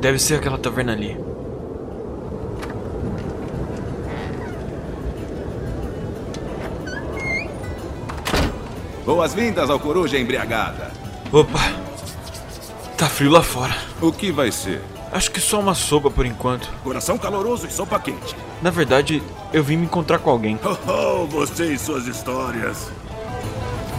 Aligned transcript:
Deve 0.00 0.18
ser 0.18 0.36
aquela 0.36 0.56
taverna 0.56 0.92
ali. 0.92 1.14
Boas-vindas 9.04 9.68
ao 9.68 9.78
Coruja 9.78 10.18
Embriagada. 10.18 10.90
Opa! 11.30 11.58
Tá 12.96 13.10
frio 13.10 13.30
lá 13.30 13.42
fora. 13.42 13.76
O 14.00 14.10
que 14.10 14.32
vai 14.32 14.50
ser? 14.50 14.80
Acho 15.12 15.30
que 15.30 15.40
só 15.40 15.60
uma 15.60 15.74
sopa 15.74 16.10
por 16.10 16.24
enquanto. 16.24 16.70
Coração 16.82 17.18
caloroso 17.18 17.66
e 17.66 17.70
sopa 17.70 17.98
quente. 18.00 18.34
Na 18.62 18.70
verdade, 18.70 19.22
eu 19.52 19.62
vim 19.62 19.76
me 19.76 19.84
encontrar 19.84 20.18
com 20.18 20.30
alguém. 20.30 20.58
Oh, 20.64 21.22
oh 21.22 21.26
você 21.26 21.74
e 21.74 21.78
suas 21.78 22.06
histórias. 22.06 22.90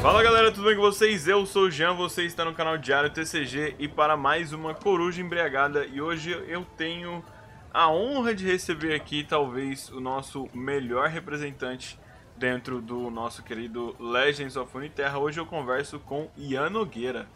Fala 0.01 0.23
galera, 0.23 0.51
tudo 0.51 0.65
bem 0.65 0.75
com 0.75 0.81
vocês? 0.81 1.27
Eu 1.27 1.45
sou 1.45 1.65
o 1.65 1.71
Jean, 1.71 1.93
você 1.93 2.23
está 2.23 2.43
no 2.43 2.55
canal 2.55 2.75
Diário 2.75 3.11
TCG 3.11 3.75
e 3.77 3.87
para 3.87 4.17
mais 4.17 4.51
uma 4.51 4.73
Coruja 4.73 5.21
Embriagada. 5.21 5.85
E 5.85 6.01
hoje 6.01 6.31
eu 6.47 6.65
tenho 6.75 7.23
a 7.71 7.87
honra 7.87 8.33
de 8.33 8.43
receber 8.43 8.95
aqui 8.95 9.23
talvez 9.23 9.89
o 9.89 9.99
nosso 9.99 10.49
melhor 10.55 11.07
representante 11.07 11.99
dentro 12.35 12.81
do 12.81 13.11
nosso 13.11 13.43
querido 13.43 13.95
Legends 13.99 14.55
of 14.55 14.75
Uniterra. 14.75 15.19
Hoje 15.19 15.39
eu 15.39 15.45
converso 15.45 15.99
com 15.99 16.27
Ian 16.35 16.71
Nogueira. 16.71 17.27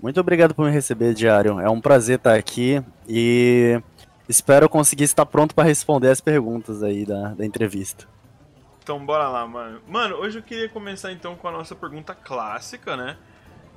Muito 0.00 0.20
obrigado 0.20 0.54
por 0.54 0.66
me 0.66 0.70
receber, 0.70 1.12
Diário. 1.12 1.58
É 1.58 1.68
um 1.68 1.80
prazer 1.80 2.18
estar 2.18 2.36
aqui 2.36 2.80
e 3.08 3.82
espero 4.28 4.68
conseguir 4.68 5.04
estar 5.04 5.26
pronto 5.26 5.56
para 5.56 5.64
responder 5.64 6.10
as 6.10 6.20
perguntas 6.20 6.84
aí 6.84 7.04
da, 7.04 7.34
da 7.34 7.44
entrevista. 7.44 8.06
Então 8.84 9.04
bora 9.04 9.30
lá, 9.30 9.46
mano. 9.46 9.80
Mano, 9.88 10.16
hoje 10.16 10.40
eu 10.40 10.42
queria 10.42 10.68
começar 10.68 11.10
então 11.10 11.34
com 11.36 11.48
a 11.48 11.50
nossa 11.50 11.74
pergunta 11.74 12.14
clássica, 12.14 12.94
né? 12.94 13.16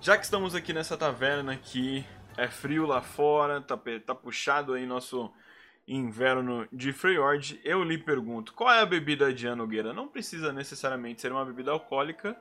Já 0.01 0.17
que 0.17 0.25
estamos 0.25 0.53
aqui 0.53 0.73
nessa 0.73 0.97
taverna 0.97 1.53
aqui, 1.53 2.05
é 2.35 2.49
frio 2.49 2.85
lá 2.85 3.01
fora, 3.01 3.61
tá, 3.61 3.79
tá 4.05 4.13
puxado 4.13 4.73
aí 4.73 4.85
nosso 4.85 5.31
inverno 5.87 6.67
de 6.73 6.91
Freyord, 6.91 7.57
eu 7.63 7.85
lhe 7.85 7.97
pergunto, 7.97 8.53
qual 8.53 8.69
é 8.69 8.81
a 8.81 8.85
bebida 8.85 9.33
de 9.33 9.47
Anogueira? 9.47 9.93
Não 9.93 10.09
precisa 10.09 10.51
necessariamente 10.51 11.21
ser 11.21 11.31
uma 11.31 11.45
bebida 11.45 11.71
alcoólica. 11.71 12.35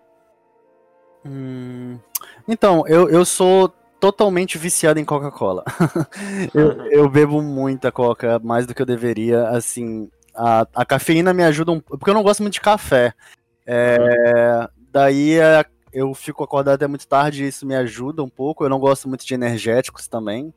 Hum, 1.25 2.01
então, 2.49 2.85
eu, 2.89 3.09
eu 3.09 3.25
sou 3.25 3.69
totalmente 4.01 4.59
viciado 4.59 4.99
em 4.99 5.05
Coca-Cola. 5.05 5.65
eu, 6.53 6.87
eu, 6.91 7.09
bebo 7.09 7.41
muita 7.41 7.93
Coca, 7.93 8.41
mais 8.41 8.67
do 8.67 8.75
que 8.75 8.83
eu 8.83 8.87
deveria. 8.87 9.51
Assim, 9.51 10.11
a, 10.37 10.67
a 10.75 10.85
cafeína 10.85 11.33
me 11.33 11.43
ajuda 11.43 11.73
um 11.73 11.81
porque 11.81 12.11
eu 12.11 12.15
não 12.15 12.23
gosto 12.23 12.43
muito 12.43 12.55
de 12.55 12.61
café. 12.61 13.15
É, 13.67 14.69
daí 14.93 15.39
é, 15.39 15.65
eu 15.93 16.13
fico 16.15 16.45
acordado 16.45 16.75
até 16.75 16.87
muito 16.87 17.09
tarde 17.09 17.45
e 17.45 17.49
isso 17.49 17.67
me 17.67 17.75
ajuda 17.75 18.23
um 18.23 18.29
pouco. 18.29 18.65
Eu 18.65 18.69
não 18.69 18.79
gosto 18.79 19.09
muito 19.09 19.27
de 19.27 19.35
energéticos 19.35 20.07
também. 20.07 20.53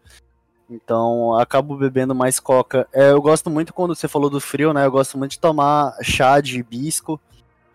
Então, 0.69 1.35
acabo 1.35 1.75
bebendo 1.75 2.13
mais 2.13 2.39
coca. 2.39 2.87
É, 2.93 3.11
eu 3.11 3.21
gosto 3.21 3.49
muito 3.49 3.73
quando 3.73 3.95
você 3.95 4.07
falou 4.07 4.29
do 4.29 4.39
frio, 4.39 4.71
né? 4.71 4.85
Eu 4.85 4.91
gosto 4.91 5.17
muito 5.17 5.31
de 5.31 5.39
tomar 5.39 5.95
chá 6.03 6.39
de 6.39 6.59
hibisco 6.59 7.19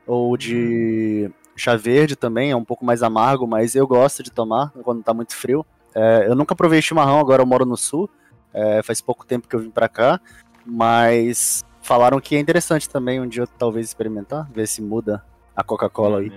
ou 0.06 0.36
de 0.36 1.30
chá 1.56 1.76
verde 1.76 2.16
também, 2.16 2.50
é 2.50 2.56
um 2.56 2.64
pouco 2.64 2.84
mais 2.84 3.02
amargo, 3.02 3.46
mas 3.46 3.74
eu 3.74 3.86
gosto 3.86 4.22
de 4.22 4.30
tomar 4.30 4.70
quando 4.82 5.02
tá 5.02 5.14
muito 5.14 5.34
frio. 5.34 5.64
É, 5.94 6.26
eu 6.28 6.34
nunca 6.34 6.54
provei 6.54 6.82
chimarrão, 6.82 7.18
agora 7.18 7.42
eu 7.42 7.46
moro 7.46 7.64
no 7.64 7.76
sul. 7.76 8.10
É, 8.52 8.82
faz 8.82 9.00
pouco 9.00 9.26
tempo 9.26 9.48
que 9.48 9.56
eu 9.56 9.60
vim 9.60 9.70
para 9.70 9.88
cá, 9.88 10.20
mas 10.64 11.64
falaram 11.84 12.20
que 12.20 12.34
é 12.34 12.40
interessante 12.40 12.88
também 12.88 13.20
um 13.20 13.28
dia 13.28 13.46
talvez 13.46 13.86
experimentar, 13.86 14.50
ver 14.50 14.66
se 14.66 14.82
muda 14.82 15.24
a 15.54 15.62
Coca-Cola 15.62 16.18
aí. 16.18 16.32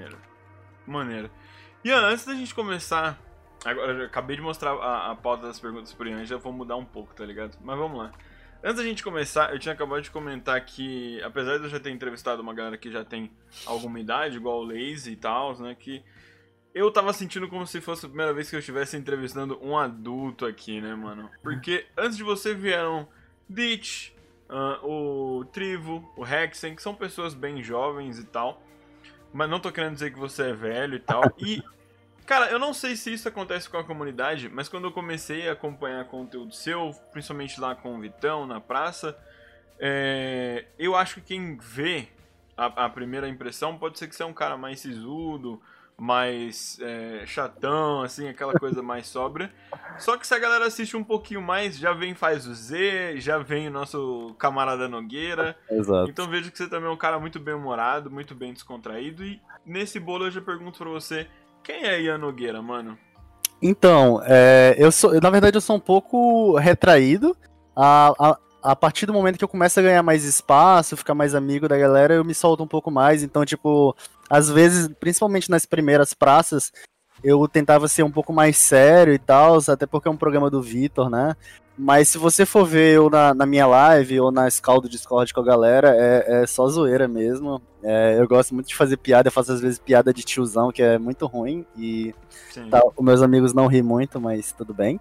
Maneiro. 0.86 1.32
E 1.84 1.92
antes 1.92 2.26
da 2.26 2.36
gente 2.36 2.54
começar 2.54 3.18
Agora, 3.66 4.06
acabei 4.06 4.36
de 4.36 4.42
mostrar 4.42 4.72
a, 4.72 5.12
a 5.12 5.16
pauta 5.16 5.48
das 5.48 5.60
perguntas 5.60 5.92
por 5.92 6.08
Ian, 6.08 6.24
já 6.26 6.38
vou 6.38 6.54
mudar 6.54 6.76
um 6.76 6.86
pouco, 6.86 7.14
tá 7.14 7.26
ligado? 7.26 7.58
Mas 7.62 7.78
vamos 7.78 7.98
lá. 7.98 8.12
Antes 8.64 8.78
da 8.78 8.84
gente 8.84 9.04
começar, 9.04 9.52
eu 9.52 9.60
tinha 9.60 9.74
acabado 9.74 10.02
de 10.02 10.12
comentar 10.12 10.64
que, 10.64 11.22
apesar 11.24 11.58
de 11.58 11.66
eu 11.66 11.70
já 11.70 11.80
ter 11.80 11.92
entrevistado 11.92 12.42
uma 12.42 12.54
galera 12.54 12.78
que 12.78 12.92
já 12.92 13.04
tem 13.04 13.32
alguma 13.66 14.00
idade, 14.00 14.38
igual 14.38 14.60
o 14.60 14.64
Lazy 14.64 15.12
e 15.12 15.16
tal, 15.16 15.58
né, 15.60 15.76
que 15.76 16.04
eu 16.74 16.92
tava 16.92 17.12
sentindo 17.14 17.48
como 17.48 17.66
se 17.66 17.82
fosse 17.82 18.06
a 18.06 18.10
primeira 18.10 18.34
vez 18.34 18.50
que 18.50 18.56
eu 18.56 18.60
estivesse 18.60 18.96
entrevistando 18.98 19.60
um 19.62 19.78
adulto 19.78 20.46
aqui, 20.46 20.80
né, 20.80 20.96
mano? 20.96 21.30
Porque 21.44 21.86
antes 21.98 22.18
de 22.18 22.24
você 22.24 22.54
vieram 22.54 23.08
Ditch, 23.50 24.12
uh, 24.50 24.88
o 24.88 25.46
Trivo, 25.46 26.10
o 26.16 26.26
Hexen, 26.26 26.76
que 26.76 26.82
são 26.82 26.94
pessoas 26.94 27.34
bem 27.34 27.62
jovens 27.64 28.20
e 28.20 28.26
tal. 28.26 28.62
Mas 29.34 29.50
não 29.50 29.60
tô 29.60 29.72
querendo 29.72 29.94
dizer 29.94 30.12
que 30.12 30.20
você 30.20 30.50
é 30.50 30.54
velho 30.54 30.96
e 30.96 31.00
tal. 31.00 31.22
E 31.38 31.64
Cara, 32.28 32.52
eu 32.52 32.60
não 32.60 32.74
sei 32.74 32.98
se 32.98 33.14
isso 33.14 33.26
acontece 33.30 33.70
com 33.70 33.78
a 33.78 33.84
comunidade, 33.86 34.50
mas 34.50 34.68
quando 34.68 34.84
eu 34.84 34.92
comecei 34.92 35.48
a 35.48 35.54
acompanhar 35.54 36.04
conteúdo 36.04 36.54
seu, 36.54 36.92
principalmente 37.14 37.58
lá 37.58 37.74
com 37.74 37.96
o 37.96 38.02
Vitão, 38.02 38.46
na 38.46 38.60
praça, 38.60 39.18
é, 39.80 40.66
eu 40.78 40.94
acho 40.94 41.16
que 41.16 41.22
quem 41.22 41.56
vê 41.56 42.10
a, 42.58 42.66
a, 42.86 42.90
primeira 42.90 43.30
impressão 43.30 43.78
pode 43.78 43.98
ser 43.98 44.10
que 44.10 44.16
você 44.16 44.24
é 44.24 44.26
um 44.26 44.34
cara 44.34 44.58
mais 44.58 44.82
sisudo, 44.82 45.62
mais 46.00 46.78
é, 46.80 47.24
chatão, 47.26 48.02
assim, 48.04 48.28
aquela 48.28 48.54
coisa 48.54 48.84
mais 48.84 49.08
sóbria. 49.08 49.52
Só 49.98 50.16
que 50.16 50.28
se 50.28 50.34
a 50.34 50.40
galera 50.40 50.68
assiste 50.68 50.96
um 50.96 51.04
pouquinho 51.04 51.42
mais, 51.42 51.78
já 51.78 51.92
vem 51.92 52.14
Faz 52.14 52.46
o 52.46 52.54
Z, 52.54 53.20
já 53.20 53.40
vem 53.40 53.68
o 53.68 53.72
nosso 53.72 54.36
camarada 54.38 54.88
Nogueira. 54.88 55.58
Exato. 55.70 56.10
Então 56.10 56.30
vejo 56.30 56.52
que 56.52 56.58
você 56.58 56.68
também 56.68 56.90
é 56.90 56.92
um 56.92 56.98
cara 56.98 57.20
muito 57.20 57.40
bem 57.40 57.56
humorado, 57.56 58.12
muito 58.12 58.36
bem 58.36 58.54
descontraído. 58.54 59.24
E 59.24 59.42
nesse 59.66 60.00
bolo 60.00 60.26
eu 60.26 60.32
já 60.32 60.42
pergunto 60.42 60.78
pra 60.78 60.90
você 60.90 61.28
quem 61.64 61.84
é 61.84 62.02
Ian 62.02 62.20
Nogueira, 62.20 62.62
mano? 62.62 62.98
Então, 63.62 64.22
é, 64.24 64.76
eu 64.78 64.92
sou, 64.92 65.20
na 65.20 65.30
verdade, 65.30 65.58
eu 65.58 65.62
sou 65.62 65.76
um 65.76 65.80
pouco 65.80 66.56
retraído. 66.58 67.36
A, 67.76 68.14
a, 68.20 68.38
a 68.72 68.76
partir 68.76 69.06
do 69.06 69.14
momento 69.14 69.38
que 69.38 69.44
eu 69.44 69.48
começo 69.48 69.80
a 69.80 69.84
ganhar 69.84 70.04
mais 70.04 70.24
espaço, 70.24 70.98
ficar 70.98 71.16
mais 71.16 71.34
amigo 71.34 71.68
da 71.68 71.78
galera, 71.78 72.14
eu 72.14 72.24
me 72.24 72.34
solto 72.34 72.64
um 72.64 72.68
pouco 72.68 72.92
mais. 72.92 73.24
Então, 73.24 73.44
tipo, 73.46 73.96
às 74.30 74.50
vezes, 74.50 74.90
principalmente 75.00 75.50
nas 75.50 75.66
primeiras 75.66 76.14
praças, 76.14 76.72
eu 77.24 77.48
tentava 77.48 77.88
ser 77.88 78.04
um 78.04 78.12
pouco 78.12 78.32
mais 78.32 78.58
sério 78.58 79.14
e 79.14 79.20
tal, 79.20 79.58
até 79.68 79.86
porque 79.86 80.08
é 80.08 80.12
um 80.12 80.18
programa 80.18 80.50
do 80.50 80.62
Vitor, 80.62 81.10
né? 81.10 81.36
Mas 81.78 82.10
se 82.10 82.18
você 82.18 82.44
for 82.44 82.66
ver 82.66 82.96
eu 82.96 83.10
na, 83.10 83.36
na 83.36 83.46
minha 83.46 83.68
live 83.68 84.20
ou 84.20 84.32
na 84.32 84.48
escala 84.48 84.82
do 84.82 84.90
Discord 84.90 85.32
com 85.32 85.42
a 85.42 85.46
galera, 85.46 85.96
é, 85.96 86.42
é 86.42 86.48
só 86.48 86.68
zoeira 86.68 87.08
mesmo. 87.08 87.62
É, 87.84 88.20
eu 88.20 88.28
gosto 88.28 88.56
muito 88.56 88.68
de 88.68 88.76
fazer 88.76 88.98
piada, 88.98 89.28
eu 89.28 89.32
faço 89.32 89.52
às 89.52 89.62
vezes 89.62 89.78
piada 89.78 90.12
de 90.12 90.24
tiozão, 90.24 90.72
que 90.72 90.82
é 90.82 90.98
muito 90.98 91.28
ruim. 91.28 91.66
E 91.78 92.16
tá, 92.72 92.82
os 92.96 93.06
meus 93.06 93.22
amigos 93.22 93.54
não 93.54 93.68
ri 93.68 93.84
muito, 93.84 94.20
mas 94.20 94.52
tudo 94.52 94.74
bem. 94.74 95.00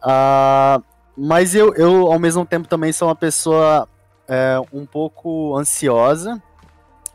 Uh, 0.00 0.82
mas 1.16 1.56
eu, 1.56 1.74
eu, 1.74 2.12
ao 2.12 2.20
mesmo 2.20 2.46
tempo, 2.46 2.68
também 2.68 2.92
sou 2.92 3.08
uma 3.08 3.16
pessoa 3.16 3.88
é, 4.28 4.60
um 4.72 4.86
pouco 4.86 5.56
ansiosa. 5.58 6.40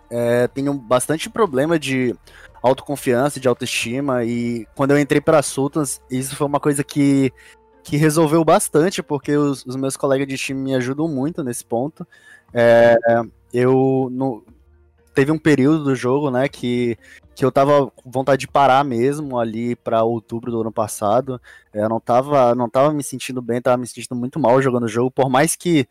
É, 0.10 0.48
tenho 0.48 0.74
bastante 0.74 1.30
problema 1.30 1.78
de 1.78 2.16
autoconfiança, 2.62 3.40
de 3.40 3.48
autoestima. 3.48 4.24
E 4.24 4.68
quando 4.76 4.92
eu 4.92 5.00
entrei 5.00 5.22
para 5.22 5.42
Sultans, 5.42 6.02
isso 6.10 6.36
foi 6.36 6.48
uma 6.48 6.60
coisa 6.60 6.84
que 6.84 7.32
que 7.84 7.96
resolveu 7.96 8.44
bastante, 8.44 9.02
porque 9.02 9.38
os, 9.38 9.66
os, 9.66 9.78
meus 9.78 9.96
colegas 9.96 10.28
de 10.28 10.36
time 10.36 10.62
me 10.62 10.76
ajudam 10.76 11.08
muito 11.08 11.42
nesse 11.42 11.64
ponto. 11.64 12.06
É, 12.54 12.98
eu 13.54 14.10
no, 14.12 14.44
teve 15.14 15.32
um 15.32 15.40
período 15.40 15.86
do 15.86 15.96
jogo, 15.96 16.30
né, 16.30 16.50
que, 16.50 16.98
que 17.34 17.46
eu 17.46 17.52
tava 17.52 17.90
com 17.90 18.12
vontade 18.12 18.42
de 18.42 18.48
parar 18.48 18.84
mesmo 18.84 19.40
ali 19.40 19.74
para 19.74 20.04
outubro 20.04 20.52
do 20.52 20.60
ano 20.60 20.72
passado. 20.72 21.42
É, 21.74 21.82
eu 21.82 21.88
não 21.88 22.00
tava, 22.00 22.54
não 22.54 22.70
tava 22.70 22.94
me 22.94 23.02
sentindo 23.02 23.42
bem, 23.42 23.62
tava 23.62 23.78
me 23.78 23.88
sentindo 23.88 24.16
muito 24.16 24.38
mal 24.38 24.62
jogando 24.62 24.84
o 24.84 24.90
jogo, 24.90 25.10
por 25.10 25.30
mais 25.30 25.56
que 25.56 25.88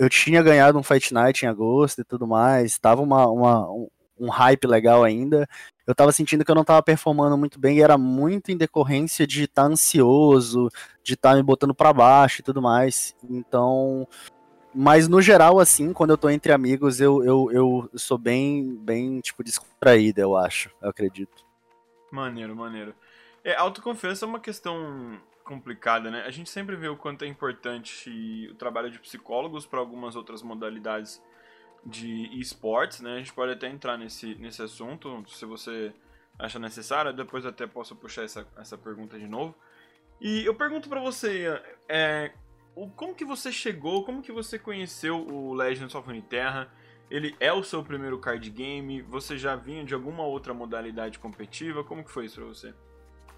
eu 0.00 0.08
tinha 0.08 0.42
ganhado 0.42 0.78
um 0.78 0.82
Fight 0.82 1.12
Night 1.12 1.44
em 1.44 1.48
agosto 1.48 2.00
e 2.00 2.04
tudo 2.04 2.26
mais, 2.26 2.78
tava 2.78 3.02
uma, 3.02 3.26
uma 3.28 3.70
um, 3.70 3.88
um 4.18 4.28
hype 4.28 4.66
legal 4.66 5.04
ainda 5.04 5.46
eu 5.90 5.94
tava 5.94 6.12
sentindo 6.12 6.44
que 6.44 6.50
eu 6.50 6.54
não 6.54 6.62
tava 6.62 6.80
performando 6.84 7.36
muito 7.36 7.58
bem 7.58 7.78
e 7.78 7.82
era 7.82 7.98
muito 7.98 8.52
em 8.52 8.56
decorrência 8.56 9.26
de 9.26 9.42
estar 9.42 9.62
tá 9.62 9.68
ansioso, 9.68 10.68
de 11.02 11.14
estar 11.14 11.30
tá 11.30 11.36
me 11.36 11.42
botando 11.42 11.74
para 11.74 11.92
baixo 11.92 12.40
e 12.40 12.44
tudo 12.44 12.62
mais. 12.62 13.16
Então, 13.28 14.06
mas 14.72 15.08
no 15.08 15.20
geral, 15.20 15.58
assim, 15.58 15.92
quando 15.92 16.10
eu 16.10 16.16
tô 16.16 16.30
entre 16.30 16.52
amigos, 16.52 17.00
eu, 17.00 17.24
eu, 17.24 17.50
eu 17.50 17.90
sou 17.96 18.16
bem, 18.16 18.76
bem, 18.76 19.18
tipo, 19.20 19.42
descontraído, 19.42 20.20
eu 20.20 20.36
acho, 20.36 20.70
eu 20.80 20.90
acredito. 20.90 21.44
Maneiro, 22.12 22.54
maneiro. 22.54 22.94
É, 23.42 23.56
autoconfiança 23.56 24.24
é 24.24 24.28
uma 24.28 24.38
questão 24.38 25.18
complicada, 25.50 26.12
né? 26.12 26.22
A 26.22 26.30
gente 26.30 26.48
sempre 26.48 26.76
vê 26.76 26.88
o 26.88 26.96
quanto 26.96 27.24
é 27.24 27.26
importante 27.26 28.48
o 28.48 28.54
trabalho 28.54 28.88
de 28.88 29.00
psicólogos 29.00 29.66
para 29.66 29.80
algumas 29.80 30.14
outras 30.14 30.42
modalidades 30.44 31.20
de 31.84 32.38
esportes, 32.38 33.00
né? 33.00 33.14
A 33.14 33.18
gente 33.18 33.32
pode 33.32 33.52
até 33.52 33.66
entrar 33.66 33.98
nesse, 33.98 34.36
nesse 34.36 34.62
assunto, 34.62 35.24
se 35.26 35.44
você 35.44 35.92
acha 36.38 36.60
necessário. 36.60 37.12
Depois 37.12 37.44
até 37.44 37.66
posso 37.66 37.96
puxar 37.96 38.22
essa, 38.22 38.46
essa 38.56 38.78
pergunta 38.78 39.18
de 39.18 39.26
novo. 39.26 39.56
E 40.20 40.44
eu 40.44 40.54
pergunto 40.54 40.88
para 40.88 41.00
você, 41.00 41.60
é, 41.88 42.32
como 42.94 43.12
que 43.12 43.24
você 43.24 43.50
chegou, 43.50 44.04
como 44.04 44.22
que 44.22 44.30
você 44.30 44.56
conheceu 44.56 45.26
o 45.26 45.52
Legends 45.52 45.96
of 45.96 46.06
Runeterra? 46.06 46.72
Ele 47.10 47.34
é 47.40 47.52
o 47.52 47.64
seu 47.64 47.82
primeiro 47.82 48.20
card 48.20 48.48
game? 48.50 49.02
Você 49.02 49.36
já 49.36 49.56
vinha 49.56 49.84
de 49.84 49.94
alguma 49.94 50.22
outra 50.22 50.54
modalidade 50.54 51.18
competitiva? 51.18 51.82
Como 51.82 52.04
que 52.04 52.10
foi 52.10 52.26
isso 52.26 52.36
pra 52.36 52.44
você? 52.44 52.72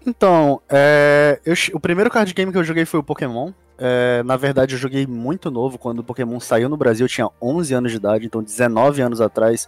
Então, 0.05 0.61
é, 0.69 1.39
eu, 1.45 1.53
o 1.73 1.79
primeiro 1.79 2.09
card 2.09 2.33
game 2.33 2.51
que 2.51 2.57
eu 2.57 2.63
joguei 2.63 2.85
foi 2.85 2.99
o 2.99 3.03
Pokémon. 3.03 3.51
é, 3.77 4.21
na 4.23 4.35
verdade, 4.35 4.75
eu 4.75 4.79
joguei 4.79 5.07
muito 5.07 5.49
novo. 5.49 5.77
Quando 5.77 5.99
o 5.99 6.03
Pokémon 6.03 6.39
saiu 6.39 6.69
no 6.69 6.77
Brasil, 6.77 7.05
eu 7.05 7.09
tinha 7.09 7.29
11 7.41 7.73
anos 7.73 7.91
de 7.91 7.97
idade, 7.97 8.25
então 8.25 8.43
19 8.43 9.01
anos 9.01 9.21
atrás 9.21 9.67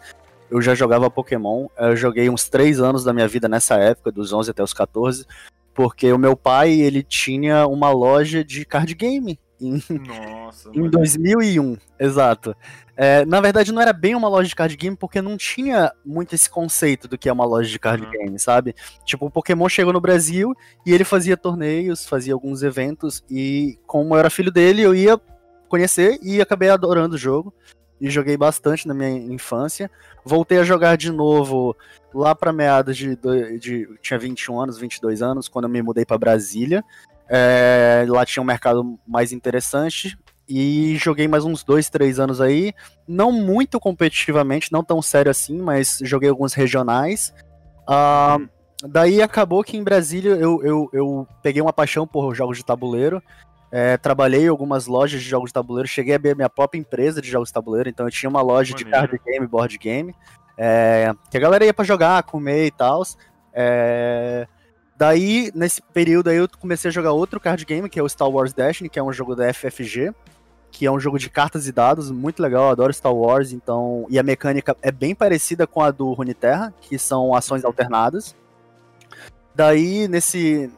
eu 0.49 0.61
já 0.61 0.75
jogava 0.75 1.09
Pokémon. 1.09 1.67
Eu 1.77 1.95
joguei 1.95 2.29
uns 2.29 2.47
3 2.49 2.79
anos 2.79 3.03
da 3.03 3.13
minha 3.13 3.27
vida 3.27 3.47
nessa 3.47 3.75
época, 3.75 4.11
dos 4.11 4.31
11 4.33 4.51
até 4.51 4.63
os 4.63 4.73
14, 4.73 5.25
porque 5.73 6.11
o 6.11 6.19
meu 6.19 6.35
pai, 6.35 6.71
ele 6.71 7.01
tinha 7.01 7.65
uma 7.67 7.91
loja 7.91 8.43
de 8.43 8.65
card 8.65 8.93
game 8.93 9.39
em, 9.59 9.81
Nossa, 10.07 10.69
em 10.73 10.79
mano. 10.79 10.91
2001, 10.91 11.77
exato. 11.99 12.55
É, 12.97 13.25
na 13.25 13.39
verdade, 13.41 13.71
não 13.71 13.81
era 13.81 13.91
bem 13.93 14.15
uma 14.15 14.27
loja 14.29 14.47
de 14.49 14.55
card 14.55 14.75
game, 14.75 14.95
porque 14.95 15.21
não 15.21 15.37
tinha 15.37 15.91
muito 16.05 16.33
esse 16.35 16.49
conceito 16.49 17.07
do 17.07 17.17
que 17.17 17.27
é 17.29 17.33
uma 17.33 17.45
loja 17.45 17.69
de 17.69 17.79
card 17.79 18.03
Uhum. 18.05 18.11
game, 18.11 18.39
sabe? 18.39 18.75
Tipo, 19.03 19.25
o 19.27 19.31
Pokémon 19.31 19.67
chegou 19.69 19.91
no 19.93 20.01
Brasil 20.01 20.53
e 20.85 20.93
ele 20.93 21.03
fazia 21.03 21.35
torneios, 21.37 22.05
fazia 22.05 22.33
alguns 22.33 22.63
eventos, 22.63 23.23
e 23.29 23.77
como 23.85 24.15
eu 24.15 24.19
era 24.19 24.29
filho 24.29 24.51
dele, 24.51 24.81
eu 24.81 24.93
ia 24.95 25.19
conhecer 25.67 26.19
e 26.21 26.39
acabei 26.41 26.69
adorando 26.69 27.15
o 27.15 27.19
jogo. 27.19 27.53
E 27.99 28.09
joguei 28.09 28.35
bastante 28.35 28.85
na 28.89 28.93
minha 28.93 29.09
infância. 29.09 29.89
Voltei 30.25 30.57
a 30.57 30.65
jogar 30.65 30.97
de 30.97 31.09
novo 31.09 31.73
lá 32.13 32.35
para 32.35 32.51
meados 32.51 32.97
de, 32.97 33.15
do- 33.15 33.57
de. 33.57 33.87
Tinha 34.01 34.19
21 34.19 34.59
anos, 34.59 34.77
22 34.77 35.21
anos, 35.21 35.47
quando 35.47 35.63
eu 35.63 35.69
me 35.69 35.81
mudei 35.81 36.05
para 36.05 36.17
Brasília. 36.17 36.83
É, 37.29 38.05
lá 38.07 38.25
tinha 38.25 38.41
um 38.41 38.45
mercado 38.45 38.99
mais 39.07 39.31
interessante. 39.31 40.17
E 40.47 40.95
joguei 40.97 41.27
mais 41.27 41.43
uns 41.43 41.63
dois, 41.63 41.89
três 41.89 42.19
anos 42.19 42.39
aí. 42.39 42.73
Não 43.07 43.31
muito 43.31 43.79
competitivamente, 43.79 44.71
não 44.71 44.83
tão 44.83 45.01
sério 45.01 45.31
assim, 45.31 45.59
mas 45.59 45.99
joguei 46.03 46.29
alguns 46.29 46.53
regionais. 46.53 47.33
Ah, 47.87 48.37
daí 48.83 49.21
acabou 49.21 49.63
que 49.63 49.75
em 49.75 49.83
Brasília 49.83 50.35
eu, 50.35 50.63
eu, 50.63 50.89
eu 50.93 51.27
peguei 51.41 51.61
uma 51.61 51.73
paixão 51.73 52.05
por 52.05 52.35
jogos 52.35 52.57
de 52.57 52.65
tabuleiro. 52.65 53.21
É, 53.71 53.97
trabalhei 53.97 54.45
em 54.45 54.47
algumas 54.47 54.85
lojas 54.85 55.21
de 55.21 55.27
jogos 55.27 55.49
de 55.49 55.53
tabuleiro, 55.53 55.87
cheguei 55.87 56.13
a 56.13 56.15
abrir 56.15 56.35
minha 56.35 56.49
própria 56.49 56.79
empresa 56.79 57.21
de 57.21 57.29
jogos 57.29 57.49
de 57.49 57.53
tabuleiro, 57.53 57.89
então 57.89 58.05
eu 58.05 58.11
tinha 58.11 58.29
uma 58.29 58.41
loja 58.41 58.73
de 58.73 58.85
card 58.85 59.19
game, 59.25 59.45
board 59.45 59.77
game, 59.77 60.15
é, 60.57 61.11
que 61.29 61.35
a 61.35 61.39
galera 61.41 61.65
ia 61.65 61.73
pra 61.73 61.83
jogar, 61.83 62.23
comer 62.23 62.67
e 62.67 62.71
tal. 62.71 63.03
Daí, 64.95 65.51
nesse 65.53 65.81
período 65.81 66.29
aí, 66.29 66.37
eu 66.37 66.47
comecei 66.59 66.89
a 66.89 66.91
jogar 66.91 67.11
outro 67.11 67.39
card 67.39 67.63
game, 67.65 67.89
que 67.89 67.99
é 67.99 68.03
o 68.03 68.09
Star 68.09 68.29
Wars 68.29 68.53
Destiny, 68.53 68.89
que 68.89 68.99
é 68.99 69.03
um 69.03 69.13
jogo 69.13 69.35
da 69.35 69.53
FFG, 69.53 70.13
que 70.71 70.85
é 70.85 70.91
um 70.91 70.99
jogo 70.99 71.17
de 71.17 71.29
cartas 71.29 71.67
e 71.67 71.71
dados, 71.71 72.11
muito 72.11 72.41
legal, 72.41 72.65
eu 72.65 72.69
adoro 72.71 72.93
Star 72.93 73.13
Wars, 73.13 73.53
então. 73.53 74.05
E 74.09 74.19
a 74.19 74.23
mecânica 74.23 74.75
é 74.81 74.91
bem 74.91 75.15
parecida 75.15 75.65
com 75.65 75.81
a 75.81 75.89
do 75.89 76.11
Runeterra, 76.11 76.73
que 76.81 76.99
são 76.99 77.33
ações 77.33 77.63
alternadas. 77.63 78.35
Daí, 79.55 80.05
nesse, 80.09 80.69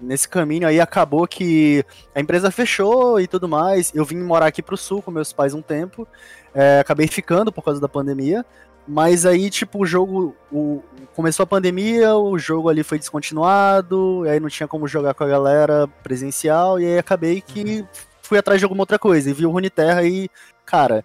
nesse 0.00 0.28
caminho 0.28 0.66
aí, 0.66 0.80
acabou 0.80 1.28
que 1.28 1.84
a 2.12 2.20
empresa 2.20 2.50
fechou 2.50 3.20
e 3.20 3.28
tudo 3.28 3.48
mais. 3.48 3.92
Eu 3.94 4.04
vim 4.04 4.16
morar 4.16 4.46
aqui 4.46 4.60
pro 4.60 4.76
sul 4.76 5.00
com 5.00 5.12
meus 5.12 5.32
pais 5.32 5.54
um 5.54 5.62
tempo. 5.62 6.08
é, 6.52 6.80
acabei 6.80 7.06
ficando 7.06 7.52
por 7.52 7.62
causa 7.62 7.80
da 7.80 7.88
pandemia. 7.88 8.44
Mas 8.86 9.26
aí, 9.26 9.50
tipo, 9.50 9.82
o 9.82 9.86
jogo. 9.86 10.34
O, 10.50 10.82
começou 11.14 11.44
a 11.44 11.46
pandemia, 11.46 12.14
o 12.14 12.38
jogo 12.38 12.68
ali 12.68 12.82
foi 12.82 12.98
descontinuado, 12.98 14.22
aí 14.28 14.38
não 14.38 14.50
tinha 14.50 14.68
como 14.68 14.86
jogar 14.86 15.14
com 15.14 15.24
a 15.24 15.28
galera 15.28 15.88
presencial, 16.02 16.78
e 16.78 16.84
aí 16.84 16.98
acabei 16.98 17.40
que 17.40 17.86
fui 18.22 18.36
atrás 18.36 18.60
de 18.60 18.64
alguma 18.64 18.82
outra 18.82 18.98
coisa. 18.98 19.30
E 19.30 19.32
vi 19.32 19.46
o 19.46 19.50
Runeterra 19.50 20.04
e, 20.04 20.28
cara, 20.64 21.02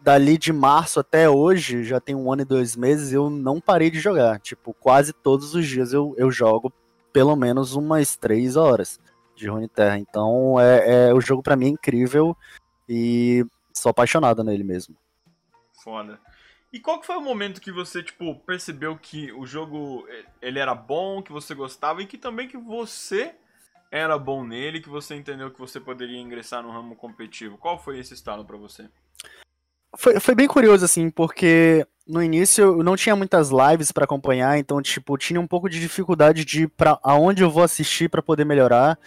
dali 0.00 0.38
de 0.38 0.52
março 0.52 1.00
até 1.00 1.28
hoje, 1.28 1.84
já 1.84 2.00
tem 2.00 2.14
um 2.14 2.32
ano 2.32 2.42
e 2.42 2.46
dois 2.46 2.76
meses, 2.76 3.12
eu 3.12 3.28
não 3.28 3.60
parei 3.60 3.90
de 3.90 4.00
jogar. 4.00 4.38
Tipo, 4.40 4.72
quase 4.74 5.12
todos 5.12 5.54
os 5.54 5.66
dias 5.66 5.92
eu, 5.92 6.14
eu 6.16 6.30
jogo 6.30 6.72
pelo 7.12 7.36
menos 7.36 7.74
umas 7.74 8.16
três 8.16 8.56
horas 8.56 8.98
de 9.34 9.48
Runeterra. 9.48 9.98
Então, 9.98 10.58
é, 10.58 11.08
é 11.08 11.14
o 11.14 11.20
jogo 11.20 11.42
pra 11.42 11.56
mim 11.56 11.66
é 11.66 11.70
incrível 11.70 12.36
e 12.88 13.44
sou 13.72 13.90
apaixonado 13.90 14.42
nele 14.42 14.64
mesmo. 14.64 14.96
Foda. 15.82 16.18
E 16.72 16.80
qual 16.80 16.98
que 16.98 17.06
foi 17.06 17.16
o 17.16 17.20
momento 17.20 17.60
que 17.60 17.70
você, 17.70 18.02
tipo, 18.02 18.34
percebeu 18.46 18.96
que 18.96 19.30
o 19.32 19.44
jogo 19.44 20.06
eh, 20.08 20.24
ele 20.40 20.58
era 20.58 20.74
bom, 20.74 21.22
que 21.22 21.30
você 21.30 21.54
gostava 21.54 22.00
e 22.00 22.06
que 22.06 22.16
também 22.16 22.48
que 22.48 22.56
você 22.56 23.34
era 23.90 24.16
bom 24.16 24.42
nele, 24.42 24.80
que 24.80 24.88
você 24.88 25.14
entendeu 25.14 25.50
que 25.50 25.60
você 25.60 25.78
poderia 25.78 26.18
ingressar 26.18 26.62
no 26.62 26.70
ramo 26.70 26.96
competitivo? 26.96 27.58
Qual 27.58 27.78
foi 27.78 27.98
esse 27.98 28.14
estalo 28.14 28.42
pra 28.42 28.56
você? 28.56 28.88
Foi, 29.98 30.18
foi 30.18 30.34
bem 30.34 30.48
curioso, 30.48 30.82
assim, 30.82 31.10
porque 31.10 31.86
no 32.06 32.22
início 32.22 32.64
eu 32.64 32.82
não 32.82 32.96
tinha 32.96 33.14
muitas 33.14 33.50
lives 33.50 33.92
pra 33.92 34.04
acompanhar, 34.04 34.56
então, 34.56 34.80
tipo, 34.80 35.18
tinha 35.18 35.38
um 35.38 35.46
pouco 35.46 35.68
de 35.68 35.78
dificuldade 35.78 36.42
de 36.42 36.66
pra 36.66 36.98
aonde 37.02 37.42
eu 37.42 37.50
vou 37.50 37.62
assistir 37.62 38.08
pra 38.08 38.22
poder 38.22 38.46
melhorar. 38.46 38.98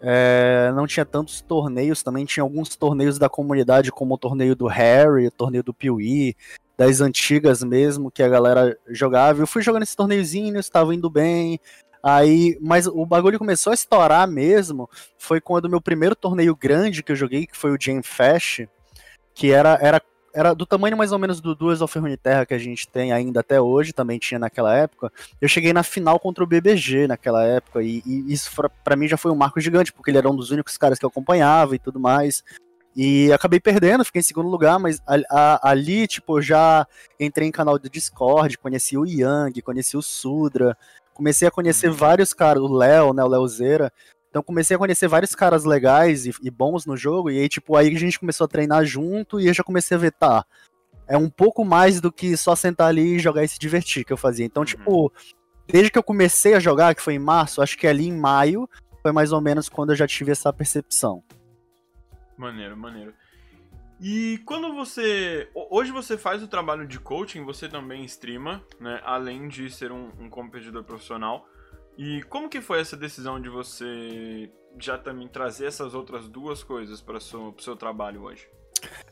É, 0.00 0.72
não 0.74 0.86
tinha 0.86 1.06
tantos 1.06 1.40
torneios, 1.40 2.02
também 2.02 2.24
tinha 2.26 2.42
alguns 2.42 2.74
torneios 2.74 3.20
da 3.20 3.28
comunidade, 3.28 3.92
como 3.92 4.14
o 4.14 4.18
torneio 4.18 4.56
do 4.56 4.66
Harry, 4.66 5.28
o 5.28 5.30
torneio 5.30 5.62
do 5.62 5.72
Piuí, 5.72 6.36
das 6.76 7.00
antigas 7.00 7.62
mesmo, 7.62 8.10
que 8.10 8.22
a 8.22 8.28
galera 8.28 8.76
jogava. 8.88 9.42
Eu 9.42 9.46
fui 9.46 9.62
jogando 9.62 9.82
esses 9.82 9.94
torneiozinhos, 9.94 10.66
estava 10.66 10.94
indo 10.94 11.08
bem. 11.08 11.60
Aí, 12.02 12.58
mas 12.60 12.86
o 12.86 13.06
bagulho 13.06 13.38
começou 13.38 13.70
a 13.70 13.74
estourar 13.74 14.28
mesmo. 14.28 14.90
Foi 15.16 15.40
quando 15.40 15.64
o 15.64 15.70
meu 15.70 15.80
primeiro 15.80 16.14
torneio 16.14 16.54
grande 16.54 17.02
que 17.02 17.12
eu 17.12 17.16
joguei, 17.16 17.46
que 17.46 17.56
foi 17.56 17.70
o 17.70 17.78
Jam 17.80 18.02
Fest, 18.02 18.66
que 19.34 19.50
era, 19.50 19.78
era, 19.80 20.02
era 20.34 20.52
do 20.52 20.66
tamanho 20.66 20.98
mais 20.98 21.12
ou 21.12 21.18
menos 21.18 21.40
do 21.40 21.54
Duas 21.54 21.80
of 21.80 21.98
Runeterra 21.98 22.44
que 22.44 22.52
a 22.52 22.58
gente 22.58 22.86
tem 22.86 23.10
ainda 23.10 23.40
até 23.40 23.58
hoje, 23.58 23.94
também 23.94 24.18
tinha 24.18 24.38
naquela 24.38 24.76
época. 24.76 25.10
Eu 25.40 25.48
cheguei 25.48 25.72
na 25.72 25.82
final 25.82 26.20
contra 26.20 26.44
o 26.44 26.46
BBG 26.46 27.06
naquela 27.06 27.42
época, 27.42 27.82
e, 27.82 28.02
e 28.04 28.30
isso 28.30 28.50
pra 28.84 28.96
mim 28.96 29.08
já 29.08 29.16
foi 29.16 29.30
um 29.30 29.36
marco 29.36 29.58
gigante, 29.58 29.92
porque 29.92 30.10
ele 30.10 30.18
era 30.18 30.28
um 30.28 30.36
dos 30.36 30.50
únicos 30.50 30.76
caras 30.76 30.98
que 30.98 31.06
eu 31.06 31.08
acompanhava 31.08 31.74
e 31.74 31.78
tudo 31.78 31.98
mais. 31.98 32.44
E 32.96 33.32
acabei 33.32 33.58
perdendo, 33.58 34.04
fiquei 34.04 34.20
em 34.20 34.22
segundo 34.24 34.48
lugar, 34.48 34.78
mas 34.78 35.00
a- 35.06 35.16
a- 35.30 35.70
ali, 35.70 36.06
tipo, 36.06 36.38
eu 36.38 36.42
já 36.42 36.86
entrei 37.18 37.48
em 37.48 37.52
canal 37.52 37.78
do 37.78 37.90
Discord, 37.90 38.56
conheci 38.58 38.96
o 38.96 39.04
Yang, 39.04 39.62
conheci 39.62 39.96
o 39.96 40.02
Sudra, 40.02 40.76
comecei 41.12 41.48
a 41.48 41.50
conhecer 41.50 41.90
vários 41.90 42.32
caras, 42.32 42.62
o 42.62 42.72
Léo, 42.72 43.12
né, 43.12 43.24
o 43.24 43.28
Leozeira. 43.28 43.92
Então 44.30 44.42
comecei 44.42 44.74
a 44.76 44.78
conhecer 44.78 45.08
vários 45.08 45.34
caras 45.34 45.64
legais 45.64 46.26
e, 46.26 46.32
e 46.42 46.50
bons 46.50 46.86
no 46.86 46.96
jogo, 46.96 47.30
e 47.30 47.38
aí, 47.40 47.48
tipo, 47.48 47.76
aí 47.76 47.88
a 47.94 47.98
gente 47.98 48.18
começou 48.18 48.44
a 48.44 48.48
treinar 48.48 48.84
junto 48.84 49.40
e 49.40 49.46
eu 49.48 49.54
já 49.54 49.62
comecei 49.64 49.96
a 49.96 50.00
ver, 50.00 50.12
tá, 50.12 50.44
é 51.08 51.16
um 51.16 51.28
pouco 51.30 51.64
mais 51.64 52.00
do 52.00 52.10
que 52.12 52.36
só 52.36 52.54
sentar 52.56 52.88
ali 52.88 53.16
e 53.16 53.18
jogar 53.18 53.44
e 53.44 53.48
se 53.48 53.58
divertir 53.58 54.04
que 54.04 54.12
eu 54.12 54.16
fazia. 54.16 54.44
Então, 54.46 54.62
Uhum. 54.62 54.66
tipo, 54.66 55.12
desde 55.66 55.90
que 55.90 55.98
eu 55.98 56.02
comecei 56.02 56.54
a 56.54 56.60
jogar, 56.60 56.94
que 56.94 57.02
foi 57.02 57.14
em 57.14 57.18
março, 57.18 57.60
acho 57.62 57.76
que 57.76 57.86
ali 57.86 58.06
em 58.08 58.16
maio, 58.16 58.68
foi 59.02 59.12
mais 59.12 59.32
ou 59.32 59.40
menos 59.40 59.68
quando 59.68 59.90
eu 59.90 59.96
já 59.96 60.06
tive 60.06 60.32
essa 60.32 60.52
percepção. 60.52 61.22
Maneiro, 62.36 62.76
maneiro. 62.76 63.14
E 64.00 64.38
quando 64.44 64.74
você. 64.74 65.48
ho- 65.54 65.68
Hoje 65.70 65.92
você 65.92 66.18
faz 66.18 66.42
o 66.42 66.48
trabalho 66.48 66.86
de 66.86 66.98
coaching, 66.98 67.44
você 67.44 67.68
também 67.68 68.04
streama, 68.04 68.62
né? 68.80 69.00
Além 69.04 69.48
de 69.48 69.70
ser 69.70 69.92
um, 69.92 70.10
um 70.18 70.28
competidor 70.28 70.82
profissional. 70.84 71.46
E 71.96 72.22
como 72.24 72.48
que 72.48 72.60
foi 72.60 72.80
essa 72.80 72.96
decisão 72.96 73.40
de 73.40 73.48
você 73.48 74.50
já 74.80 74.98
também 74.98 75.28
trazer 75.28 75.66
essas 75.66 75.94
outras 75.94 76.28
duas 76.28 76.64
coisas 76.64 77.00
para 77.00 77.18
o 77.18 77.20
seu, 77.20 77.54
seu 77.60 77.76
trabalho 77.76 78.22
hoje? 78.22 78.48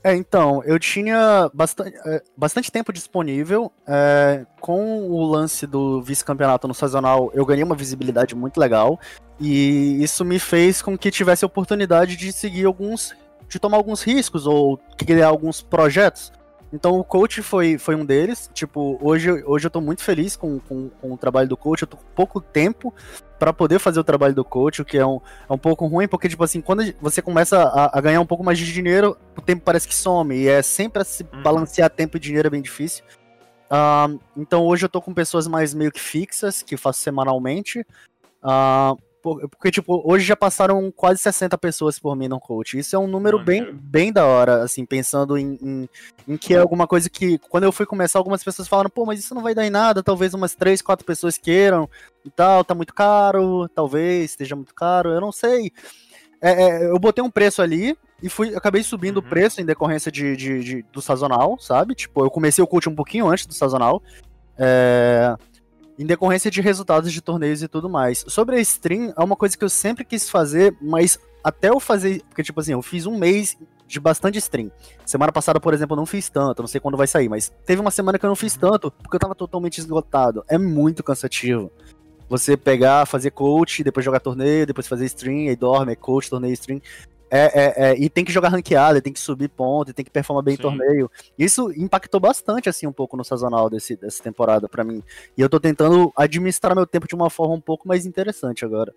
É, 0.05 0.15
então, 0.17 0.63
eu 0.65 0.79
tinha 0.81 1.49
bastante, 1.55 1.97
é, 2.05 2.23
bastante 2.37 2.71
tempo 2.73 2.93
disponível. 2.93 3.73
é, 3.87 4.45
com 4.61 5.09
o 5.09 5.25
lance 5.25 5.65
do 5.67 6.03
vice-campeonato 6.03 6.67
no 6.67 6.75
sazonal, 6.75 7.31
eu 7.35 7.47
ganhei 7.47 7.63
uma 7.63 7.77
visibilidade 7.77 8.35
muito 8.35 8.59
legal. 8.59 8.99
E 9.43 10.03
isso 10.03 10.25
me 10.25 10.39
fez 10.39 10.81
com 10.81 10.97
que 10.97 11.11
tivesse 11.11 11.45
a 11.45 11.47
oportunidade 11.47 12.15
de 12.17 12.33
seguir 12.33 12.65
alguns. 12.65 13.15
de 13.49 13.59
tomar 13.59 13.77
alguns 13.77 14.03
riscos 14.03 14.47
ou 14.47 14.79
criar 14.97 15.27
alguns 15.29 15.61
projetos. 15.61 16.33
Então 16.73 16.99
o 16.99 17.05
coach 17.05 17.43
foi, 17.43 17.77
foi 17.77 17.95
um 17.95 18.03
deles. 18.05 18.49
Tipo, 18.55 18.99
hoje, 19.03 19.31
hoje 19.45 19.67
eu 19.67 19.71
tô 19.71 19.79
muito 19.81 20.03
feliz 20.03 20.37
com, 20.37 20.59
com, 20.61 20.89
com 20.89 21.13
o 21.13 21.19
trabalho 21.19 21.47
do 21.49 21.57
coach. 21.57 21.83
Eu 21.83 21.89
tô 21.89 21.99
com 21.99 22.05
pouco 22.15 22.41
tempo 22.41 22.95
para 23.39 23.53
poder 23.53 23.79
fazer 23.79 24.01
o 24.01 24.05
trabalho 24.05 24.35
do 24.35 24.43
coach, 24.45 24.81
o 24.81 24.85
que 24.87 24.97
é 24.97 25.05
um, 25.05 25.21
é 25.51 25.53
um 25.53 25.59
pouco 25.59 25.85
ruim, 25.87 26.07
porque, 26.09 26.29
tipo 26.31 26.43
assim, 26.45 26.61
quando 26.63 26.83
você 27.01 27.21
começa 27.21 27.61
a, 27.63 27.99
a 27.99 28.01
ganhar 28.01 28.21
um 28.23 28.27
pouco 28.27 28.43
mais 28.45 28.57
de 28.59 28.73
dinheiro, 28.73 29.19
o 29.37 29.43
tempo 29.43 29.63
parece 29.65 29.87
que 29.87 29.95
some. 29.95 30.35
E 30.35 30.49
é 30.49 30.63
sempre 30.63 31.05
se 31.05 31.25
Uhum. 31.25 31.43
balancear 31.43 31.91
tempo 31.91 32.17
e 32.17 32.21
dinheiro 32.21 32.47
é 32.47 32.51
bem 32.51 32.63
difícil. 32.63 33.05
Ah, 33.69 34.09
então 34.37 34.65
hoje 34.65 34.85
eu 34.87 34.89
tô 34.89 35.03
com 35.03 35.13
pessoas 35.13 35.47
mais 35.47 35.75
meio 35.75 35.91
que 35.93 36.01
fixas, 36.01 36.63
que 36.63 36.77
faço 36.79 37.01
semanalmente. 37.01 37.85
Por- 38.41 38.99
porque, 39.23 39.71
tipo, 39.71 40.03
hoje 40.05 40.27
já 40.27 40.37
passaram 40.37 40.91
quase 40.91 41.21
60 41.23 41.57
pessoas 41.57 41.99
por 41.99 42.17
mim 42.17 42.27
no 42.29 42.41
coach. 42.41 42.77
Isso 42.79 42.97
é 42.97 42.99
um 42.99 43.07
número 43.07 43.39
bem, 43.43 43.73
bem 43.73 44.13
da 44.13 44.27
hora, 44.27 44.63
assim, 44.65 44.85
pensando 44.85 45.39
em, 45.39 45.59
em, 45.63 45.89
em 46.27 46.37
que 46.37 46.55
é 46.55 46.59
alguma 46.59 46.87
coisa 46.87 47.09
que, 47.09 47.39
quando 47.39 47.65
eu 47.65 47.73
fui 47.73 47.87
começar, 47.87 48.19
algumas 48.19 48.43
pessoas 48.43 48.67
falaram, 48.67 48.91
pô, 48.91 49.07
mas 49.07 49.21
isso 49.21 49.35
não 49.35 49.43
vai 49.43 49.55
dar 49.55 49.65
em 49.65 49.71
nada, 49.71 50.03
talvez 50.03 50.35
umas 50.35 50.55
3, 50.55 50.83
4 50.83 51.07
pessoas 51.07 51.39
queiram 51.39 51.89
e 52.25 52.31
tal, 52.31 52.65
tá 52.65 52.75
muito 52.75 52.93
caro, 52.93 53.69
talvez 53.69 54.31
esteja 54.33 54.57
muito 54.57 54.75
caro, 54.75 55.11
eu 55.11 55.21
não 55.21 55.31
sei. 55.33 55.73
É, 56.41 56.51
é, 56.65 56.87
eu 56.91 56.99
botei 56.99 57.23
um 57.23 57.31
preço 57.31 57.63
ali 57.63 57.97
e 58.21 58.29
fui, 58.29 58.55
acabei 58.57 58.83
subindo 58.83 59.19
Uhum. 59.19 59.23
o 59.27 59.29
preço 59.29 59.61
em 59.61 59.65
decorrência 59.65 60.11
de, 60.11 60.37
de- 60.37 60.65
de- 60.65 60.83
do 60.93 61.01
sazonal, 61.01 61.57
sabe? 61.61 61.95
Tipo, 61.95 62.25
eu 62.25 62.31
comecei 62.31 62.63
o 62.63 62.67
coach 62.67 62.89
um 62.89 62.95
pouquinho 62.97 63.29
antes 63.29 63.47
do 63.47 63.55
sazonal. 63.55 64.03
É, 64.59 65.37
em 65.99 66.07
decorrência 66.07 66.51
de 66.51 66.61
resultados 66.61 67.13
de 67.13 67.21
torneios 67.21 67.63
e 67.63 67.69
tudo 67.69 67.89
mais. 67.89 68.25
Sobre 68.29 68.57
a 68.57 68.61
stream, 68.61 69.13
é 69.17 69.23
uma 69.23 69.37
coisa 69.37 69.57
que 69.57 69.65
eu 69.65 69.69
sempre 69.69 70.05
quis 70.05 70.29
fazer, 70.29 70.77
mas 70.81 71.19
até 71.43 71.71
eu 71.71 71.79
fazer. 71.79 72.23
Porque, 72.29 72.43
tipo 72.43 72.61
assim, 72.61 72.73
eu 72.73 72.83
fiz 72.83 73.07
um 73.07 73.19
mês 73.19 73.57
de 73.87 74.01
bastante 74.01 74.39
stream. 74.39 74.71
Semana 75.05 75.31
passada, 75.31 75.61
por 75.61 75.75
exemplo, 75.75 75.95
eu 75.95 75.99
não 75.99 76.07
fiz 76.07 76.31
tanto, 76.31 76.63
não 76.63 76.67
sei 76.67 76.81
quando 76.81 76.97
vai 76.97 77.07
sair, 77.07 77.29
mas 77.29 77.53
teve 77.67 77.81
uma 77.81 77.91
semana 77.91 78.19
que 78.19 78.25
eu 78.25 78.29
não 78.29 78.37
fiz 78.37 78.57
tanto, 78.57 78.91
porque 78.91 79.17
eu 79.17 79.21
tava 79.21 79.35
totalmente 79.35 79.79
esgotado. 79.79 80.43
É 80.49 80.57
muito 80.57 81.03
cansativo. 81.03 81.71
Você 82.29 82.57
pegar, 82.57 83.05
fazer 83.05 83.31
coach, 83.31 83.85
depois 83.85 84.03
jogar 84.03 84.21
torneio, 84.21 84.67
depois 84.67 84.89
fazer 84.89 85.05
stream, 85.05 85.49
aí 85.49 85.57
dorme, 85.57 85.93
é 85.93 85.97
coach, 85.97 86.31
torneio, 86.31 86.55
stream. 86.55 86.81
É, 87.35 87.39
é, 87.39 87.75
é, 87.77 87.99
e 87.99 88.11
tem 88.11 88.27
que 88.27 88.31
jogar 88.31 88.51
ranqueada, 88.51 89.01
tem 89.01 89.11
que 89.11 89.19
subir 89.19 89.49
ponto, 89.49 89.95
tem 89.95 90.05
que 90.05 90.11
performar 90.11 90.45
bem 90.45 90.55
Sim. 90.55 90.61
em 90.61 90.63
torneio. 90.63 91.11
Isso 91.39 91.73
impactou 91.73 92.21
bastante, 92.21 92.69
assim, 92.69 92.87
um 92.87 92.93
pouco 92.93 93.17
no 93.17 93.25
sazonal 93.25 93.71
desse, 93.71 93.97
dessa 93.97 94.23
temporada 94.23 94.69
para 94.69 94.85
mim. 94.85 95.03
E 95.35 95.41
eu 95.41 95.49
tô 95.49 95.59
tentando 95.59 96.13
administrar 96.15 96.77
meu 96.77 96.87
tempo 96.87 97.09
de 97.09 97.15
uma 97.15 97.31
forma 97.31 97.55
um 97.55 97.61
pouco 97.61 97.89
mais 97.89 98.05
interessante 98.05 98.67
agora. 98.67 98.95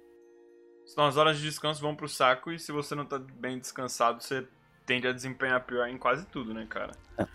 Então 0.92 1.06
as 1.06 1.16
horas 1.16 1.38
de 1.38 1.44
descanso 1.44 1.82
vão 1.82 1.96
pro 1.96 2.10
saco 2.10 2.52
e 2.52 2.60
se 2.60 2.74
você 2.74 2.94
não 2.94 3.06
tá 3.06 3.18
bem 3.18 3.58
descansado, 3.58 4.22
você 4.22 4.46
tende 4.86 5.08
a 5.08 5.14
desempenhar 5.14 5.66
pior 5.66 5.88
em 5.88 5.98
quase 5.98 6.26
tudo, 6.26 6.54
né, 6.54 6.68
cara? 6.70 6.92
É. 7.18 7.26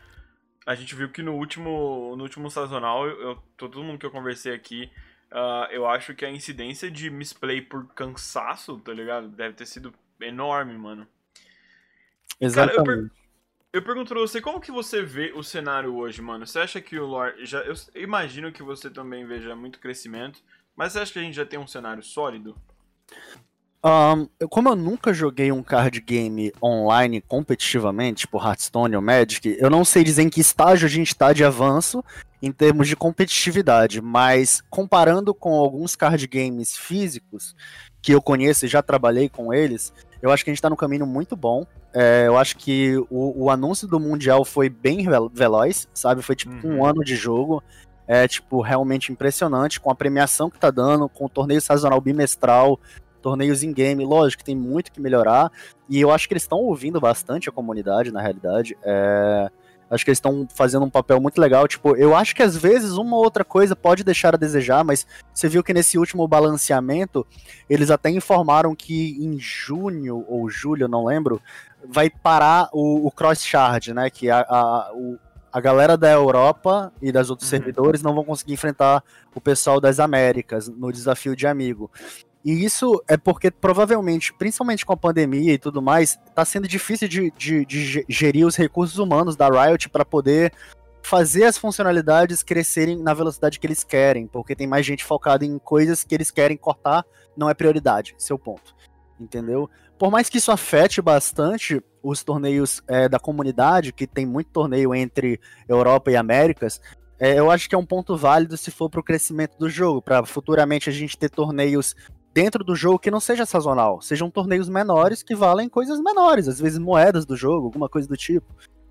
A 0.66 0.74
gente 0.74 0.94
viu 0.94 1.08
que 1.08 1.22
no 1.22 1.34
último, 1.34 2.14
no 2.14 2.24
último 2.24 2.50
sazonal, 2.50 3.06
eu, 3.06 3.20
eu, 3.22 3.38
todo 3.56 3.82
mundo 3.82 3.98
que 3.98 4.04
eu 4.04 4.10
conversei 4.10 4.54
aqui, 4.54 4.90
uh, 5.32 5.64
eu 5.70 5.86
acho 5.86 6.14
que 6.14 6.26
a 6.26 6.30
incidência 6.30 6.90
de 6.90 7.08
misplay 7.08 7.62
por 7.62 7.86
cansaço, 7.94 8.78
tá 8.80 8.92
ligado? 8.92 9.28
Deve 9.28 9.54
ter 9.54 9.64
sido 9.64 9.94
enorme, 10.22 10.76
mano. 10.76 11.06
Exatamente. 12.40 12.76
Cara, 12.76 12.90
eu, 12.90 13.08
per 13.08 13.10
eu, 13.72 13.82
pergunto 13.82 14.08
pra 14.08 14.20
você, 14.20 14.40
como 14.40 14.60
que 14.60 14.70
você 14.70 15.02
vê 15.02 15.32
o 15.34 15.42
cenário 15.42 15.94
hoje, 15.94 16.20
mano? 16.22 16.46
Você 16.46 16.58
acha 16.58 16.80
que 16.80 16.98
o 16.98 17.06
lore... 17.06 17.44
Já, 17.44 17.60
eu 17.60 17.74
imagino 17.94 18.52
que 18.52 18.62
você 18.62 18.90
também 18.90 19.26
veja 19.26 19.54
muito 19.54 19.78
crescimento, 19.78 20.40
mas 20.74 20.92
você 20.92 21.00
acha 21.00 21.12
que 21.12 21.18
a 21.18 21.22
gente 21.22 21.34
já 21.34 21.46
tem 21.46 21.58
um 21.58 21.66
cenário 21.66 22.02
sólido? 22.02 22.56
Um, 23.82 24.28
como 24.48 24.68
eu 24.68 24.76
nunca 24.76 25.12
joguei 25.14 25.50
um 25.50 25.62
card 25.62 26.02
game 26.02 26.52
online 26.62 27.22
competitivamente, 27.22 28.20
tipo 28.20 28.38
Hearthstone 28.38 28.94
ou 28.94 29.00
Magic, 29.00 29.56
eu 29.58 29.70
não 29.70 29.86
sei 29.86 30.04
dizer 30.04 30.22
em 30.22 30.28
que 30.28 30.40
estágio 30.40 30.86
a 30.86 30.90
gente 30.90 31.08
está 31.08 31.32
de 31.32 31.42
avanço 31.42 32.04
em 32.42 32.52
termos 32.52 32.88
de 32.88 32.94
competitividade, 32.94 34.02
mas 34.02 34.62
comparando 34.68 35.32
com 35.32 35.54
alguns 35.54 35.96
card 35.96 36.26
games 36.26 36.76
físicos 36.76 37.56
que 38.02 38.12
eu 38.12 38.20
conheço 38.20 38.66
e 38.66 38.68
já 38.68 38.82
trabalhei 38.82 39.30
com 39.30 39.52
eles, 39.52 39.94
eu 40.22 40.30
acho 40.30 40.44
que 40.44 40.50
a 40.50 40.52
gente 40.52 40.58
está 40.58 40.70
no 40.70 40.76
caminho 40.76 41.06
muito 41.06 41.36
bom. 41.36 41.66
É, 41.92 42.24
eu 42.26 42.36
acho 42.36 42.56
que 42.56 42.96
o, 43.10 43.44
o, 43.44 43.50
anúncio 43.50 43.88
do 43.88 43.98
Mundial 43.98 44.44
foi 44.44 44.68
bem 44.68 45.06
veloz, 45.32 45.88
sabe? 45.92 46.22
Foi 46.22 46.36
tipo 46.36 46.66
uhum. 46.66 46.78
um 46.78 46.84
ano 46.84 47.02
de 47.02 47.16
jogo. 47.16 47.62
É, 48.06 48.26
tipo, 48.26 48.60
realmente 48.60 49.12
impressionante, 49.12 49.78
com 49.78 49.88
a 49.88 49.94
premiação 49.94 50.50
que 50.50 50.58
tá 50.58 50.68
dando, 50.68 51.08
com 51.08 51.26
o 51.26 51.28
torneio 51.28 51.60
sazonal 51.60 52.00
bimestral, 52.00 52.78
torneios 53.20 53.62
em 53.62 53.72
game, 53.72 54.04
lógico 54.04 54.40
que 54.40 54.44
tem 54.44 54.56
muito 54.56 54.90
que 54.90 55.00
melhorar, 55.00 55.52
e 55.88 56.00
eu 56.00 56.10
acho 56.10 56.26
que 56.26 56.34
eles 56.34 56.42
estão 56.42 56.58
ouvindo 56.58 57.00
bastante 57.00 57.48
a 57.48 57.52
comunidade, 57.52 58.10
na 58.10 58.20
realidade. 58.20 58.76
É... 58.82 59.48
Acho 59.90 60.04
que 60.04 60.10
eles 60.10 60.18
estão 60.18 60.46
fazendo 60.54 60.84
um 60.84 60.90
papel 60.90 61.20
muito 61.20 61.40
legal. 61.40 61.66
Tipo, 61.66 61.96
eu 61.96 62.14
acho 62.14 62.34
que 62.34 62.42
às 62.42 62.56
vezes 62.56 62.92
uma 62.92 63.16
ou 63.16 63.24
outra 63.24 63.44
coisa 63.44 63.74
pode 63.74 64.04
deixar 64.04 64.34
a 64.34 64.38
desejar, 64.38 64.84
mas 64.84 65.04
você 65.34 65.48
viu 65.48 65.64
que 65.64 65.74
nesse 65.74 65.98
último 65.98 66.28
balanceamento, 66.28 67.26
eles 67.68 67.90
até 67.90 68.08
informaram 68.08 68.74
que 68.74 69.16
em 69.20 69.38
junho 69.38 70.24
ou 70.28 70.48
julho, 70.48 70.86
não 70.86 71.04
lembro, 71.04 71.42
vai 71.84 72.08
parar 72.08 72.68
o, 72.72 73.06
o 73.06 73.10
cross 73.10 73.44
shard, 73.44 73.92
né? 73.92 74.08
Que 74.10 74.30
a, 74.30 74.40
a, 74.48 74.92
o, 74.94 75.18
a 75.52 75.60
galera 75.60 75.96
da 75.96 76.10
Europa 76.10 76.92
e 77.02 77.10
das 77.10 77.28
outros 77.28 77.50
uhum. 77.50 77.58
servidores 77.58 78.02
não 78.02 78.14
vão 78.14 78.24
conseguir 78.24 78.52
enfrentar 78.52 79.02
o 79.34 79.40
pessoal 79.40 79.80
das 79.80 79.98
Américas 79.98 80.68
no 80.68 80.92
desafio 80.92 81.34
de 81.34 81.46
amigo. 81.46 81.90
E 82.44 82.64
isso 82.64 83.02
é 83.06 83.16
porque 83.16 83.50
provavelmente, 83.50 84.32
principalmente 84.32 84.86
com 84.86 84.92
a 84.92 84.96
pandemia 84.96 85.52
e 85.52 85.58
tudo 85.58 85.82
mais, 85.82 86.18
está 86.26 86.44
sendo 86.44 86.66
difícil 86.66 87.06
de, 87.06 87.30
de, 87.36 87.66
de, 87.66 88.04
gerir 88.08 88.46
os 88.46 88.56
recursos 88.56 88.98
humanos 88.98 89.36
da 89.36 89.48
Riot 89.48 89.90
para 89.90 90.04
poder 90.04 90.52
fazer 91.02 91.44
as 91.44 91.58
funcionalidades 91.58 92.42
crescerem 92.42 92.96
na 92.96 93.12
velocidade 93.12 93.58
que 93.58 93.66
eles 93.66 93.84
querem, 93.84 94.26
porque 94.26 94.56
tem 94.56 94.66
mais 94.66 94.86
gente 94.86 95.04
focada 95.04 95.44
em 95.44 95.58
coisas 95.58 96.02
que 96.04 96.14
eles 96.14 96.30
querem 96.30 96.56
cortar, 96.56 97.04
não 97.36 97.48
é 97.48 97.54
prioridade, 97.54 98.14
seu 98.18 98.38
ponto. 98.38 98.74
Entendeu? 99.18 99.68
Por 99.98 100.10
mais 100.10 100.30
que 100.30 100.38
isso 100.38 100.50
afete 100.50 101.02
bastante 101.02 101.82
os 102.02 102.24
torneios 102.24 102.82
é, 102.88 103.06
da 103.06 103.18
comunidade, 103.18 103.92
que 103.92 104.06
tem 104.06 104.24
muito 104.24 104.50
torneio 104.50 104.94
entre 104.94 105.38
Europa 105.68 106.10
e 106.10 106.16
Américas, 106.16 106.80
é, 107.18 107.38
eu 107.38 107.50
acho 107.50 107.68
que 107.68 107.74
é 107.74 107.78
um 107.78 107.84
ponto 107.84 108.16
válido 108.16 108.56
se 108.56 108.70
for 108.70 108.88
para 108.88 109.00
o 109.00 109.04
crescimento 109.04 109.58
do 109.58 109.68
jogo, 109.68 110.00
para 110.00 110.24
futuramente 110.24 110.88
a 110.88 110.92
gente 110.92 111.18
ter 111.18 111.28
torneios 111.28 111.94
dentro 112.32 112.62
do 112.62 112.74
jogo 112.76 112.98
que 112.98 113.10
não 113.10 113.20
seja 113.20 113.44
sazonal, 113.44 114.00
sejam 114.00 114.30
torneios 114.30 114.68
menores 114.68 115.22
que 115.22 115.34
valem 115.34 115.68
coisas 115.68 116.00
menores, 116.00 116.48
às 116.48 116.60
vezes 116.60 116.78
moedas 116.78 117.26
do 117.26 117.36
jogo, 117.36 117.66
alguma 117.66 117.88
coisa 117.88 118.08
do 118.08 118.16
tipo, 118.16 118.46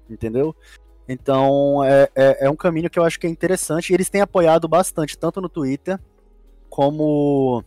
entendeu? 0.09 0.55
Então 1.07 1.83
é, 1.83 2.09
é, 2.15 2.45
é 2.45 2.49
um 2.49 2.55
caminho 2.55 2.89
que 2.89 2.99
eu 2.99 3.03
acho 3.03 3.19
que 3.19 3.27
é 3.27 3.29
interessante 3.29 3.89
e 3.89 3.93
eles 3.93 4.09
têm 4.09 4.21
apoiado 4.21 4.67
bastante, 4.67 5.17
tanto 5.17 5.41
no 5.41 5.49
Twitter 5.49 5.99
como 6.69 7.63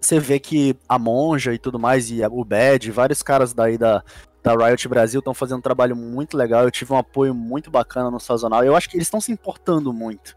você 0.00 0.20
vê 0.20 0.38
que 0.38 0.76
a 0.88 0.98
Monja 0.98 1.52
e 1.52 1.58
tudo 1.58 1.78
mais, 1.78 2.10
e 2.10 2.24
o 2.24 2.44
Bad, 2.44 2.90
vários 2.90 3.22
caras 3.22 3.52
daí 3.52 3.76
da, 3.76 4.04
da 4.42 4.54
Riot 4.54 4.86
Brasil 4.86 5.18
estão 5.18 5.34
fazendo 5.34 5.58
um 5.58 5.62
trabalho 5.62 5.96
muito 5.96 6.36
legal. 6.36 6.62
Eu 6.62 6.70
tive 6.70 6.92
um 6.92 6.96
apoio 6.96 7.34
muito 7.34 7.70
bacana 7.70 8.10
no 8.10 8.20
sazonal. 8.20 8.64
Eu 8.64 8.76
acho 8.76 8.88
que 8.88 8.96
eles 8.96 9.08
estão 9.08 9.20
se 9.20 9.32
importando 9.32 9.92
muito. 9.92 10.36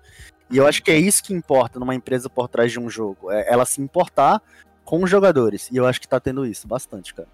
E 0.50 0.57
eu 0.57 0.65
acho 0.65 0.81
que 0.81 0.89
é 0.89 0.98
isso 0.98 1.24
que 1.24 1.33
importa 1.33 1.79
numa 1.79 1.93
empresa 1.93 2.27
por 2.27 2.48
trás 2.48 2.71
de 2.71 2.79
um 2.79 2.89
jogo. 2.89 3.31
É 3.31 3.53
ela 3.53 3.65
se 3.65 3.79
importar 3.79 4.41
com 4.89 5.03
os 5.03 5.10
jogadores. 5.10 5.69
E 5.69 5.77
eu 5.77 5.86
acho 5.86 6.01
que 6.01 6.08
tá 6.08 6.19
tendo 6.19 6.43
isso 6.43 6.67
bastante, 6.67 7.13
cara. 7.13 7.29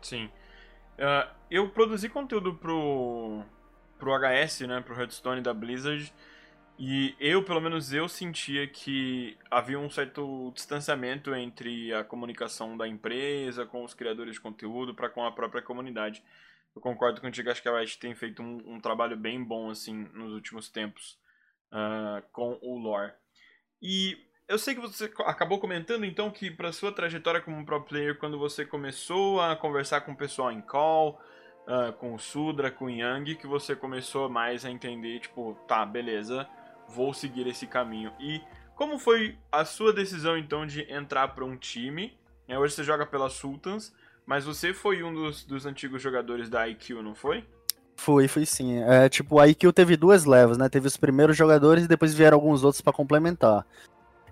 Sim. 0.00 0.24
Uh, 0.96 1.30
eu 1.50 1.68
produzi 1.68 2.08
conteúdo 2.08 2.54
pro, 2.54 3.44
pro 3.98 4.12
HS, 4.18 4.60
né, 4.60 4.80
pro 4.80 4.98
Hearthstone 4.98 5.42
da 5.42 5.52
Blizzard, 5.52 6.10
e 6.78 7.14
eu, 7.20 7.44
pelo 7.44 7.60
menos 7.60 7.92
eu, 7.92 8.08
sentia 8.08 8.66
que 8.66 9.36
havia 9.50 9.78
um 9.78 9.90
certo 9.90 10.50
distanciamento 10.54 11.34
entre 11.34 11.92
a 11.92 12.02
comunicação 12.02 12.74
da 12.74 12.88
empresa 12.88 13.66
com 13.66 13.84
os 13.84 13.92
criadores 13.92 14.36
de 14.36 14.40
conteúdo 14.40 14.94
para 14.94 15.10
com 15.10 15.26
a 15.26 15.32
própria 15.32 15.60
comunidade. 15.60 16.24
Eu 16.74 16.80
concordo 16.80 17.20
contigo, 17.20 17.50
acho 17.50 17.60
que 17.60 17.68
a 17.68 17.78
Riot 17.78 17.98
tem 17.98 18.14
feito 18.14 18.40
um, 18.42 18.76
um 18.76 18.80
trabalho 18.80 19.16
bem 19.16 19.44
bom 19.44 19.68
assim 19.68 20.08
nos 20.14 20.32
últimos 20.32 20.70
tempos 20.70 21.18
uh, 21.70 22.22
com 22.32 22.58
o 22.62 22.78
lore. 22.78 23.12
E 23.82 24.27
eu 24.48 24.58
sei 24.58 24.74
que 24.74 24.80
você 24.80 25.12
acabou 25.26 25.58
comentando 25.58 26.06
então 26.06 26.30
que 26.30 26.50
para 26.50 26.72
sua 26.72 26.90
trajetória 26.90 27.40
como 27.40 27.64
pro 27.66 27.82
player, 27.82 28.18
quando 28.18 28.38
você 28.38 28.64
começou 28.64 29.42
a 29.42 29.54
conversar 29.54 30.00
com 30.00 30.12
o 30.12 30.16
pessoal 30.16 30.50
em 30.50 30.62
call, 30.62 31.20
uh, 31.66 31.92
com 31.92 32.14
o 32.14 32.18
Sudra, 32.18 32.70
com 32.70 32.86
o 32.86 32.90
Yang, 32.90 33.34
que 33.34 33.46
você 33.46 33.76
começou 33.76 34.30
mais 34.30 34.64
a 34.64 34.70
entender, 34.70 35.20
tipo, 35.20 35.54
tá, 35.68 35.84
beleza, 35.84 36.48
vou 36.88 37.12
seguir 37.12 37.46
esse 37.46 37.66
caminho. 37.66 38.10
E 38.18 38.40
como 38.74 38.98
foi 38.98 39.36
a 39.52 39.66
sua 39.66 39.92
decisão 39.92 40.38
então 40.38 40.66
de 40.66 40.90
entrar 40.90 41.28
para 41.28 41.44
um 41.44 41.56
time? 41.56 42.16
É, 42.48 42.58
hoje 42.58 42.74
você 42.74 42.82
joga 42.82 43.04
pela 43.04 43.28
Sultans, 43.28 43.94
mas 44.24 44.46
você 44.46 44.72
foi 44.72 45.02
um 45.02 45.12
dos, 45.12 45.44
dos 45.44 45.66
antigos 45.66 46.00
jogadores 46.00 46.48
da 46.48 46.66
IQ, 46.66 47.02
não 47.02 47.14
foi? 47.14 47.44
Foi, 47.96 48.26
foi 48.26 48.46
sim. 48.46 48.78
É, 48.84 49.10
tipo, 49.10 49.38
a 49.38 49.46
IQ 49.46 49.72
teve 49.74 49.94
duas 49.94 50.24
levas, 50.24 50.56
né? 50.56 50.70
Teve 50.70 50.86
os 50.86 50.96
primeiros 50.96 51.36
jogadores 51.36 51.84
e 51.84 51.88
depois 51.88 52.14
vieram 52.14 52.36
alguns 52.36 52.64
outros 52.64 52.80
para 52.80 52.92
complementar. 52.94 53.66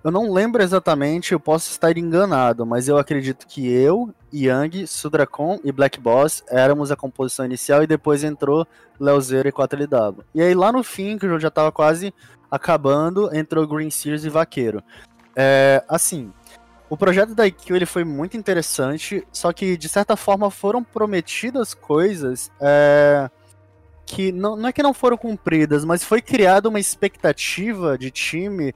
Eu 0.06 0.12
não 0.12 0.32
lembro 0.32 0.62
exatamente, 0.62 1.32
eu 1.32 1.40
posso 1.40 1.68
estar 1.68 1.98
enganado, 1.98 2.64
mas 2.64 2.86
eu 2.86 2.96
acredito 2.96 3.44
que 3.44 3.66
eu, 3.68 4.14
Yang, 4.32 4.86
Sudracon 4.86 5.58
e 5.64 5.72
Black 5.72 5.98
Boss 5.98 6.44
éramos 6.48 6.92
a 6.92 6.96
composição 6.96 7.44
inicial 7.44 7.82
e 7.82 7.88
depois 7.88 8.22
entrou 8.22 8.64
Leozeiro 9.00 9.48
e 9.48 9.52
4LW. 9.52 10.18
E 10.32 10.40
aí 10.40 10.54
lá 10.54 10.70
no 10.70 10.84
fim, 10.84 11.18
que 11.18 11.26
o 11.26 11.28
jogo 11.28 11.40
já 11.40 11.50
tava 11.50 11.72
quase 11.72 12.14
acabando, 12.48 13.34
entrou 13.34 13.66
Green 13.66 13.90
Sears 13.90 14.22
e 14.22 14.28
Vaqueiro. 14.28 14.80
É, 15.34 15.82
assim, 15.88 16.32
o 16.88 16.96
projeto 16.96 17.34
da 17.34 17.44
IQ 17.44 17.74
ele 17.74 17.84
foi 17.84 18.04
muito 18.04 18.36
interessante, 18.36 19.26
só 19.32 19.52
que 19.52 19.76
de 19.76 19.88
certa 19.88 20.16
forma 20.16 20.52
foram 20.52 20.84
prometidas 20.84 21.74
coisas 21.74 22.52
é, 22.60 23.28
que 24.06 24.30
não, 24.30 24.54
não 24.54 24.68
é 24.68 24.72
que 24.72 24.84
não 24.84 24.94
foram 24.94 25.16
cumpridas, 25.16 25.84
mas 25.84 26.04
foi 26.04 26.22
criada 26.22 26.68
uma 26.68 26.78
expectativa 26.78 27.98
de 27.98 28.12
time 28.12 28.72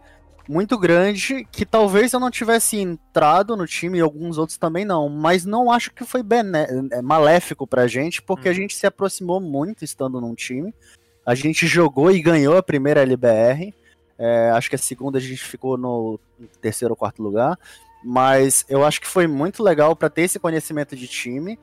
muito 0.48 0.78
grande 0.78 1.46
que 1.50 1.64
talvez 1.64 2.12
eu 2.12 2.20
não 2.20 2.30
tivesse 2.30 2.78
entrado 2.78 3.56
no 3.56 3.66
time 3.66 3.98
e 3.98 4.00
alguns 4.00 4.38
outros 4.38 4.58
também 4.58 4.84
não, 4.84 5.08
mas 5.08 5.44
não 5.44 5.70
acho 5.70 5.92
que 5.92 6.04
foi 6.04 6.22
bené 6.22 6.66
é, 6.92 7.02
maléfico 7.02 7.66
pra 7.66 7.86
gente, 7.86 8.20
porque 8.22 8.48
a 8.48 8.50
uhum. 8.50 8.56
gente 8.56 8.74
se 8.74 8.86
aproximou 8.86 9.40
muito 9.40 9.84
estando 9.84 10.20
num 10.20 10.34
time. 10.34 10.74
A 11.24 11.34
gente 11.34 11.66
jogou 11.66 12.10
e 12.10 12.20
ganhou 12.20 12.56
a 12.56 12.62
primeira 12.62 13.02
LBR. 13.02 13.74
É, 14.18 14.50
acho 14.50 14.68
que 14.68 14.76
a 14.76 14.78
segunda 14.78 15.18
a 15.18 15.20
gente 15.20 15.42
ficou 15.42 15.76
no 15.76 16.18
terceiro 16.60 16.92
ou 16.92 16.96
quarto 16.96 17.22
lugar. 17.22 17.58
Mas 18.02 18.64
eu 18.68 18.84
acho 18.84 19.00
que 19.00 19.06
foi 19.06 19.26
muito 19.26 19.62
legal 19.62 19.94
para 19.94 20.10
ter 20.10 20.22
esse 20.22 20.38
conhecimento 20.38 20.96
de 20.96 21.06
time. 21.06 21.58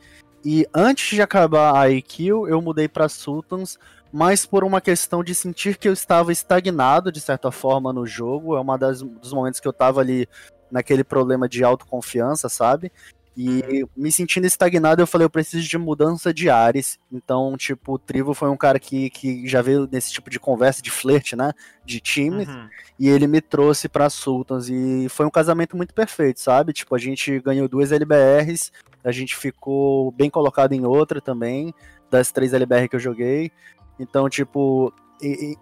E 0.45 0.65
antes 0.73 1.15
de 1.15 1.21
acabar 1.21 1.75
a 1.75 1.89
IQ, 1.89 2.27
eu 2.47 2.61
mudei 2.61 2.87
para 2.87 3.09
Sultans 3.09 3.77
mas 4.11 4.45
por 4.45 4.63
uma 4.63 4.81
questão 4.81 5.23
de 5.23 5.35
sentir 5.35 5.77
que 5.77 5.87
eu 5.87 5.93
estava 5.93 6.31
estagnado, 6.31 7.11
de 7.11 7.19
certa 7.19 7.51
forma, 7.51 7.91
no 7.91 8.05
jogo. 8.05 8.55
É 8.55 8.59
uma 8.59 8.77
das, 8.77 9.01
dos 9.01 9.33
momentos 9.33 9.59
que 9.59 9.67
eu 9.67 9.71
estava 9.71 10.01
ali 10.01 10.27
naquele 10.71 11.03
problema 11.03 11.47
de 11.47 11.63
autoconfiança, 11.63 12.49
sabe? 12.49 12.91
E 13.39 13.85
me 13.95 14.11
sentindo 14.11 14.47
estagnado, 14.47 14.99
eu 14.99 15.05
falei, 15.05 15.23
eu 15.23 15.29
preciso 15.29 15.67
de 15.67 15.77
mudança 15.77 16.33
de 16.33 16.49
ares. 16.49 16.97
Então, 17.11 17.55
tipo, 17.55 17.93
o 17.93 17.99
Trivo 17.99 18.33
foi 18.33 18.49
um 18.49 18.57
cara 18.57 18.79
que, 18.79 19.11
que 19.11 19.47
já 19.47 19.61
veio 19.61 19.87
nesse 19.91 20.11
tipo 20.11 20.27
de 20.27 20.39
conversa, 20.39 20.81
de 20.81 20.89
flerte, 20.89 21.35
né? 21.35 21.53
De 21.85 21.99
times. 21.99 22.47
Uhum. 22.47 22.67
E 22.97 23.07
ele 23.07 23.27
me 23.27 23.39
trouxe 23.39 23.87
pra 23.87 24.09
Sultans. 24.09 24.69
E 24.69 25.07
foi 25.09 25.23
um 25.27 25.29
casamento 25.29 25.77
muito 25.77 25.93
perfeito, 25.93 26.39
sabe? 26.39 26.73
Tipo, 26.73 26.95
a 26.95 26.97
gente 26.97 27.39
ganhou 27.39 27.67
duas 27.67 27.91
LBRs, 27.91 28.71
a 29.03 29.11
gente 29.11 29.35
ficou 29.35 30.11
bem 30.13 30.31
colocado 30.31 30.73
em 30.73 30.83
outra 30.83 31.21
também, 31.21 31.71
das 32.09 32.31
três 32.31 32.53
LBR 32.53 32.89
que 32.89 32.95
eu 32.95 32.99
joguei. 32.99 33.51
Então, 33.99 34.29
tipo, 34.29 34.93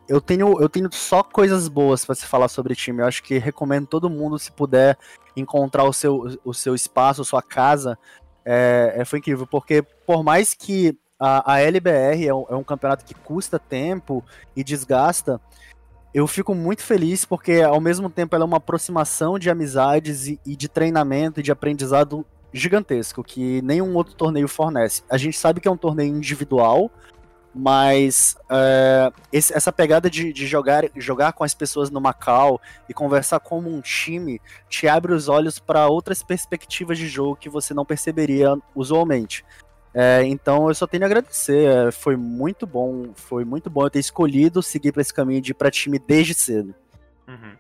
eu 0.08 0.20
tenho, 0.20 0.62
eu 0.62 0.68
tenho 0.68 0.90
só 0.92 1.24
coisas 1.24 1.68
boas 1.68 2.06
pra 2.06 2.16
se 2.16 2.26
falar 2.26 2.48
sobre 2.48 2.76
time. 2.76 3.02
Eu 3.02 3.08
acho 3.08 3.24
que 3.24 3.38
recomendo 3.38 3.88
todo 3.88 4.10
mundo, 4.10 4.38
se 4.38 4.52
puder, 4.52 4.98
encontrar 5.36 5.84
o 5.84 5.94
seu, 5.94 6.38
o 6.44 6.54
seu 6.54 6.76
espaço, 6.76 7.24
sua 7.24 7.42
casa. 7.42 7.98
É, 8.44 8.94
é, 8.98 9.06
foi 9.06 9.20
incrível, 9.20 9.48
porque 9.48 9.82
por 9.82 10.24
mais 10.24 10.54
que 10.54 10.98
a, 11.20 11.54
a 11.54 11.62
LBR 11.62 12.28
é 12.28 12.34
um, 12.34 12.46
é 12.50 12.56
um 12.56 12.64
campeonato 12.64 13.06
que 13.06 13.14
custa 13.14 13.58
tempo 13.58 14.24
e 14.56 14.64
desgasta, 14.64 15.40
eu 16.14 16.28
fico 16.28 16.54
muito 16.54 16.82
feliz 16.84 17.26
porque 17.26 17.62
ao 17.62 17.82
mesmo 17.82 18.10
tempo 18.10 18.36
ela 18.36 18.44
é 18.44 18.48
uma 18.48 18.58
aproximação 18.58 19.40
de 19.40 19.50
amizades 19.50 20.28
e, 20.28 20.40
e 20.46 20.56
de 20.56 20.70
treinamento 20.70 21.40
e 21.40 21.44
de 21.44 21.52
aprendizado 21.52 22.26
gigantesco 22.54 23.22
que 23.22 23.62
nenhum 23.62 23.94
outro 23.96 24.16
torneio 24.16 24.48
fornece. 24.48 25.04
A 25.10 25.18
gente 25.18 25.38
sabe 25.38 25.60
que 25.60 25.68
é 25.68 25.72
um 25.72 25.78
torneio 25.78 26.16
individual, 26.16 26.90
mas 27.58 28.36
é, 28.50 29.10
esse- 29.32 29.54
essa 29.56 29.72
pegada 29.72 30.10
de, 30.10 30.34
de 30.34 30.46
jogar, 30.46 30.84
jogar 30.98 31.32
com 31.32 31.46
as 31.46 31.54
pessoas 31.54 31.90
no 31.90 32.02
Macau 32.02 32.60
e 32.90 32.94
conversar 32.94 33.40
como 33.40 33.74
um 33.74 33.80
time 33.80 34.42
te 34.68 34.90
abre 34.90 35.14
os 35.14 35.30
olhos 35.30 35.58
para 35.58 35.88
outras 35.88 36.22
perspectivas 36.22 36.98
de 36.98 37.08
jogo 37.08 37.38
que 37.38 37.48
você 37.48 37.74
não 37.74 37.86
perceberia 37.86 38.54
usualmente. 38.76 39.46
É, 39.94 40.24
então 40.26 40.68
eu 40.68 40.76
só 40.76 40.86
tenho 40.86 41.04
a 41.04 41.06
agradecer, 41.06 41.88
é, 41.88 41.92
foi 41.92 42.18
muito 42.18 42.68
bom, 42.68 43.14
foi 43.16 43.46
muito 43.46 43.70
bom 43.70 43.86
eu 43.86 43.90
ter 43.90 44.00
escolhido 44.00 44.62
seguir 44.62 44.92
para 44.92 45.02
esse 45.02 45.14
caminho 45.14 45.42
de 45.42 45.52
ir 45.52 45.54
para 45.54 45.72
time 45.72 45.98
desde 45.98 46.34
cedo. 46.34 46.76
Uhum. 47.26 47.54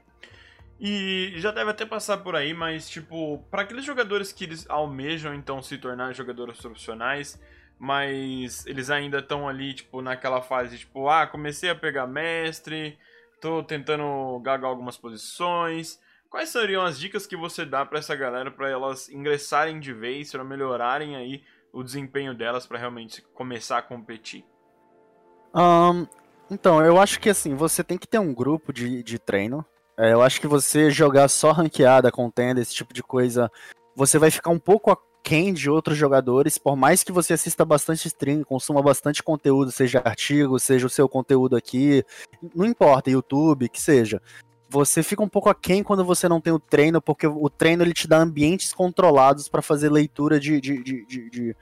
E 0.77 1.31
já 1.37 1.51
deve 1.51 1.71
até 1.71 1.85
passar 1.85 2.17
por 2.17 2.35
aí, 2.35 2.53
mas 2.53 2.89
tipo, 2.89 3.41
para 3.49 3.61
aqueles 3.61 3.85
jogadores 3.85 4.33
que 4.33 4.43
eles 4.43 4.65
almejam 4.67 5.33
então 5.33 5.63
se 5.63 5.77
tornar 5.77 6.13
jogadores 6.13 6.57
profissionais, 6.57 7.39
mas 7.77 8.65
eles 8.65 8.89
ainda 8.89 9.20
estão 9.20 9.48
ali, 9.48 9.74
tipo, 9.74 10.01
naquela 10.01 10.41
fase, 10.41 10.77
tipo, 10.77 11.10
ah, 11.10 11.27
comecei 11.27 11.70
a 11.70 11.75
pegar 11.75 12.08
mestre, 12.08 12.98
tô 13.39 13.63
tentando 13.63 14.39
gagar 14.39 14.70
algumas 14.70 14.98
posições. 14.98 16.00
Quais 16.29 16.50
seriam 16.50 16.84
as 16.84 17.00
dicas 17.00 17.25
que 17.25 17.38
você 17.38 17.65
dá 17.65 17.86
para 17.86 18.00
essa 18.00 18.15
galera 18.15 18.51
para 18.51 18.70
elas 18.70 19.10
ingressarem 19.10 19.79
de 19.79 19.94
vez, 19.94 20.32
para 20.32 20.44
melhorarem 20.44 21.15
aí 21.15 21.44
o 21.72 21.84
desempenho 21.84 22.34
delas 22.34 22.65
para 22.65 22.79
realmente 22.79 23.22
começar 23.34 23.77
a 23.77 23.82
competir? 23.82 24.46
Ahn, 25.53 26.05
então, 26.50 26.84
eu 26.84 27.00
acho 27.00 27.20
que 27.20 27.29
assim, 27.29 27.55
você 27.55 27.84
tem 27.84 27.98
que 27.98 28.08
ter 28.08 28.20
um 28.20 28.34
grupo 28.34 28.74
de, 28.74 29.03
de 29.03 29.20
treino. 29.20 29.65
É, 29.98 30.12
eu 30.12 30.22
acho 30.22 30.41
que 30.41 30.48
você 30.48 30.91
jogar 30.91 31.27
só 31.29 31.51
ranqueada, 31.51 32.12
contenda, 32.12 32.60
esse 32.60 32.75
tipo 32.75 32.94
de 32.94 33.01
coisa, 33.01 33.50
você 33.96 34.20
vai 34.20 34.29
ficar 34.29 34.50
um 34.50 34.60
pouco 34.60 34.91
aquém 35.25 35.51
de 35.51 35.67
outros 35.72 35.98
jogadores, 35.98 36.60
por 36.60 36.75
mais 36.75 37.03
que 37.03 37.12
você 37.12 37.34
assista 37.34 37.65
bastante 37.65 38.08
stream, 38.08 38.44
consuma 38.44 38.79
bastante 38.79 39.24
conteúdo, 39.24 39.72
seja 39.72 40.00
artigo, 40.05 40.60
seja 40.60 40.86
o 40.86 40.89
seu 40.89 41.10
conteúdo 41.10 41.55
aqui, 41.55 42.05
não 42.53 42.63
importa, 42.63 43.10
YouTube, 43.10 43.67
que 43.67 43.82
seja. 43.82 44.22
Você 44.70 45.01
fica 45.01 45.24
um 45.24 45.27
pouco 45.27 45.50
aquém 45.50 45.82
quando 45.82 46.05
você 46.05 46.29
não 46.29 46.39
tem 46.39 46.53
o 46.53 46.60
treino, 46.60 47.01
porque 47.01 47.25
o 47.25 47.50
treino 47.50 47.82
ele 47.82 47.94
te 47.94 48.08
dá 48.08 48.20
ambientes 48.20 48.72
controlados 48.72 49.48
para 49.48 49.63
fazer 49.63 49.91
leitura 49.91 50.39
de, 50.39 50.62
de, 50.62 50.84
de, 50.84 51.05
de, 51.05 51.55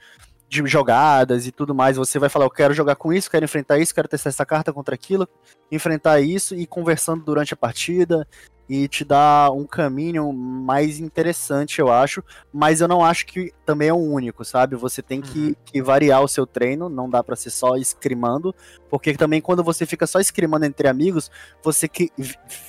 de 0.46 0.66
jogadas 0.66 1.46
e 1.46 1.52
tudo 1.52 1.74
mais. 1.74 1.96
Você 1.96 2.18
vai 2.18 2.28
falar, 2.28 2.44
eu 2.44 2.50
quero 2.50 2.74
jogar 2.74 2.96
com 2.96 3.14
isso, 3.14 3.30
quero 3.30 3.46
enfrentar 3.46 3.78
isso, 3.78 3.94
quero 3.94 4.08
testar 4.08 4.28
essa 4.28 4.44
carta 4.44 4.74
contra 4.74 4.94
aquilo, 4.94 5.26
enfrentar 5.72 6.20
isso 6.20 6.54
e 6.54 6.66
conversando 6.66 7.24
durante 7.24 7.54
a 7.54 7.56
partida 7.56 8.26
e 8.68 8.88
te 8.88 9.04
dá 9.04 9.50
um 9.50 9.66
caminho 9.66 10.32
mais 10.32 10.98
interessante, 10.98 11.80
eu 11.80 11.92
acho. 11.92 12.22
Mas 12.52 12.80
eu 12.80 12.88
não 12.88 13.04
acho 13.04 13.26
que 13.26 13.52
também 13.64 13.88
é 13.88 13.92
o 13.92 13.96
único, 13.96 14.44
sabe? 14.44 14.76
Você 14.76 15.02
tem 15.02 15.20
que, 15.20 15.56
que 15.64 15.82
variar 15.82 16.22
o 16.22 16.28
seu 16.28 16.46
treino, 16.46 16.88
não 16.88 17.08
dá 17.08 17.22
para 17.22 17.36
ser 17.36 17.50
só 17.50 17.76
escrimando, 17.76 18.54
porque 18.88 19.14
também 19.14 19.40
quando 19.40 19.62
você 19.62 19.84
fica 19.84 20.06
só 20.06 20.18
escrimando 20.18 20.64
entre 20.64 20.88
amigos, 20.88 21.30
você 21.62 21.86
que, 21.88 22.10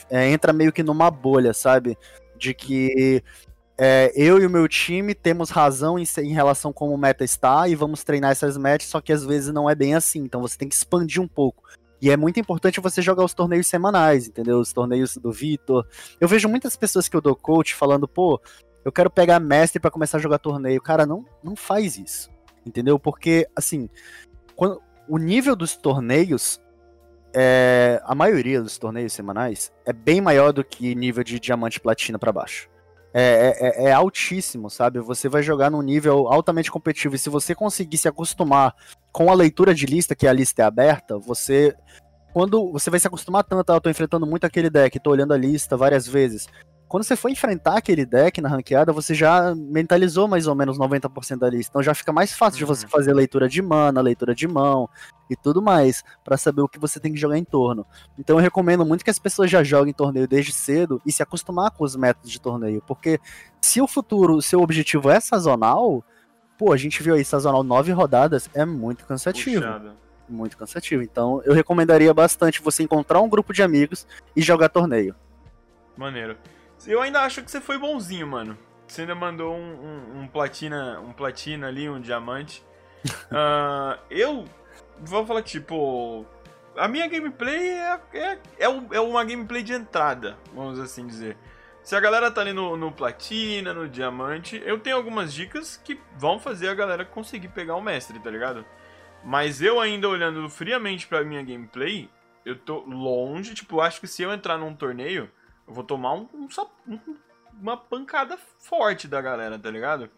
é, 0.10 0.30
entra 0.30 0.52
meio 0.52 0.74
que 0.74 0.84
numa 0.84 1.10
bolha, 1.10 1.54
sabe? 1.54 1.98
De 2.38 2.54
que 2.54 3.24
é, 3.78 4.12
eu 4.16 4.40
e 4.42 4.46
o 4.46 4.50
meu 4.50 4.68
time 4.68 5.14
temos 5.14 5.50
razão 5.50 6.00
em, 6.00 6.06
em, 6.20 6.34
relação 6.34 6.72
como 6.72 6.94
o 6.94 6.98
meta 6.98 7.24
está 7.24 7.68
e 7.68 7.76
vamos 7.76 8.04
treinar 8.04 8.32
essas 8.32 8.58
metas, 8.58 8.88
só 8.88 9.02
que 9.02 9.12
às 9.12 9.26
vezes 9.26 9.54
não 9.54 9.70
é 9.70 9.76
bem 9.76 9.96
assim, 9.96 10.20
então 10.20 10.42
você 10.42 10.58
tem 10.58 10.68
que 10.68 10.76
expandir 10.76 11.22
um 11.22 11.28
pouco. 11.28 11.64
E 12.06 12.12
é 12.12 12.16
muito 12.16 12.40
importante 12.40 12.80
você 12.80 13.02
jogar 13.02 13.24
os 13.24 13.34
torneios 13.34 13.66
semanais, 13.66 14.28
entendeu? 14.28 14.60
Os 14.60 14.72
torneios 14.72 15.18
do 15.18 15.32
Vitor. 15.32 15.88
Eu 16.22 16.28
vejo 16.28 16.48
muitas 16.48 16.76
pessoas 16.76 17.10
que 17.10 17.18
eu 17.18 17.20
dou 17.20 17.36
coach 17.36 17.74
falando, 17.74 18.08
pô, 18.08 18.40
eu 18.86 18.92
quero 18.92 19.10
pegar 19.10 19.40
mestre 19.40 19.80
para 19.80 19.90
começar 19.90 20.20
a 20.20 20.22
jogar 20.22 20.38
torneio. 20.38 20.80
Cara, 20.80 21.08
não, 21.08 21.26
não 21.44 21.56
faz 21.56 21.98
isso, 21.98 22.30
entendeu? 22.64 23.00
Porque, 23.00 23.48
assim, 23.56 23.90
quando, 24.56 24.80
o 25.10 25.18
nível 25.18 25.56
dos 25.56 25.76
torneios, 25.76 26.62
é, 27.34 28.00
a 28.06 28.14
maioria 28.14 28.62
dos 28.62 28.78
torneios 28.78 29.12
semanais, 29.12 29.74
é 29.84 29.92
bem 29.92 30.22
maior 30.22 30.54
do 30.54 30.64
que 30.64 30.94
nível 30.94 31.24
de 31.24 31.40
diamante 31.40 31.80
platina 31.80 32.20
para 32.20 32.32
baixo 32.32 32.70
é, 33.18 33.56
é, 33.60 33.84
é, 33.86 33.92
altíssimo, 33.94 34.70
sabe? 34.70 35.00
Você 35.00 35.30
vai 35.30 35.42
jogar 35.42 35.72
num 35.72 35.82
nível 35.82 36.28
altamente 36.28 36.70
competitivo. 36.70 37.16
E 37.16 37.20
se 37.20 37.30
você 37.30 37.56
conseguir 37.56 37.98
se 37.98 38.10
acostumar 38.10 38.76
com 39.10 39.32
a 39.32 39.34
leitura 39.34 39.74
de 39.74 39.86
lista, 39.86 40.14
que 40.14 40.28
a 40.28 40.34
lista 40.34 40.62
é 40.62 40.66
aberta, 40.66 41.18
você. 41.18 41.74
Quando 42.34 42.70
você 42.74 42.90
vai 42.90 43.00
se 43.00 43.08
acostumar 43.08 43.46
tanto, 43.46 43.72
ah, 43.72 43.76
eu 43.76 43.82
tô 43.82 43.90
enfrentando 43.90 44.26
muito 44.28 44.44
aquele 44.44 44.70
deck, 44.70 45.00
tô 45.00 45.12
olhando 45.12 45.34
a 45.34 45.38
lista 45.38 45.78
várias 45.78 46.06
vezes. 46.06 46.50
Quando 46.88 47.04
você 47.04 47.16
for 47.16 47.30
enfrentar 47.30 47.78
aquele 47.78 48.06
deck 48.06 48.40
na 48.42 48.50
ranqueada, 48.50 48.94
você 48.94 49.14
já 49.14 49.56
mentalizou 49.56 50.28
mais 50.28 50.46
ou 50.46 50.54
menos 50.54 50.78
90% 50.78 51.40
da 51.40 51.50
lista. 51.50 51.72
Então 51.72 51.84
já 51.84 51.94
fica 51.94 52.14
mais 52.14 52.34
fácil 52.34 52.56
uhum. 52.56 52.60
de 52.60 52.66
você 52.66 52.88
fazer 52.88 53.14
leitura 53.14 53.50
de 53.50 53.62
mana, 53.62 54.02
leitura 54.02 54.36
de 54.36 54.48
mão 54.48 54.88
e 55.30 55.36
tudo 55.36 55.62
mais, 55.62 56.04
para 56.24 56.38
saber 56.38 56.62
o 56.62 56.70
que 56.70 56.80
você 56.80 57.00
tem 57.00 57.12
que 57.12 57.20
jogar 57.20 57.38
em 57.38 57.44
torno. 57.44 57.86
Então 58.18 58.38
eu 58.38 58.42
recomendo 58.42 58.86
muito 58.86 59.04
que 59.04 59.10
as 59.10 59.18
pessoas 59.18 59.50
já 59.50 59.64
joguem 59.64 59.94
torneio 59.94 60.28
desde 60.28 60.52
cedo 60.52 61.02
e 61.06 61.12
se 61.12 61.24
acostumar 61.24 61.72
com 61.72 61.84
os 61.84 61.96
métodos 61.96 62.32
de 62.32 62.40
torneio, 62.40 62.84
porque 62.86 63.20
se 63.60 63.82
o 63.82 63.88
futuro, 63.88 64.36
o 64.36 64.42
seu 64.42 64.62
objetivo 64.62 65.10
é 65.10 65.20
sazonal, 65.20 66.04
pô, 66.58 66.72
a 66.72 66.78
gente 66.78 67.02
viu 67.02 67.16
aí 67.16 67.26
sazonal 67.26 67.64
nove 67.64 67.92
rodadas, 67.92 68.48
é 68.54 68.64
muito 68.64 69.06
cansativo. 69.06 69.62
Puxado. 69.62 69.92
Muito 70.28 70.58
cansativo. 70.58 71.04
Então 71.04 71.42
eu 71.44 71.54
recomendaria 71.54 72.14
bastante 72.14 72.62
você 72.62 72.84
encontrar 72.84 73.22
um 73.22 73.30
grupo 73.30 73.54
de 73.54 73.64
amigos 73.64 74.08
e 74.36 74.42
jogar 74.42 74.70
torneio. 74.70 75.16
Maneiro. 75.98 76.38
Eu 76.88 77.02
ainda 77.02 77.22
acho 77.22 77.42
que 77.44 77.50
você 77.50 77.60
foi 77.60 77.78
bonzinho, 77.78 78.28
mano. 78.28 78.58
Você 78.88 79.02
ainda 79.02 79.16
mandou 79.16 79.56
um, 79.56 79.60
um, 79.60 80.22
um 80.22 80.28
platina, 80.28 81.00
um 81.00 81.12
platina 81.12 81.68
ali, 81.68 81.90
um 81.90 82.00
diamante. 82.00 82.64
uh, 83.06 84.00
eu 84.10 84.46
vou 85.00 85.26
falar 85.26 85.42
que, 85.42 85.52
tipo, 85.52 86.26
a 86.78 86.88
minha 86.88 87.08
gameplay 87.08 87.70
é, 87.70 88.00
é, 88.14 88.40
é, 88.60 88.66
é, 88.92 89.00
uma 89.00 89.24
gameplay 89.24 89.64
de 89.64 89.74
entrada, 89.74 90.38
vamos 90.54 90.80
assim 90.80 91.08
dizer. 91.08 91.38
Se 91.84 91.96
a 91.96 92.00
galera 92.00 92.32
tá 92.32 92.42
ali 92.42 92.54
no, 92.54 92.76
no 92.76 92.92
platina, 92.92 93.74
no 93.74 93.88
diamante, 93.88 94.62
eu 94.66 94.80
tenho 94.80 94.96
algumas 94.96 95.34
dicas 95.34 95.78
que 95.78 96.00
vão 96.18 96.40
fazer 96.40 96.68
a 96.68 96.74
galera 96.74 97.06
conseguir 97.06 97.50
pegar 97.50 97.76
o 97.76 97.82
mestre, 97.82 98.20
tá 98.20 98.30
ligado? 98.30 98.66
Mas 99.24 99.62
eu 99.62 99.80
ainda 99.80 100.10
olhando 100.10 100.48
friamente 100.50 101.08
pra 101.08 101.24
minha 101.24 101.44
gameplay, 101.44 102.10
eu 102.44 102.56
tô 102.56 102.80
longe, 102.80 103.54
tipo, 103.54 103.82
acho 103.82 104.00
que 104.00 104.08
se 104.08 104.24
eu 104.24 104.34
entrar 104.34 104.58
num 104.58 104.76
torneio, 104.76 105.30
eu 105.68 105.74
vou 105.74 105.84
tomar 105.84 106.14
um, 106.14 106.28
um, 106.34 107.00
uma 107.60 107.78
pancada 107.78 108.38
forte 108.60 109.08
da 109.08 109.22
galera, 109.22 109.58
tá 109.58 109.70
ligado? 109.70 110.10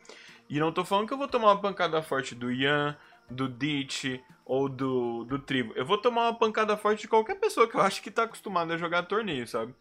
E 0.50 0.60
não 0.60 0.72
tô 0.72 0.86
falando 0.86 1.08
que 1.08 1.14
eu 1.14 1.18
vou 1.18 1.28
tomar 1.28 1.48
uma 1.48 1.62
pancada 1.62 2.02
forte 2.02 2.34
do 2.34 2.52
Ian, 2.52 2.98
do 3.30 3.50
Ditch 3.50 4.22
ou 4.46 4.70
do, 4.70 5.26
do 5.26 5.40
Tribo. 5.40 5.74
Eu 5.76 5.86
vou 5.86 5.98
tomar 5.98 6.30
uma 6.30 6.38
pancada 6.38 6.78
forte 6.78 7.02
de 7.02 7.08
qualquer 7.08 7.36
pessoa 7.36 7.68
que 7.68 7.76
eu 7.76 7.82
acho 7.82 8.02
que 8.02 8.12
tá 8.12 8.24
acostumada 8.24 8.74
a 8.74 8.78
jogar 8.78 9.04
torneio, 9.04 9.48
sabe? 9.48 9.74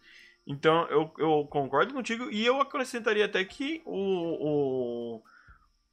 Então 0.46 0.86
eu, 0.88 1.12
eu 1.18 1.46
concordo 1.50 1.92
contigo 1.94 2.30
e 2.30 2.44
eu 2.44 2.60
acrescentaria 2.60 3.24
até 3.24 3.44
que 3.44 3.82
o, 3.84 5.20
o, 5.20 5.22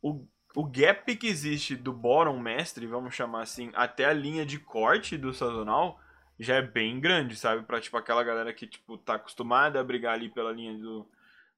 o, 0.01 0.27
o 0.55 0.63
gap 0.65 1.15
que 1.15 1.27
existe 1.27 1.75
do 1.75 1.91
Boron 1.91 2.39
Mestre, 2.39 2.85
vamos 2.85 3.15
chamar 3.15 3.41
assim, 3.41 3.71
até 3.73 4.05
a 4.05 4.13
linha 4.13 4.45
de 4.45 4.59
corte 4.59 5.17
do 5.17 5.33
sazonal 5.33 5.99
já 6.43 6.55
é 6.55 6.61
bem 6.61 6.99
grande, 6.99 7.35
sabe? 7.35 7.63
Pra, 7.63 7.79
tipo, 7.79 7.97
aquela 7.97 8.23
galera 8.23 8.53
que, 8.53 8.67
tipo, 8.67 8.97
tá 8.97 9.15
acostumada 9.15 9.79
a 9.79 9.83
brigar 9.83 10.13
ali 10.13 10.29
pela 10.29 10.51
linha 10.51 10.77
do, 10.77 11.07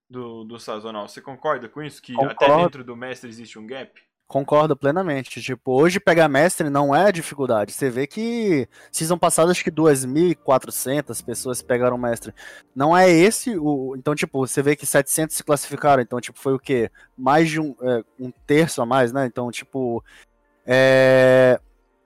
do, 0.09 0.43
do 0.43 0.59
sazonal. 0.59 1.07
Você 1.07 1.21
concorda 1.21 1.67
com 1.67 1.81
isso? 1.81 2.01
Que 2.01 2.13
Concordo. 2.13 2.43
até 2.43 2.57
dentro 2.57 2.83
do 2.83 2.95
mestre 2.95 3.29
existe 3.29 3.59
um 3.59 3.67
gap? 3.67 4.01
Concordo 4.27 4.75
plenamente. 4.75 5.39
Tipo, 5.41 5.79
hoje 5.79 5.99
pegar 5.99 6.27
mestre 6.27 6.69
não 6.69 6.95
é 6.95 7.11
dificuldade. 7.11 7.71
Você 7.71 7.91
vê 7.91 8.07
que 8.07 8.67
season 8.91 9.19
passado 9.19 9.51
acho 9.51 9.63
que 9.63 9.71
2.400 9.71 11.23
pessoas 11.23 11.61
pegaram 11.61 11.97
mestre. 11.97 12.33
Não 12.75 12.97
é 12.97 13.09
esse 13.09 13.55
o. 13.55 13.95
Então, 13.95 14.15
tipo, 14.15 14.39
você 14.39 14.63
vê 14.63 14.75
que 14.75 14.85
700 14.85 15.35
se 15.35 15.43
classificaram. 15.43 16.01
Então, 16.01 16.19
tipo, 16.19 16.39
foi 16.39 16.53
o 16.55 16.59
quê? 16.59 16.89
Mais 17.15 17.49
de 17.49 17.59
um, 17.59 17.75
é, 17.81 18.03
um 18.19 18.31
terço 18.47 18.81
a 18.81 18.85
mais, 18.85 19.11
né? 19.11 19.27
Então, 19.27 19.51
tipo. 19.51 20.03
É 20.65 21.59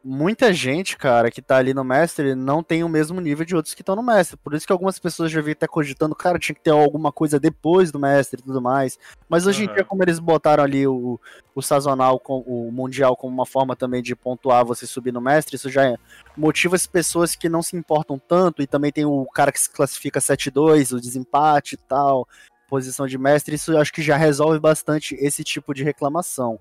muita 0.04 0.54
gente, 0.54 0.98
cara, 0.98 1.30
que 1.30 1.42
tá 1.42 1.58
ali 1.58 1.74
no 1.74 1.84
mestre 1.84 2.34
não 2.34 2.64
tem 2.64 2.84
o 2.84 2.90
mesmo 2.90 3.20
nível 3.20 3.46
de 3.46 3.56
outros 3.56 3.74
que 3.74 3.82
estão 3.82 3.96
no 3.96 4.04
mestre. 4.04 4.38
Por 4.38 4.54
isso 4.54 4.66
que 4.66 4.72
algumas 4.72 4.98
pessoas 4.98 5.32
já 5.32 5.42
vi 5.42 5.52
até 5.52 5.68
cogitando, 5.68 6.16
cara, 6.16 6.40
tinha 6.40 6.56
que 6.56 6.62
ter 6.62 6.72
alguma 6.72 7.12
coisa 7.12 7.40
depois 7.40 7.92
do 7.92 8.00
mestre 8.00 8.40
e 8.40 8.44
tudo 8.44 8.62
mais. 8.62 8.98
Mas 9.28 9.46
hoje 9.46 9.66
uhum. 9.66 9.72
em 9.72 9.74
dia, 9.74 9.84
como 9.84 10.04
eles 10.04 10.20
botaram 10.20 10.64
ali 10.64 10.88
o, 10.88 11.20
o 11.54 11.62
sazonal, 11.62 12.20
com, 12.20 12.40
o 12.40 12.72
mundial, 12.72 13.16
como 13.16 13.34
uma 13.34 13.46
forma 13.46 13.76
também 13.76 14.02
de 14.02 14.16
pontuar 14.16 14.66
você 14.66 14.88
subir 14.88 15.12
no 15.12 15.22
mestre, 15.22 15.56
isso 15.56 15.70
já 15.70 15.98
motiva 16.36 16.76
as 16.76 16.88
pessoas 16.88 17.36
que 17.36 17.50
não 17.50 17.62
se 17.62 17.76
importam 17.76 18.18
tanto. 18.18 18.62
E 18.62 18.68
também 18.68 18.92
tem 18.92 19.06
o 19.06 19.26
cara 19.26 19.52
que 19.52 19.60
se 19.60 19.70
classifica 19.70 20.20
7-2, 20.20 20.96
o 20.96 21.02
desempate 21.02 21.76
e 21.76 21.78
tal, 21.78 22.28
posição 22.70 23.06
de 23.06 23.18
mestre. 23.18 23.56
Isso 23.56 23.74
eu 23.74 23.80
acho 23.80 23.92
que 23.92 24.02
já 24.02 24.16
resolve 24.16 24.60
bastante 24.60 25.16
esse 25.16 25.44
tipo 25.44 25.74
de 25.74 25.84
reclamação. 25.84 26.60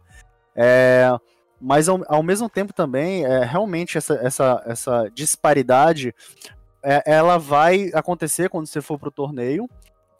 É 0.56 1.08
mas 1.60 1.88
ao, 1.88 2.02
ao 2.06 2.22
mesmo 2.22 2.48
tempo 2.48 2.72
também, 2.72 3.24
é, 3.24 3.44
realmente 3.44 3.98
essa, 3.98 4.14
essa, 4.14 4.62
essa 4.66 5.10
disparidade 5.14 6.14
é, 6.82 7.02
ela 7.06 7.38
vai 7.38 7.90
acontecer 7.94 8.48
quando 8.48 8.66
você 8.66 8.80
for 8.80 8.98
pro 8.98 9.10
torneio, 9.10 9.68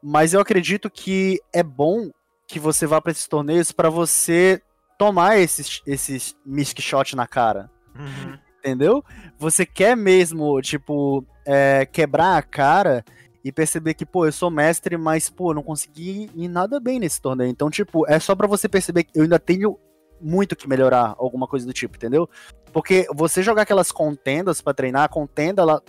mas 0.03 0.35
eu 0.35 0.41
acredito 0.41 0.91
que 0.91 1.41
é 1.53 1.63
bom 1.63 2.11
que 2.47 2.59
você 2.59 2.87
vá 2.87 3.01
para 3.01 3.13
esses 3.13 3.29
torneios 3.29 3.73
para 3.73 3.91
você 3.91 4.61
tomar 4.99 5.39
esses, 5.39 5.83
esses 5.87 6.37
misc 6.45 6.81
shot 6.81 7.15
na 7.15 7.27
cara. 7.27 7.71
Uhum. 7.95 8.39
Entendeu? 8.59 9.05
Você 9.39 9.65
quer 9.65 9.97
mesmo, 9.97 10.61
tipo, 10.61 11.25
é, 11.47 11.87
quebrar 11.87 12.37
a 12.37 12.43
cara 12.43 13.05
e 13.45 13.53
perceber 13.53 13.95
que, 13.95 14.05
pô, 14.05 14.27
eu 14.27 14.33
sou 14.33 14.51
mestre, 14.51 14.97
mas, 14.97 15.31
pô, 15.31 15.55
não 15.55 15.63
consegui 15.63 16.29
ir 16.35 16.49
nada 16.49 16.81
bem 16.81 16.99
nesse 16.99 17.21
torneio. 17.21 17.51
Então, 17.51 17.71
tipo, 17.71 18.07
é 18.11 18.19
só 18.19 18.35
para 18.35 18.49
você 18.49 18.69
perceber 18.69 19.05
que 19.05 19.17
eu 19.17 19.23
ainda 19.23 19.39
tenho 19.39 19.79
muito 20.21 20.57
que 20.57 20.69
melhorar, 20.69 21.15
alguma 21.19 21.47
coisa 21.47 21.67
do 21.67 21.73
tipo, 21.73 21.97
entendeu? 21.97 22.29
Porque 22.73 23.07
você 23.15 23.43
jogar 23.43 23.63
aquelas 23.63 23.91
contendas 23.93 24.61
para 24.61 24.75
treinar, 24.75 25.05
a 25.05 25.09
contenda, 25.09 25.63
ela, 25.63 25.83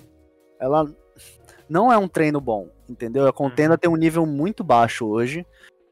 ela 0.60 0.86
não 1.68 1.92
é 1.92 1.98
um 1.98 2.08
treino 2.08 2.40
bom, 2.40 2.70
entendeu? 2.88 3.28
A 3.28 3.34
contenda 3.34 3.74
uhum. 3.74 3.78
tem 3.78 3.90
um 3.92 3.96
nível 3.96 4.26
muito 4.26 4.64
baixo 4.64 5.06
hoje. 5.06 5.46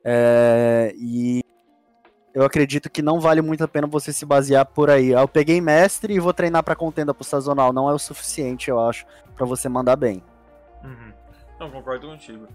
É, 0.04 0.94
e 0.98 1.42
eu 2.34 2.44
acredito 2.44 2.90
que 2.90 3.02
não 3.02 3.20
vale 3.20 3.42
muito 3.42 3.64
a 3.64 3.68
pena 3.68 3.88
você 3.88 4.14
se 4.14 4.26
basear 4.26 4.66
por 4.66 4.90
aí. 4.90 5.14
Ah, 5.14 5.22
eu 5.22 5.28
peguei 5.28 5.60
mestre 5.60 6.14
e 6.14 6.20
vou 6.20 6.34
treinar 6.34 6.64
para 6.64 6.76
contenda 6.76 7.14
pro 7.14 7.24
sazonal. 7.24 7.74
Não 7.74 7.90
é 7.90 7.94
o 7.94 8.00
suficiente, 8.00 8.70
eu 8.70 8.80
acho, 8.80 9.06
para 9.36 9.46
você 9.46 9.68
mandar 9.68 9.96
bem. 9.96 10.24
Uhum. 10.84 11.14
Não, 11.60 11.72
concordo 11.72 12.08
contigo. 12.08 12.48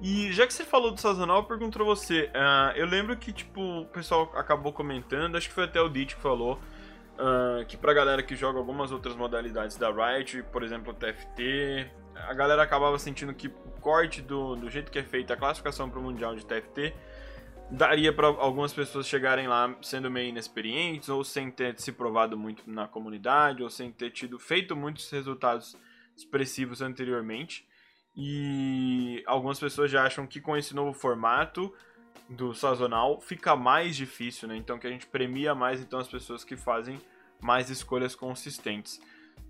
E 0.00 0.30
já 0.32 0.46
que 0.46 0.52
você 0.52 0.64
falou 0.64 0.90
do 0.90 1.00
sazonal, 1.00 1.38
eu 1.38 1.44
pergunto 1.44 1.78
pra 1.78 1.84
você. 1.84 2.30
Uh, 2.34 2.76
eu 2.76 2.86
lembro 2.86 3.16
que, 3.16 3.32
tipo, 3.32 3.60
o 3.60 3.86
pessoal 3.86 4.30
acabou 4.34 4.72
comentando, 4.72 5.36
acho 5.36 5.48
que 5.48 5.54
foi 5.54 5.64
até 5.64 5.80
o 5.80 5.88
Dit 5.88 6.14
que 6.16 6.20
falou, 6.20 6.60
uh, 7.14 7.64
que 7.66 7.76
pra 7.76 7.94
galera 7.94 8.22
que 8.22 8.36
joga 8.36 8.58
algumas 8.58 8.92
outras 8.92 9.16
modalidades 9.16 9.76
da 9.76 9.90
Riot, 9.90 10.42
por 10.52 10.62
exemplo, 10.62 10.92
o 10.92 10.94
TFT, 10.94 11.90
a 12.14 12.34
galera 12.34 12.62
acabava 12.62 12.98
sentindo 12.98 13.32
que 13.32 13.48
o 13.48 13.80
corte 13.80 14.20
do, 14.20 14.54
do 14.56 14.70
jeito 14.70 14.90
que 14.90 14.98
é 14.98 15.02
feita 15.02 15.34
a 15.34 15.36
classificação 15.36 15.88
pro 15.88 16.02
Mundial 16.02 16.34
de 16.34 16.44
TFT 16.44 16.94
daria 17.70 18.12
para 18.12 18.28
algumas 18.28 18.72
pessoas 18.72 19.06
chegarem 19.06 19.48
lá 19.48 19.76
sendo 19.82 20.10
meio 20.10 20.28
inexperientes, 20.28 21.08
ou 21.08 21.24
sem 21.24 21.50
ter 21.50 21.78
se 21.80 21.92
provado 21.92 22.36
muito 22.36 22.62
na 22.66 22.86
comunidade, 22.86 23.62
ou 23.62 23.70
sem 23.70 23.90
ter 23.90 24.10
tido 24.10 24.38
feito 24.38 24.76
muitos 24.76 25.10
resultados 25.10 25.76
expressivos 26.16 26.80
anteriormente. 26.80 27.66
E 28.16 29.22
algumas 29.26 29.60
pessoas 29.60 29.90
já 29.90 30.04
acham 30.04 30.26
que 30.26 30.40
com 30.40 30.56
esse 30.56 30.74
novo 30.74 30.92
formato 30.92 31.72
do 32.28 32.54
sazonal 32.54 33.20
fica 33.20 33.54
mais 33.54 33.94
difícil, 33.94 34.48
né? 34.48 34.56
Então 34.56 34.78
que 34.78 34.86
a 34.86 34.90
gente 34.90 35.06
premia 35.06 35.54
mais 35.54 35.80
então 35.80 35.98
as 35.98 36.08
pessoas 36.08 36.42
que 36.42 36.56
fazem 36.56 36.98
mais 37.40 37.68
escolhas 37.68 38.14
consistentes. 38.14 39.00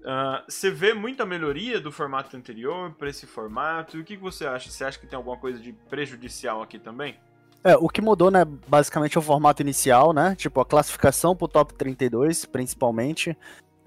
Uh, 0.01 0.43
você 0.49 0.71
vê 0.71 0.93
muita 0.93 1.25
melhoria 1.25 1.81
do 1.81 1.91
formato 1.91 2.37
anterior 2.37 2.93
para 2.93 3.09
esse 3.09 3.27
formato? 3.27 3.97
E 3.97 4.01
o 4.01 4.05
que, 4.05 4.17
que 4.17 4.23
você 4.23 4.47
acha? 4.47 4.71
Você 4.71 4.85
acha 4.85 4.99
que 4.99 5.07
tem 5.07 5.17
alguma 5.17 5.37
coisa 5.37 5.59
de 5.59 5.73
prejudicial 5.73 6.63
aqui 6.63 6.79
também? 6.79 7.17
É, 7.65 7.77
o 7.77 7.89
que 7.89 8.01
mudou, 8.01 8.31
né, 8.31 8.45
basicamente 8.45 9.17
é 9.17 9.19
o 9.19 9.23
formato 9.23 9.61
inicial, 9.63 10.13
né? 10.13 10.37
Tipo, 10.37 10.61
a 10.61 10.65
classificação 10.65 11.35
pro 11.35 11.49
top 11.49 11.75
32, 11.75 12.45
principalmente. 12.45 13.37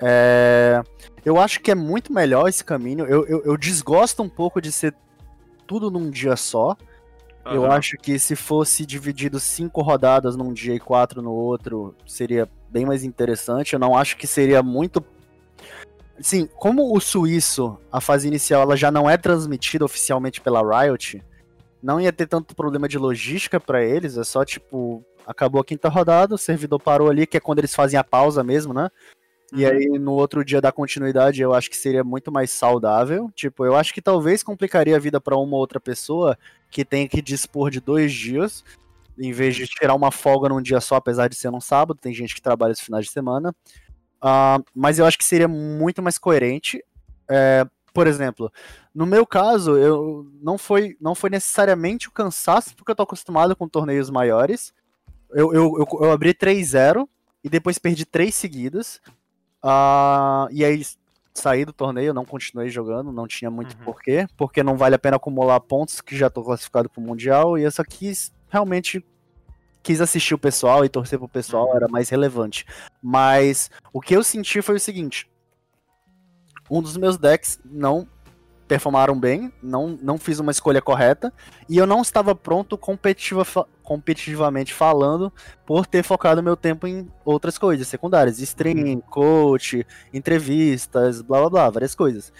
É, 0.01 0.81
eu 1.25 1.39
acho 1.39 1.59
que 1.59 1.71
é 1.71 1.75
muito 1.75 2.13
melhor 2.13 2.47
esse 2.47 2.63
caminho. 2.63 3.05
Eu, 3.05 3.25
eu, 3.27 3.43
eu, 3.43 3.57
desgosto 3.57 4.23
um 4.23 4.29
pouco 4.29 4.61
de 4.61 4.71
ser 4.71 4.95
tudo 5.67 5.91
num 5.91 6.09
dia 6.09 6.35
só. 6.35 6.75
Uhum. 7.45 7.53
Eu 7.53 7.71
acho 7.71 7.97
que 7.97 8.17
se 8.17 8.35
fosse 8.35 8.85
dividido 8.85 9.39
cinco 9.39 9.81
rodadas 9.81 10.35
num 10.35 10.53
dia 10.53 10.73
e 10.73 10.79
quatro 10.79 11.21
no 11.21 11.31
outro, 11.31 11.95
seria 12.05 12.49
bem 12.69 12.85
mais 12.85 13.03
interessante. 13.03 13.73
Eu 13.73 13.79
não 13.79 13.95
acho 13.95 14.17
que 14.17 14.27
seria 14.27 14.63
muito. 14.63 15.03
Sim, 16.21 16.47
como 16.55 16.95
o 16.95 16.99
suíço, 16.99 17.77
a 17.91 18.01
fase 18.01 18.27
inicial, 18.27 18.61
ela 18.63 18.75
já 18.75 18.91
não 18.91 19.09
é 19.09 19.17
transmitida 19.17 19.85
oficialmente 19.85 20.41
pela 20.41 20.61
Riot, 20.61 21.23
não 21.81 21.99
ia 21.99 22.11
ter 22.11 22.27
tanto 22.27 22.53
problema 22.53 22.89
de 22.89 22.97
logística 22.97 23.57
para 23.59 23.83
eles. 23.83 24.17
É 24.17 24.23
só 24.23 24.43
tipo, 24.43 25.03
acabou 25.25 25.61
a 25.61 25.65
quinta 25.65 25.87
rodada, 25.87 26.35
o 26.35 26.37
servidor 26.37 26.79
parou 26.81 27.09
ali, 27.09 27.25
que 27.25 27.37
é 27.37 27.39
quando 27.39 27.59
eles 27.59 27.73
fazem 27.73 27.97
a 27.97 28.03
pausa 28.03 28.43
mesmo, 28.43 28.73
né? 28.73 28.89
E 29.53 29.65
uhum. 29.65 29.71
aí, 29.71 29.87
no 29.99 30.13
outro 30.13 30.43
dia 30.45 30.61
da 30.61 30.71
continuidade, 30.71 31.41
eu 31.41 31.53
acho 31.53 31.69
que 31.69 31.77
seria 31.77 32.03
muito 32.03 32.31
mais 32.31 32.51
saudável. 32.51 33.31
Tipo, 33.35 33.65
eu 33.65 33.75
acho 33.75 33.93
que 33.93 34.01
talvez 34.01 34.43
complicaria 34.43 34.95
a 34.95 34.99
vida 34.99 35.19
para 35.19 35.37
uma 35.37 35.57
outra 35.57 35.79
pessoa 35.79 36.37
que 36.69 36.85
tem 36.85 37.07
que 37.07 37.21
dispor 37.21 37.71
de 37.71 37.79
dois 37.79 38.13
dias, 38.13 38.63
em 39.17 39.31
vez 39.31 39.55
de 39.55 39.65
tirar 39.67 39.95
uma 39.95 40.11
folga 40.11 40.49
num 40.49 40.61
dia 40.61 40.79
só, 40.79 40.95
apesar 40.95 41.27
de 41.27 41.35
ser 41.35 41.51
num 41.51 41.61
sábado. 41.61 41.99
Tem 41.99 42.13
gente 42.13 42.35
que 42.35 42.41
trabalha 42.41 42.73
os 42.73 42.79
finais 42.79 43.05
de 43.05 43.11
semana. 43.11 43.53
Uh, 44.21 44.63
mas 44.75 44.99
eu 44.99 45.05
acho 45.05 45.17
que 45.17 45.25
seria 45.25 45.47
muito 45.47 46.01
mais 46.01 46.17
coerente. 46.17 46.83
É, 47.29 47.65
por 47.93 48.07
exemplo, 48.07 48.51
no 48.93 49.05
meu 49.05 49.25
caso, 49.25 49.77
eu 49.77 50.27
não 50.41 50.57
foi, 50.57 50.95
não 51.01 51.15
foi 51.15 51.29
necessariamente 51.29 52.07
o 52.07 52.11
cansaço, 52.11 52.75
porque 52.75 52.91
eu 52.91 52.95
tô 52.95 53.03
acostumado 53.03 53.55
com 53.55 53.67
torneios 53.67 54.09
maiores. 54.09 54.73
Eu, 55.31 55.53
eu, 55.53 55.75
eu, 55.77 55.87
eu 56.01 56.11
abri 56.11 56.33
3-0 56.33 57.07
e 57.43 57.49
depois 57.49 57.79
perdi 57.79 58.05
três 58.05 58.35
seguidas. 58.35 59.01
Uh, 59.63 60.47
e 60.51 60.63
aí 60.63 60.85
saí 61.33 61.65
do 61.65 61.73
torneio, 61.73 62.13
não 62.13 62.25
continuei 62.25 62.69
jogando, 62.69 63.11
não 63.11 63.27
tinha 63.27 63.49
muito 63.49 63.77
uhum. 63.77 63.85
porquê, 63.85 64.27
porque 64.37 64.63
não 64.63 64.77
vale 64.77 64.95
a 64.95 64.99
pena 64.99 65.17
acumular 65.17 65.59
pontos 65.59 66.01
que 66.01 66.17
já 66.17 66.27
estou 66.27 66.43
classificado 66.43 66.89
para 66.89 66.99
o 66.99 67.03
Mundial, 67.03 67.57
e 67.57 67.63
eu 67.63 67.71
só 67.71 67.83
quis 67.83 68.33
realmente 68.49 69.05
quis 69.81 70.01
assistir 70.01 70.33
o 70.33 70.39
pessoal 70.39 70.83
e 70.83 70.89
torcer 70.89 71.17
pro 71.17 71.27
pessoal, 71.27 71.69
uhum. 71.69 71.75
era 71.75 71.87
mais 71.87 72.09
relevante. 72.09 72.65
Mas 73.01 73.71
o 73.93 74.01
que 74.01 74.15
eu 74.15 74.23
senti 74.23 74.61
foi 74.61 74.75
o 74.75 74.79
seguinte: 74.79 75.29
um 76.69 76.81
dos 76.81 76.97
meus 76.97 77.17
decks 77.17 77.59
não 77.65 78.07
performaram 78.69 79.19
bem, 79.19 79.51
não, 79.63 79.97
não 79.99 80.19
fiz 80.19 80.39
uma 80.39 80.51
escolha 80.51 80.79
correta, 80.79 81.33
e 81.67 81.75
eu 81.75 81.87
não 81.87 82.03
estava 82.03 82.35
pronto 82.35 82.77
competitiva, 82.77 83.43
competitivamente 83.81 84.75
falando 84.75 85.33
por 85.65 85.87
ter 85.87 86.03
focado 86.03 86.43
meu 86.43 86.55
tempo 86.55 86.85
em 86.85 87.11
outras 87.25 87.57
coisas 87.57 87.87
secundárias, 87.87 88.39
stream, 88.39 88.85
uhum. 88.85 89.01
coach, 89.01 89.83
entrevistas, 90.13 91.23
blá 91.23 91.39
blá 91.39 91.49
blá, 91.49 91.69
várias 91.71 91.95
coisas. 91.95 92.31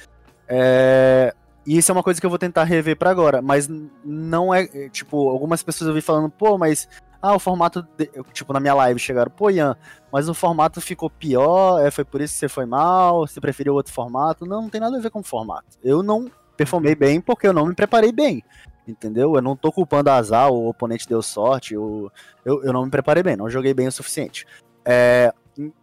É, 0.48 1.34
e 1.66 1.78
isso 1.80 1.92
é 1.92 1.94
uma 1.94 2.04
coisa 2.04 2.20
que 2.22 2.26
eu 2.26 2.30
vou 2.30 2.38
tentar 2.38 2.64
rever 2.64 2.96
para 2.96 3.10
agora, 3.10 3.42
mas 3.42 3.68
não 4.06 4.54
é, 4.54 4.68
tipo, 4.90 5.30
algumas 5.30 5.64
pessoas 5.64 5.88
eu 5.88 5.96
vi 5.96 6.02
falando, 6.02 6.30
pô, 6.30 6.60
mas 6.60 6.88
ah, 7.22 7.36
o 7.36 7.40
formato, 7.40 7.86
de... 7.98 8.10
tipo, 8.32 8.54
na 8.54 8.60
minha 8.60 8.74
live 8.74 9.00
chegaram, 9.00 9.30
pô, 9.30 9.50
Ian, 9.50 9.76
mas 10.12 10.30
o 10.30 10.34
formato 10.34 10.80
ficou 10.80 11.10
pior, 11.10 11.86
é, 11.86 11.92
foi 11.92 12.06
por 12.06 12.22
isso 12.22 12.34
que 12.34 12.40
você 12.40 12.50
foi 12.50 12.66
mal, 12.66 13.28
você 13.28 13.42
preferiu 13.42 13.74
outro 13.74 13.94
formato. 13.94 14.46
Não, 14.46 14.64
não 14.64 14.70
tem 14.70 14.80
nada 14.80 14.98
a 14.98 15.02
ver 15.02 15.10
com 15.10 15.20
o 15.20 15.24
formato. 15.24 15.78
Eu 15.84 16.02
não 16.02 16.32
performei 16.56 16.96
bem 16.96 17.20
porque 17.20 17.48
eu 17.48 17.54
não 17.54 17.66
me 17.66 17.76
preparei 17.76 18.12
bem, 18.12 18.44
entendeu? 18.88 19.36
Eu 19.36 19.42
não 19.42 19.56
tô 19.56 19.72
culpando 19.72 20.10
a 20.10 20.16
azar, 20.16 20.50
o 20.50 20.70
oponente 20.70 21.08
deu 21.08 21.22
sorte, 21.22 21.74
eu, 21.74 22.12
eu, 22.46 22.64
eu 22.64 22.74
não 22.74 22.86
me 22.86 22.92
preparei 22.92 23.22
bem, 23.22 23.36
não 23.36 23.50
joguei 23.50 23.74
bem 23.74 23.88
o 23.88 23.92
suficiente. 23.92 24.46
É, 24.86 25.34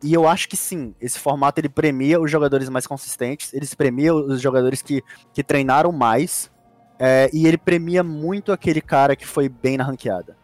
e 0.02 0.14
eu 0.14 0.26
acho 0.26 0.48
que 0.48 0.56
sim, 0.56 0.94
esse 0.98 1.18
formato 1.18 1.60
ele 1.60 1.68
premia 1.68 2.18
os 2.18 2.30
jogadores 2.30 2.70
mais 2.70 2.86
consistentes, 2.86 3.52
ele 3.52 3.66
premia 3.76 4.14
os 4.14 4.40
jogadores 4.40 4.80
que, 4.80 5.02
que 5.34 5.44
treinaram 5.44 5.92
mais, 5.92 6.50
é, 6.98 7.28
e 7.30 7.46
ele 7.46 7.58
premia 7.58 8.02
muito 8.02 8.52
aquele 8.52 8.80
cara 8.80 9.14
que 9.14 9.26
foi 9.26 9.50
bem 9.50 9.76
na 9.76 9.84
ranqueada 9.84 10.34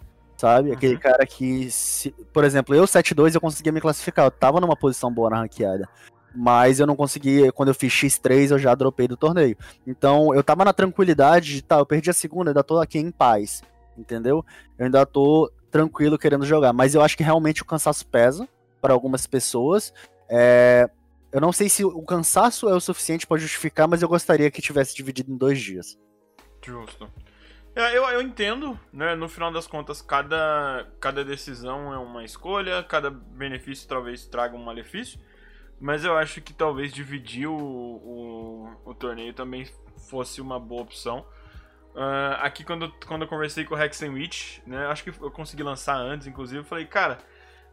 sabe? 0.43 0.71
Uhum. 0.71 0.75
Aquele 0.75 0.99
cara 0.99 1.25
que, 1.25 1.71
se, 1.71 2.11
por 2.33 2.43
exemplo, 2.43 2.75
eu 2.75 2.83
7-2 2.83 3.33
eu 3.33 3.41
conseguia 3.41 3.71
me 3.71 3.81
classificar, 3.81 4.27
eu 4.27 4.31
tava 4.31 4.61
numa 4.61 4.75
posição 4.75 5.13
boa 5.13 5.31
na 5.31 5.37
ranqueada. 5.37 5.89
Mas 6.35 6.81
eu 6.81 6.87
não 6.87 6.97
conseguia, 6.97 7.53
quando 7.53 7.69
eu 7.69 7.75
fiz 7.75 7.93
X3 7.93 8.51
eu 8.51 8.59
já 8.59 8.75
dropei 8.75 9.07
do 9.07 9.17
torneio. 9.17 9.57
Então 9.87 10.35
eu 10.35 10.43
tava 10.43 10.65
na 10.65 10.73
tranquilidade 10.73 11.55
de, 11.55 11.63
tá, 11.63 11.79
eu 11.79 11.87
perdi 11.87 12.11
a 12.11 12.13
segunda, 12.13 12.51
ainda 12.51 12.65
tô 12.65 12.81
aqui 12.81 12.99
em 12.99 13.13
paz, 13.13 13.63
entendeu? 13.97 14.45
Eu 14.77 14.87
ainda 14.87 15.07
tô 15.07 15.49
tranquilo 15.71 16.19
querendo 16.19 16.45
jogar. 16.45 16.73
Mas 16.73 16.93
eu 16.93 17.03
acho 17.03 17.17
que 17.17 17.23
realmente 17.23 17.63
o 17.63 17.67
cansaço 17.67 18.05
pesa 18.07 18.49
para 18.81 18.93
algumas 18.93 19.29
pessoas. 19.29 19.95
É, 20.29 20.91
eu 21.31 21.41
não 21.41 21.53
sei 21.53 21.69
se 21.69 21.85
o 21.85 22.03
cansaço 22.03 22.69
é 22.69 22.75
o 22.75 22.81
suficiente 22.81 23.29
para 23.29 23.41
justificar, 23.41 23.87
mas 23.87 24.03
eu 24.03 24.09
gostaria 24.09 24.51
que 24.51 24.61
tivesse 24.61 24.97
dividido 24.97 25.31
em 25.31 25.37
dois 25.37 25.61
dias. 25.61 25.97
Justo. 26.65 27.09
É, 27.75 27.97
eu, 27.97 28.05
eu 28.05 28.21
entendo, 28.21 28.79
né? 28.93 29.15
No 29.15 29.29
final 29.29 29.51
das 29.51 29.67
contas, 29.67 30.03
cada, 30.03 30.87
cada 31.01 31.25
decisão 31.25 31.93
é 31.93 31.99
uma 31.99 32.23
escolha, 32.23 32.83
cada 32.83 33.11
benefício 33.11 33.89
talvez 33.89 34.27
traga 34.27 34.55
um 34.55 34.63
malefício. 34.63 35.19
Mas 35.81 36.05
eu 36.05 36.17
acho 36.17 36.41
que 36.41 36.53
talvez 36.53 36.93
dividir 36.93 37.49
o, 37.49 37.57
o, 37.57 38.77
o 38.85 38.95
torneio 38.95 39.33
também 39.33 39.67
fosse 40.09 40.41
uma 40.41 40.61
boa 40.61 40.83
opção. 40.83 41.27
Uh, 41.95 42.39
aqui, 42.41 42.63
quando, 42.63 42.91
quando 43.07 43.23
eu 43.23 43.29
conversei 43.29 43.65
com 43.65 43.75
o 43.75 43.83
Hexenwitch, 43.83 44.61
né? 44.67 44.87
Acho 44.87 45.05
que 45.05 45.11
eu 45.11 45.31
consegui 45.31 45.63
lançar 45.63 45.97
antes, 45.97 46.27
inclusive. 46.27 46.61
Eu 46.61 46.65
falei, 46.65 46.85
cara, 46.87 47.19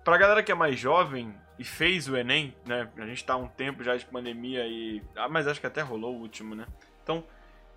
pra 0.04 0.18
galera 0.18 0.42
que 0.42 0.52
é 0.52 0.56
mais 0.56 0.80
jovem 0.80 1.36
e 1.58 1.64
fez 1.64 2.08
o 2.08 2.18
Enem, 2.18 2.56
né? 2.66 2.90
A 2.98 3.06
gente 3.06 3.24
tá 3.24 3.34
há 3.34 3.38
um 3.38 3.48
tempo 3.48 3.84
já 3.84 3.96
de 3.96 4.06
pandemia 4.06 4.66
e. 4.66 5.04
Ah, 5.16 5.30
mas 5.30 5.46
acho 5.48 5.60
que 5.60 5.68
até 5.68 5.82
rolou 5.82 6.16
o 6.16 6.20
último, 6.20 6.56
né? 6.56 6.66
Então, 7.04 7.24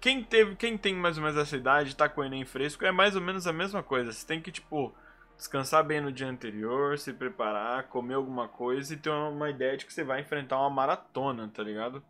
quem, 0.02 0.22
teve, 0.22 0.56
quem 0.56 0.76
tem 0.76 0.94
mais 0.94 1.16
ou 1.16 1.22
menos 1.22 1.38
essa 1.38 1.56
idade, 1.56 1.96
tá 1.96 2.08
com 2.08 2.20
o 2.20 2.24
Enem 2.24 2.44
fresco, 2.44 2.84
é 2.84 2.90
mais 2.90 3.16
ou 3.16 3.22
menos 3.22 3.46
a 3.46 3.52
mesma 3.52 3.82
coisa. 3.82 4.12
Você 4.12 4.26
tem 4.26 4.40
que, 4.40 4.50
tipo, 4.50 4.92
descansar 5.36 5.84
bem 5.84 6.00
no 6.00 6.12
dia 6.12 6.26
anterior, 6.28 6.98
se 6.98 7.12
preparar, 7.12 7.84
comer 7.84 8.14
alguma 8.14 8.48
coisa 8.48 8.92
e 8.92 8.96
ter 8.96 9.10
uma 9.10 9.48
ideia 9.48 9.76
de 9.76 9.86
que 9.86 9.92
você 9.94 10.02
vai 10.02 10.20
enfrentar 10.20 10.58
uma 10.58 10.68
maratona, 10.68 11.48
tá 11.48 11.62
ligado? 11.62 12.04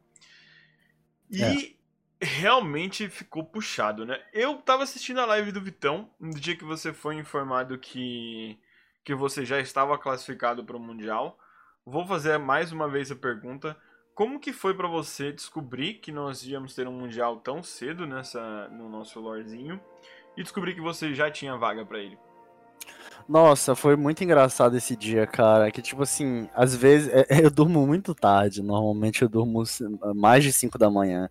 E. 1.30 1.42
É 1.42 1.82
realmente 2.24 3.08
ficou 3.08 3.44
puxado, 3.44 4.06
né? 4.06 4.22
Eu 4.32 4.56
tava 4.58 4.84
assistindo 4.84 5.20
a 5.20 5.26
live 5.26 5.50
do 5.50 5.60
Vitão 5.60 6.08
no 6.20 6.30
dia 6.30 6.54
que 6.56 6.64
você 6.64 6.92
foi 6.92 7.16
informado 7.16 7.76
que 7.76 8.56
que 9.04 9.12
você 9.12 9.44
já 9.44 9.58
estava 9.58 9.98
classificado 9.98 10.64
para 10.64 10.76
o 10.76 10.80
mundial. 10.80 11.36
Vou 11.84 12.06
fazer 12.06 12.38
mais 12.38 12.70
uma 12.70 12.88
vez 12.88 13.10
a 13.10 13.16
pergunta: 13.16 13.76
como 14.14 14.38
que 14.38 14.52
foi 14.52 14.74
para 14.74 14.88
você 14.88 15.32
descobrir 15.32 15.94
que 15.94 16.12
nós 16.12 16.44
íamos 16.44 16.74
ter 16.74 16.86
um 16.86 16.92
mundial 16.92 17.36
tão 17.36 17.62
cedo 17.62 18.06
nessa 18.06 18.68
no 18.68 18.88
nosso 18.88 19.20
lorzinho 19.20 19.80
e 20.36 20.42
descobrir 20.42 20.74
que 20.74 20.80
você 20.80 21.14
já 21.14 21.30
tinha 21.30 21.56
vaga 21.56 21.84
para 21.84 21.98
ele? 21.98 22.18
Nossa, 23.28 23.74
foi 23.74 23.96
muito 23.96 24.22
engraçado 24.24 24.76
esse 24.76 24.96
dia, 24.96 25.26
cara. 25.26 25.70
Que 25.70 25.80
tipo 25.80 26.02
assim, 26.02 26.48
às 26.54 26.74
vezes 26.74 27.10
eu 27.30 27.50
durmo 27.50 27.86
muito 27.86 28.14
tarde. 28.14 28.62
Normalmente 28.62 29.22
eu 29.22 29.28
durmo 29.28 29.62
mais 30.14 30.44
de 30.44 30.52
5 30.52 30.78
da 30.78 30.90
manhã. 30.90 31.28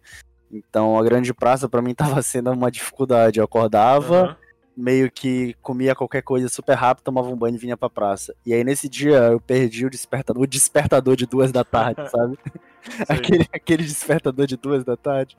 Então 0.51 0.97
a 0.97 1.03
grande 1.03 1.33
praça 1.33 1.69
para 1.69 1.81
mim 1.81 1.93
tava 1.95 2.21
sendo 2.21 2.51
uma 2.51 2.71
dificuldade. 2.71 3.39
Eu 3.39 3.45
acordava, 3.45 4.29
uhum. 4.29 4.35
Meio 4.75 5.11
que 5.11 5.55
comia 5.61 5.95
qualquer 5.95 6.21
coisa 6.21 6.47
super 6.47 6.75
rápido, 6.75 7.05
tomava 7.05 7.29
um 7.29 7.35
banho 7.35 7.55
e 7.55 7.59
vinha 7.59 7.77
pra 7.77 7.89
praça. 7.89 8.35
E 8.45 8.53
aí 8.53 8.63
nesse 8.63 8.87
dia 8.87 9.17
eu 9.17 9.39
perdi 9.39 9.85
o 9.85 9.89
despertador, 9.89 10.43
o 10.43 10.47
despertador 10.47 11.15
de 11.15 11.25
duas 11.25 11.51
da 11.51 11.63
tarde, 11.63 12.01
sabe? 12.09 12.37
aquele, 13.07 13.47
aquele 13.53 13.83
despertador 13.83 14.47
de 14.47 14.57
duas 14.57 14.83
da 14.83 14.95
tarde. 14.95 15.37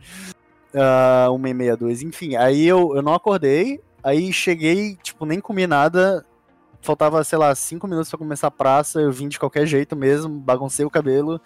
Uh, 0.75 1.33
uma 1.33 1.49
e 1.49 1.55
meia, 1.55 1.77
duas, 1.77 2.03
enfim. 2.03 2.37
Aí 2.37 2.67
eu, 2.67 2.97
eu 2.97 3.03
não 3.03 3.15
acordei, 3.15 3.81
aí 4.03 4.33
cheguei, 4.33 4.97
tipo, 5.03 5.27
nem 5.27 5.41
comi 5.41 5.67
nada. 5.67 6.25
Faltava, 6.81 7.23
sei 7.23 7.39
lá, 7.39 7.55
cinco 7.55 7.87
minutos 7.87 8.11
pra 8.11 8.19
começar 8.19 8.49
a 8.49 8.51
praça, 8.51 9.01
eu 9.01 9.13
vim 9.13 9.29
de 9.29 9.39
qualquer 9.39 9.67
jeito 9.67 9.95
mesmo, 9.95 10.41
baguncei 10.41 10.85
o 10.85 10.91
cabelo 10.91 11.41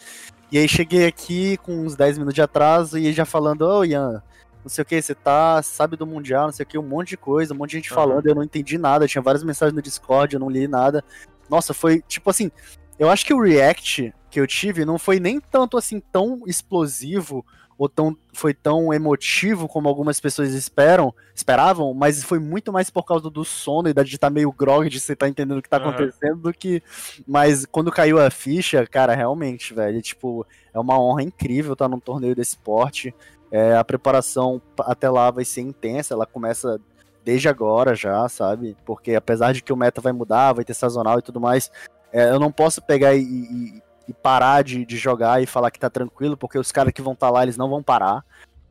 e 0.50 0.58
aí 0.58 0.68
cheguei 0.68 1.06
aqui 1.06 1.56
com 1.58 1.72
uns 1.72 1.96
10 1.96 2.18
minutos 2.18 2.34
de 2.34 2.42
atraso 2.42 2.98
e 2.98 3.12
já 3.12 3.24
falando, 3.24 3.62
ô 3.62 3.78
oh, 3.78 3.84
Ian, 3.84 4.22
não 4.66 4.68
sei 4.68 4.82
o 4.82 4.84
que, 4.84 5.00
você 5.00 5.14
tá, 5.14 5.62
sabe 5.62 5.96
do 5.96 6.04
Mundial, 6.04 6.46
não 6.46 6.52
sei 6.52 6.64
o 6.64 6.66
que, 6.66 6.76
um 6.76 6.82
monte 6.82 7.10
de 7.10 7.16
coisa, 7.16 7.54
um 7.54 7.56
monte 7.56 7.70
de 7.70 7.76
gente 7.76 7.92
uhum. 7.92 7.94
falando, 7.94 8.26
eu 8.26 8.34
não 8.34 8.42
entendi 8.42 8.76
nada, 8.76 9.06
tinha 9.06 9.22
várias 9.22 9.44
mensagens 9.44 9.72
no 9.72 9.80
Discord, 9.80 10.34
eu 10.34 10.40
não 10.40 10.50
li 10.50 10.66
nada. 10.66 11.04
Nossa, 11.48 11.72
foi 11.72 12.02
tipo 12.08 12.28
assim, 12.28 12.50
eu 12.98 13.08
acho 13.08 13.24
que 13.24 13.32
o 13.32 13.40
react 13.40 14.12
que 14.28 14.40
eu 14.40 14.46
tive 14.46 14.84
não 14.84 14.98
foi 14.98 15.20
nem 15.20 15.38
tanto 15.38 15.78
assim 15.78 16.00
tão 16.00 16.42
explosivo 16.48 17.46
ou 17.78 17.88
tão, 17.88 18.16
foi 18.32 18.54
tão 18.54 18.92
emotivo 18.92 19.68
como 19.68 19.88
algumas 19.88 20.18
pessoas 20.18 20.52
esperam, 20.52 21.14
esperavam, 21.34 21.92
mas 21.92 22.24
foi 22.24 22.38
muito 22.38 22.72
mais 22.72 22.88
por 22.88 23.04
causa 23.04 23.28
do 23.30 23.44
sono 23.44 23.88
e 23.88 23.92
da 23.92 24.02
de 24.02 24.14
estar 24.14 24.28
tá 24.28 24.32
meio 24.32 24.50
grog 24.50 24.88
de 24.88 24.98
você 24.98 25.12
estar 25.12 25.26
tá 25.26 25.30
entendendo 25.30 25.58
o 25.58 25.62
que 25.62 25.68
tá 25.68 25.78
uhum. 25.78 25.90
acontecendo 25.90 26.36
do 26.38 26.52
que. 26.52 26.82
Mas 27.26 27.66
quando 27.66 27.92
caiu 27.92 28.18
a 28.18 28.30
ficha, 28.30 28.86
cara, 28.86 29.14
realmente, 29.14 29.74
velho, 29.74 30.00
tipo, 30.00 30.46
é 30.72 30.80
uma 30.80 30.98
honra 30.98 31.22
incrível 31.22 31.74
estar 31.74 31.88
num 31.88 32.00
torneio 32.00 32.34
desse 32.34 32.56
porte. 32.56 33.14
É, 33.50 33.76
a 33.76 33.84
preparação 33.84 34.60
até 34.80 35.08
lá 35.08 35.30
vai 35.30 35.44
ser 35.44 35.60
intensa, 35.60 36.14
ela 36.14 36.26
começa 36.26 36.80
desde 37.24 37.48
agora 37.48 37.94
já, 37.94 38.28
sabe? 38.28 38.76
Porque 38.84 39.14
apesar 39.14 39.52
de 39.52 39.62
que 39.62 39.72
o 39.72 39.76
meta 39.76 40.00
vai 40.00 40.12
mudar, 40.12 40.52
vai 40.52 40.64
ter 40.64 40.74
sazonal 40.74 41.18
e 41.18 41.22
tudo 41.22 41.40
mais, 41.40 41.70
é, 42.12 42.30
eu 42.30 42.38
não 42.38 42.52
posso 42.52 42.82
pegar 42.82 43.14
e, 43.14 43.22
e 43.22 43.82
e 44.08 44.12
parar 44.12 44.62
de, 44.62 44.84
de 44.84 44.96
jogar 44.96 45.42
e 45.42 45.46
falar 45.46 45.70
que 45.70 45.80
tá 45.80 45.90
tranquilo, 45.90 46.36
porque 46.36 46.58
os 46.58 46.70
caras 46.70 46.92
que 46.92 47.02
vão 47.02 47.12
estar 47.12 47.26
tá 47.26 47.32
lá, 47.32 47.42
eles 47.42 47.56
não 47.56 47.68
vão 47.68 47.82
parar, 47.82 48.24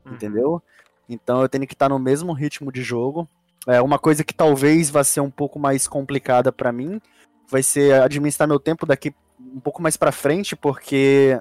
uhum. 0.06 0.14
entendeu? 0.14 0.64
Então 1.10 1.42
eu 1.42 1.50
tenho 1.50 1.68
que 1.68 1.74
estar 1.74 1.90
tá 1.90 1.94
no 1.94 2.00
mesmo 2.00 2.34
ritmo 2.34 2.72
de 2.72 2.82
jogo. 2.82 3.28
É 3.68 3.82
uma 3.82 4.00
coisa 4.00 4.24
que 4.24 4.34
talvez 4.34 4.90
vá 4.90 5.04
ser 5.04 5.22
um 5.22 5.30
pouco 5.30 5.60
mais 5.60 5.88
complicada 5.88 6.52
para 6.52 6.72
mim, 6.72 7.02
vai 7.50 7.64
ser 7.64 8.02
administrar 8.02 8.48
meu 8.48 8.60
tempo 8.60 8.86
daqui 8.86 9.14
um 9.40 9.60
pouco 9.60 9.82
mais 9.82 9.98
para 9.98 10.12
frente, 10.12 10.56
porque 10.56 11.40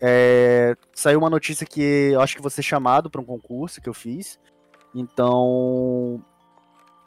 é, 0.00 0.76
saiu 0.94 1.18
uma 1.18 1.30
notícia 1.30 1.66
que 1.66 2.10
eu 2.12 2.20
acho 2.20 2.34
que 2.34 2.42
vou 2.42 2.50
ser 2.50 2.62
chamado 2.62 3.10
para 3.10 3.20
um 3.20 3.24
concurso 3.24 3.80
que 3.80 3.88
eu 3.88 3.94
fiz. 3.94 4.38
Então, 4.94 6.24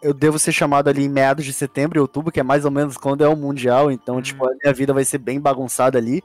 eu 0.02 0.14
devo 0.14 0.38
ser 0.38 0.52
chamado 0.52 0.90
ali 0.90 1.06
em 1.06 1.10
meados 1.10 1.46
de 1.46 1.54
setembro 1.54 1.98
e 1.98 2.02
outubro, 2.02 2.32
que 2.32 2.40
é 2.40 2.44
mais 2.44 2.66
ou 2.66 2.72
menos 2.72 2.98
quando 2.98 3.24
é 3.24 3.28
o 3.28 3.36
Mundial, 3.36 3.92
então, 3.92 4.16
uhum. 4.16 4.22
tipo, 4.22 4.48
a 4.48 4.54
minha 4.56 4.74
vida 4.74 4.94
vai 4.94 5.04
ser 5.06 5.18
bem 5.18 5.40
bagunçada 5.40 5.98
ali. 5.98 6.22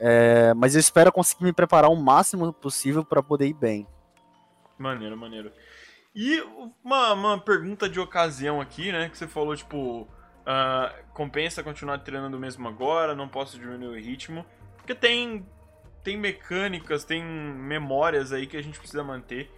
É, 0.00 0.54
mas 0.54 0.74
eu 0.74 0.80
espero 0.80 1.10
conseguir 1.10 1.44
me 1.44 1.52
preparar 1.52 1.90
o 1.90 1.96
máximo 1.96 2.52
possível 2.52 3.04
para 3.04 3.22
poder 3.22 3.48
ir 3.48 3.54
bem. 3.54 3.86
Maneiro, 4.78 5.16
maneiro. 5.16 5.50
E 6.14 6.40
uma, 6.84 7.12
uma 7.12 7.38
pergunta 7.38 7.88
de 7.88 7.98
ocasião 7.98 8.60
aqui, 8.60 8.92
né? 8.92 9.08
Que 9.08 9.18
você 9.18 9.26
falou, 9.26 9.56
tipo, 9.56 10.02
uh, 10.02 11.04
compensa 11.12 11.62
continuar 11.62 11.98
treinando 11.98 12.38
mesmo 12.38 12.66
agora, 12.68 13.14
não 13.14 13.28
posso 13.28 13.58
diminuir 13.58 13.88
o 13.88 14.00
ritmo. 14.00 14.46
Porque 14.76 14.94
tem, 14.94 15.44
tem 16.02 16.16
mecânicas, 16.16 17.04
tem 17.04 17.22
memórias 17.24 18.32
aí 18.32 18.46
que 18.46 18.56
a 18.56 18.62
gente 18.62 18.78
precisa 18.78 19.02
manter. 19.02 19.50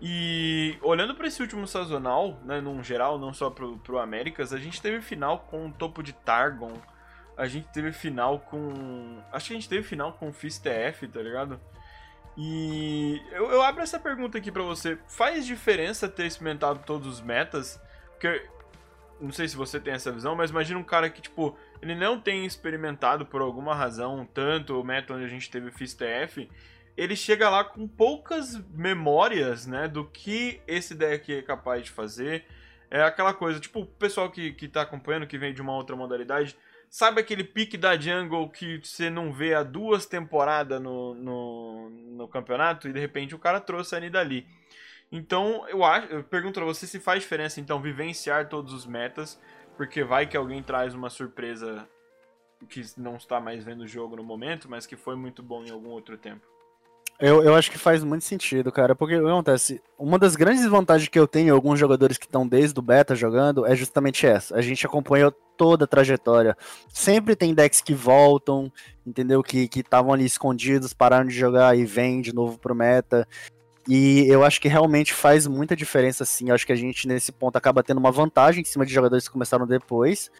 E 0.00 0.78
olhando 0.80 1.14
para 1.14 1.26
esse 1.26 1.42
último 1.42 1.66
sazonal, 1.66 2.40
né, 2.44 2.60
num 2.60 2.82
geral, 2.84 3.18
não 3.18 3.34
só 3.34 3.50
pro, 3.50 3.78
pro 3.78 3.98
Américas, 3.98 4.52
a 4.52 4.58
gente 4.58 4.80
teve 4.80 5.00
final 5.00 5.40
com 5.50 5.66
o 5.66 5.72
topo 5.72 6.02
de 6.02 6.12
Targon, 6.12 6.72
a 7.36 7.46
gente 7.46 7.68
teve 7.68 7.92
final 7.92 8.40
com. 8.40 9.20
Acho 9.32 9.48
que 9.48 9.52
a 9.52 9.56
gente 9.56 9.68
teve 9.68 9.82
final 9.82 10.12
com 10.12 10.28
o 10.28 10.32
FISTF, 10.32 11.06
tá 11.08 11.20
ligado? 11.20 11.60
E 12.36 13.20
eu, 13.32 13.50
eu 13.50 13.62
abro 13.62 13.82
essa 13.82 13.98
pergunta 13.98 14.38
aqui 14.38 14.50
para 14.50 14.62
você: 14.62 14.98
faz 15.08 15.44
diferença 15.44 16.08
ter 16.08 16.26
experimentado 16.26 16.80
todos 16.84 17.06
os 17.06 17.20
metas? 17.20 17.80
Porque 18.10 18.44
não 19.20 19.32
sei 19.32 19.48
se 19.48 19.56
você 19.56 19.80
tem 19.80 19.94
essa 19.94 20.12
visão, 20.12 20.34
mas 20.36 20.50
imagina 20.50 20.78
um 20.78 20.84
cara 20.84 21.10
que, 21.10 21.20
tipo, 21.20 21.56
ele 21.82 21.94
não 21.94 22.20
tem 22.20 22.44
experimentado 22.44 23.26
por 23.26 23.40
alguma 23.40 23.74
razão 23.74 24.26
tanto 24.32 24.80
o 24.80 24.84
meta 24.84 25.14
onde 25.14 25.24
a 25.24 25.28
gente 25.28 25.50
teve 25.50 25.70
FISTF 25.70 26.48
ele 26.98 27.14
chega 27.14 27.48
lá 27.48 27.62
com 27.62 27.86
poucas 27.86 28.60
memórias, 28.74 29.68
né, 29.68 29.86
do 29.86 30.04
que 30.04 30.60
esse 30.66 30.96
deck 30.96 31.32
é 31.32 31.40
capaz 31.40 31.84
de 31.84 31.92
fazer. 31.92 32.44
É 32.90 33.00
aquela 33.00 33.32
coisa, 33.32 33.60
tipo, 33.60 33.82
o 33.82 33.86
pessoal 33.86 34.28
que, 34.32 34.50
que 34.50 34.66
tá 34.66 34.82
acompanhando, 34.82 35.26
que 35.26 35.38
vem 35.38 35.54
de 35.54 35.62
uma 35.62 35.76
outra 35.76 35.94
modalidade, 35.94 36.56
sabe 36.90 37.20
aquele 37.20 37.44
pique 37.44 37.76
da 37.76 37.96
jungle 37.96 38.50
que 38.50 38.80
você 38.82 39.08
não 39.08 39.32
vê 39.32 39.54
há 39.54 39.62
duas 39.62 40.06
temporadas 40.06 40.82
no, 40.82 41.14
no, 41.14 41.90
no 41.90 42.26
campeonato 42.26 42.88
e 42.88 42.92
de 42.92 42.98
repente 42.98 43.32
o 43.32 43.38
cara 43.38 43.60
trouxe 43.60 43.94
ali 43.94 44.10
dali. 44.10 44.44
Então, 45.10 45.66
eu 45.68 45.82
acho, 45.84 46.06
eu 46.08 46.22
pergunto 46.22 46.60
pra 46.60 46.64
você 46.64 46.86
se 46.86 47.00
faz 47.00 47.22
diferença 47.22 47.60
então 47.60 47.80
vivenciar 47.80 48.48
todos 48.48 48.72
os 48.72 48.86
metas, 48.86 49.40
porque 49.76 50.04
vai 50.04 50.26
que 50.26 50.36
alguém 50.36 50.62
traz 50.62 50.94
uma 50.94 51.08
surpresa 51.08 51.88
que 52.68 52.82
não 52.96 53.16
está 53.16 53.40
mais 53.40 53.64
vendo 53.64 53.82
o 53.82 53.86
jogo 53.86 54.16
no 54.16 54.22
momento, 54.22 54.68
mas 54.68 54.86
que 54.86 54.96
foi 54.96 55.16
muito 55.16 55.42
bom 55.42 55.64
em 55.64 55.70
algum 55.70 55.90
outro 55.90 56.18
tempo. 56.18 56.46
Eu, 57.20 57.42
eu 57.42 57.54
acho 57.56 57.70
que 57.70 57.78
faz 57.78 58.04
muito 58.04 58.24
sentido, 58.24 58.70
cara, 58.70 58.94
porque 58.94 59.16
o 59.16 59.24
que 59.24 59.28
acontece? 59.28 59.82
Uma 59.98 60.20
das 60.20 60.36
grandes 60.36 60.64
vantagens 60.66 61.08
que 61.08 61.18
eu 61.18 61.26
tenho, 61.26 61.52
alguns 61.52 61.78
jogadores 61.78 62.16
que 62.16 62.26
estão 62.26 62.46
desde 62.46 62.78
o 62.78 62.82
beta 62.82 63.16
jogando, 63.16 63.66
é 63.66 63.74
justamente 63.74 64.24
essa. 64.24 64.54
A 64.54 64.60
gente 64.60 64.86
acompanha 64.86 65.32
toda 65.56 65.84
a 65.84 65.88
trajetória. 65.88 66.56
Sempre 66.88 67.34
tem 67.34 67.52
decks 67.52 67.80
que 67.80 67.92
voltam, 67.92 68.72
entendeu? 69.04 69.42
Que 69.42 69.68
estavam 69.74 70.12
ali 70.12 70.24
escondidos, 70.24 70.92
pararam 70.92 71.26
de 71.26 71.34
jogar 71.34 71.76
e 71.76 71.84
vêm 71.84 72.20
de 72.20 72.32
novo 72.32 72.56
pro 72.56 72.72
meta. 72.72 73.26
E 73.88 74.28
eu 74.28 74.44
acho 74.44 74.60
que 74.60 74.68
realmente 74.68 75.14
faz 75.14 75.46
muita 75.46 75.74
diferença, 75.74 76.24
sim. 76.24 76.50
Eu 76.50 76.54
acho 76.54 76.66
que 76.66 76.72
a 76.72 76.76
gente, 76.76 77.08
nesse 77.08 77.32
ponto, 77.32 77.56
acaba 77.56 77.82
tendo 77.82 77.98
uma 77.98 78.12
vantagem 78.12 78.60
em 78.60 78.64
cima 78.64 78.84
de 78.84 78.92
jogadores 78.92 79.26
que 79.26 79.32
começaram 79.32 79.66
depois, 79.66 80.30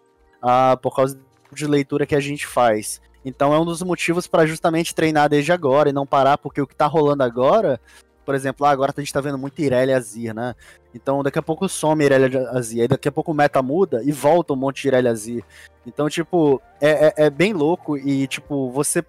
uh, 0.43 0.77
por 0.77 0.95
causa 0.95 1.19
de 1.51 1.67
leitura 1.67 2.05
que 2.05 2.15
a 2.15 2.21
gente 2.21 2.47
faz. 2.47 3.01
Então 3.25 3.55
é 3.55 3.59
um 3.59 3.65
dos 3.65 3.83
motivos 3.83 4.27
para 4.27 4.47
justamente 4.47 4.95
treinar 4.95 5.29
desde 5.31 5.51
agora 5.51 5.89
e 5.89 5.93
não 5.93 6.07
parar, 6.07 6.37
porque 6.37 6.61
o 6.61 6.67
que 6.67 6.77
tá 6.77 6.87
rolando 6.87 7.23
agora 7.23 7.81
por 8.29 8.35
exemplo, 8.35 8.67
ah, 8.67 8.71
agora 8.71 8.93
a 8.95 9.01
gente 9.01 9.11
tá 9.11 9.23
vendo 9.23 9.39
muito 9.39 9.59
Irelia 9.59 9.97
Azir, 9.97 10.35
né? 10.35 10.55
Então 10.95 11.23
daqui 11.23 11.39
a 11.39 11.43
pouco 11.43 11.67
some 11.67 12.05
Irelia 12.05 12.51
Azir, 12.51 12.83
aí 12.83 12.87
daqui 12.87 13.09
a 13.09 13.11
pouco 13.11 13.33
o 13.33 13.35
meta 13.35 13.63
muda 13.63 14.03
e 14.05 14.13
volta 14.13 14.53
um 14.53 14.57
monte 14.57 14.83
de 14.83 14.89
Irelia 14.89 15.11
Azir. 15.11 15.43
Então, 15.87 16.11
tipo, 16.11 16.61
é, 16.79 17.07
é, 17.07 17.15
é 17.25 17.31
bem 17.31 17.55
louco 17.55 17.97
e, 17.97 18.27
tipo, 18.27 18.71
você 18.71 19.03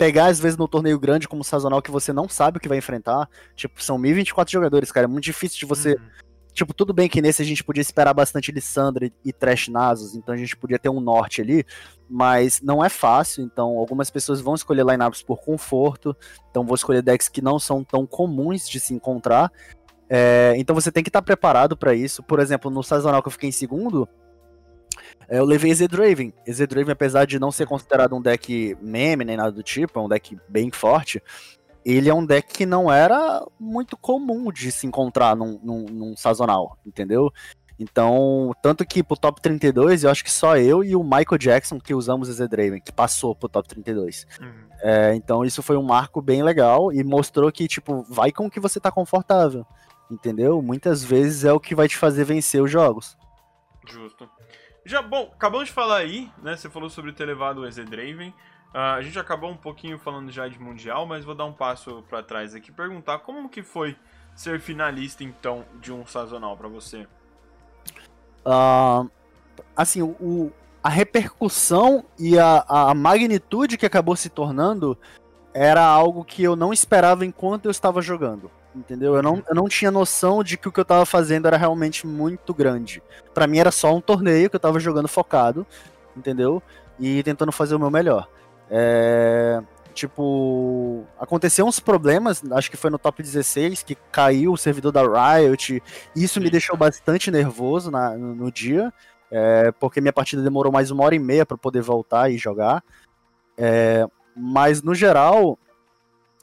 pegar, 0.00 0.28
às 0.28 0.40
vezes, 0.40 0.56
no 0.56 0.66
torneio 0.66 0.98
grande 0.98 1.28
como 1.28 1.44
sazonal 1.44 1.82
que 1.82 1.90
você 1.90 2.10
não 2.10 2.26
sabe 2.26 2.56
o 2.56 2.60
que 2.60 2.70
vai 2.70 2.78
enfrentar. 2.78 3.28
Tipo, 3.54 3.84
são 3.84 3.98
1024 3.98 4.50
jogadores, 4.50 4.90
cara. 4.90 5.04
É 5.04 5.06
muito 5.06 5.24
difícil 5.24 5.58
de 5.58 5.66
você. 5.66 5.90
Uhum. 5.92 6.00
Tipo, 6.54 6.72
tudo 6.72 6.94
bem 6.94 7.06
que 7.06 7.20
nesse 7.20 7.42
a 7.42 7.44
gente 7.44 7.62
podia 7.62 7.82
esperar 7.82 8.14
bastante 8.14 8.50
Lissandra 8.50 9.12
e 9.22 9.30
Trash 9.30 9.68
Nasus, 9.68 10.14
então 10.14 10.34
a 10.34 10.38
gente 10.38 10.56
podia 10.56 10.78
ter 10.78 10.88
um 10.88 11.00
norte 11.00 11.42
ali, 11.42 11.64
mas 12.08 12.60
não 12.62 12.82
é 12.82 12.88
fácil, 12.88 13.44
então 13.44 13.78
algumas 13.78 14.10
pessoas 14.10 14.40
vão 14.40 14.54
escolher 14.54 14.84
lineups 14.84 15.22
por 15.22 15.38
conforto, 15.38 16.16
então 16.50 16.64
vou 16.64 16.74
escolher 16.74 17.02
decks 17.02 17.28
que 17.28 17.40
não 17.40 17.58
são 17.58 17.84
tão 17.84 18.04
comuns 18.04 18.68
de 18.68 18.80
se 18.80 18.92
encontrar. 18.92 19.52
É, 20.08 20.54
então 20.56 20.74
você 20.74 20.90
tem 20.90 21.04
que 21.04 21.10
estar 21.10 21.22
preparado 21.22 21.76
para 21.76 21.94
isso. 21.94 22.22
Por 22.22 22.40
exemplo, 22.40 22.70
no 22.70 22.82
sazonal 22.82 23.22
que 23.22 23.28
eu 23.28 23.32
fiquei 23.32 23.50
em 23.50 23.52
segundo, 23.52 24.08
eu 25.28 25.44
levei 25.44 25.74
Z-Draven. 25.74 26.32
Z-Draven, 26.50 26.92
apesar 26.92 27.26
de 27.26 27.38
não 27.38 27.50
ser 27.50 27.66
considerado 27.66 28.16
um 28.16 28.22
deck 28.22 28.76
meme 28.80 29.24
nem 29.24 29.36
nada 29.36 29.52
do 29.52 29.62
tipo, 29.62 29.98
é 29.98 30.02
um 30.02 30.08
deck 30.08 30.36
bem 30.48 30.70
forte, 30.70 31.22
ele 31.84 32.08
é 32.08 32.14
um 32.14 32.24
deck 32.24 32.52
que 32.52 32.66
não 32.66 32.92
era 32.92 33.44
muito 33.58 33.96
comum 33.96 34.52
de 34.52 34.70
se 34.70 34.86
encontrar 34.86 35.34
num, 35.36 35.58
num, 35.62 35.84
num 35.84 36.16
sazonal, 36.16 36.78
entendeu? 36.84 37.32
Então, 37.78 38.52
tanto 38.62 38.84
que 38.84 39.02
pro 39.02 39.16
top 39.16 39.40
32, 39.40 40.04
eu 40.04 40.10
acho 40.10 40.22
que 40.22 40.30
só 40.30 40.58
eu 40.58 40.84
e 40.84 40.94
o 40.94 41.02
Michael 41.02 41.38
Jackson 41.38 41.80
que 41.80 41.94
usamos 41.94 42.28
o 42.28 42.32
Z-Draven, 42.32 42.82
que 42.82 42.92
passou 42.92 43.34
pro 43.34 43.48
top 43.48 43.66
32. 43.68 44.26
Uhum. 44.38 44.68
É, 44.82 45.14
então, 45.14 45.42
isso 45.46 45.62
foi 45.62 45.78
um 45.78 45.82
marco 45.82 46.20
bem 46.20 46.42
legal 46.42 46.92
e 46.92 47.02
mostrou 47.02 47.50
que, 47.50 47.66
tipo, 47.66 48.02
vai 48.02 48.30
com 48.30 48.46
o 48.46 48.50
que 48.50 48.60
você 48.60 48.78
tá 48.78 48.92
confortável, 48.92 49.64
entendeu? 50.10 50.60
Muitas 50.60 51.02
vezes 51.02 51.44
é 51.44 51.52
o 51.54 51.60
que 51.60 51.74
vai 51.74 51.88
te 51.88 51.96
fazer 51.96 52.24
vencer 52.24 52.62
os 52.62 52.70
jogos. 52.70 53.16
Justo. 53.88 54.28
Já, 54.90 55.00
bom, 55.00 55.30
acabamos 55.32 55.68
de 55.68 55.72
falar 55.72 55.98
aí, 55.98 56.28
né? 56.42 56.56
Você 56.56 56.68
falou 56.68 56.90
sobre 56.90 57.12
ter 57.12 57.24
levado 57.24 57.58
o 57.58 57.64
EZ 57.64 57.76
Draven. 57.76 58.30
Uh, 58.74 58.96
a 58.96 59.00
gente 59.00 59.16
acabou 59.20 59.48
um 59.48 59.56
pouquinho 59.56 59.96
falando 60.00 60.32
já 60.32 60.48
de 60.48 60.60
Mundial, 60.60 61.06
mas 61.06 61.24
vou 61.24 61.32
dar 61.32 61.44
um 61.44 61.52
passo 61.52 62.02
para 62.08 62.24
trás 62.24 62.56
aqui 62.56 62.72
perguntar 62.72 63.20
como 63.20 63.48
que 63.48 63.62
foi 63.62 63.96
ser 64.34 64.58
finalista, 64.58 65.22
então, 65.22 65.64
de 65.80 65.92
um 65.92 66.04
sazonal 66.04 66.56
para 66.56 66.66
você? 66.66 67.06
Uh, 68.44 69.08
assim, 69.76 70.02
o, 70.02 70.50
a 70.82 70.88
repercussão 70.88 72.04
e 72.18 72.36
a, 72.36 72.64
a 72.66 72.92
magnitude 72.92 73.78
que 73.78 73.86
acabou 73.86 74.16
se 74.16 74.28
tornando 74.28 74.98
era 75.54 75.86
algo 75.86 76.24
que 76.24 76.42
eu 76.42 76.56
não 76.56 76.72
esperava 76.72 77.24
enquanto 77.24 77.66
eu 77.66 77.70
estava 77.70 78.02
jogando 78.02 78.50
entendeu? 78.74 79.14
Eu 79.14 79.22
não, 79.22 79.42
eu 79.48 79.54
não 79.54 79.68
tinha 79.68 79.90
noção 79.90 80.42
de 80.42 80.56
que 80.56 80.68
o 80.68 80.72
que 80.72 80.80
eu 80.80 80.84
tava 80.84 81.04
fazendo 81.04 81.46
era 81.46 81.56
realmente 81.56 82.06
muito 82.06 82.54
grande. 82.54 83.02
para 83.34 83.46
mim 83.46 83.58
era 83.58 83.70
só 83.70 83.94
um 83.94 84.00
torneio 84.00 84.48
que 84.48 84.56
eu 84.56 84.60
tava 84.60 84.78
jogando 84.78 85.08
focado, 85.08 85.66
entendeu? 86.16 86.62
E 86.98 87.22
tentando 87.22 87.52
fazer 87.52 87.74
o 87.74 87.78
meu 87.78 87.90
melhor. 87.90 88.28
É, 88.70 89.60
tipo, 89.92 91.04
aconteceu 91.18 91.66
uns 91.66 91.80
problemas, 91.80 92.42
acho 92.52 92.70
que 92.70 92.76
foi 92.76 92.90
no 92.90 92.98
top 92.98 93.22
16, 93.22 93.82
que 93.82 93.96
caiu 94.12 94.52
o 94.52 94.58
servidor 94.58 94.92
da 94.92 95.02
Riot, 95.02 95.82
e 96.14 96.24
isso 96.24 96.40
me 96.40 96.50
deixou 96.50 96.76
bastante 96.76 97.30
nervoso 97.30 97.90
na, 97.90 98.16
no, 98.16 98.34
no 98.34 98.52
dia, 98.52 98.92
é, 99.30 99.72
porque 99.72 100.00
minha 100.00 100.12
partida 100.12 100.42
demorou 100.42 100.72
mais 100.72 100.90
uma 100.90 101.04
hora 101.04 101.14
e 101.14 101.18
meia 101.18 101.44
para 101.44 101.56
poder 101.56 101.82
voltar 101.82 102.30
e 102.30 102.38
jogar. 102.38 102.82
É, 103.56 104.06
mas 104.34 104.82
no 104.82 104.94
geral, 104.94 105.58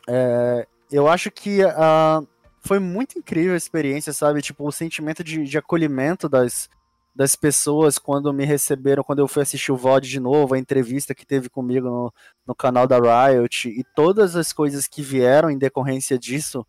é, 0.08 0.68
eu 0.92 1.08
acho 1.08 1.30
que 1.32 1.64
uh, 1.64 2.28
foi 2.60 2.80
muito 2.80 3.18
incrível 3.18 3.54
a 3.54 3.58
experiência, 3.58 4.14
sabe? 4.14 4.42
Tipo, 4.42 4.68
o 4.68 4.72
sentimento 4.72 5.24
de, 5.24 5.44
de 5.44 5.58
acolhimento 5.58 6.28
das, 6.28 6.70
das 7.16 7.36
pessoas 7.36 7.98
quando 7.98 8.34
me 8.34 8.46
receberam, 8.46 9.04
quando 9.04 9.20
eu 9.20 9.28
fui 9.28 9.42
assistir 9.42 9.72
o 9.72 9.78
VOD 9.78 10.08
de 10.08 10.20
novo, 10.20 10.54
a 10.54 10.60
entrevista 10.60 11.16
que 11.16 11.26
teve 11.26 11.50
comigo 11.50 11.88
no, 11.88 12.14
no 12.46 12.54
canal 12.54 12.88
da 12.88 12.98
Riot, 12.98 13.70
e 13.70 13.84
todas 13.96 14.36
as 14.36 14.54
coisas 14.54 14.88
que 14.88 15.02
vieram 15.02 15.50
em 15.50 15.58
decorrência 15.58 16.18
disso, 16.20 16.66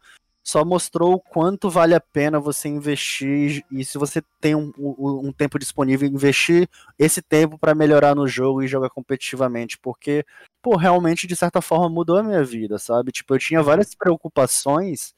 só 0.49 0.65
mostrou 0.65 1.13
o 1.13 1.21
quanto 1.21 1.69
vale 1.69 1.95
a 1.95 2.01
pena 2.01 2.41
você 2.41 2.71
investir 2.71 3.63
e 3.71 3.85
se 3.85 3.99
você 3.99 4.23
tem 4.41 4.55
um, 4.55 4.73
um, 4.79 5.27
um 5.27 5.31
tempo 5.31 5.59
disponível, 5.59 6.09
investir 6.09 6.67
esse 6.99 7.21
tempo 7.21 7.59
para 7.59 7.75
melhorar 7.75 8.15
no 8.15 8.27
jogo 8.27 8.63
e 8.63 8.67
jogar 8.67 8.89
competitivamente, 8.89 9.79
porque, 9.79 10.25
pô, 10.63 10.75
realmente 10.75 11.27
de 11.27 11.37
certa 11.37 11.61
forma 11.61 11.91
mudou 11.91 12.17
a 12.17 12.23
minha 12.23 12.43
vida, 12.43 12.79
sabe? 12.79 13.13
Tipo, 13.13 13.35
eu 13.35 13.39
tinha 13.39 13.63
várias 13.63 13.95
preocupações 13.95 15.15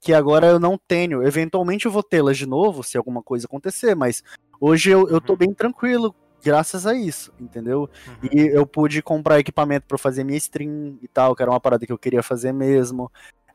que 0.00 0.12
agora 0.12 0.48
eu 0.48 0.58
não 0.58 0.76
tenho. 0.76 1.22
Eventualmente 1.22 1.86
eu 1.86 1.92
vou 1.92 2.02
tê-las 2.02 2.36
de 2.36 2.46
novo 2.46 2.82
se 2.82 2.98
alguma 2.98 3.22
coisa 3.22 3.46
acontecer, 3.46 3.94
mas 3.94 4.20
hoje 4.60 4.90
eu, 4.90 5.08
eu 5.08 5.20
tô 5.20 5.34
uhum. 5.34 5.38
bem 5.38 5.54
tranquilo 5.54 6.12
graças 6.42 6.88
a 6.88 6.92
isso, 6.92 7.32
entendeu? 7.38 7.88
Uhum. 8.08 8.30
E 8.32 8.40
eu 8.48 8.66
pude 8.66 9.00
comprar 9.00 9.38
equipamento 9.38 9.86
para 9.86 9.96
fazer 9.96 10.24
minha 10.24 10.38
stream 10.38 10.98
e 11.00 11.06
tal, 11.06 11.36
que 11.36 11.42
era 11.42 11.52
uma 11.52 11.60
parada 11.60 11.86
que 11.86 11.92
eu 11.92 11.98
queria 11.98 12.20
fazer 12.20 12.50
mesmo 12.50 13.08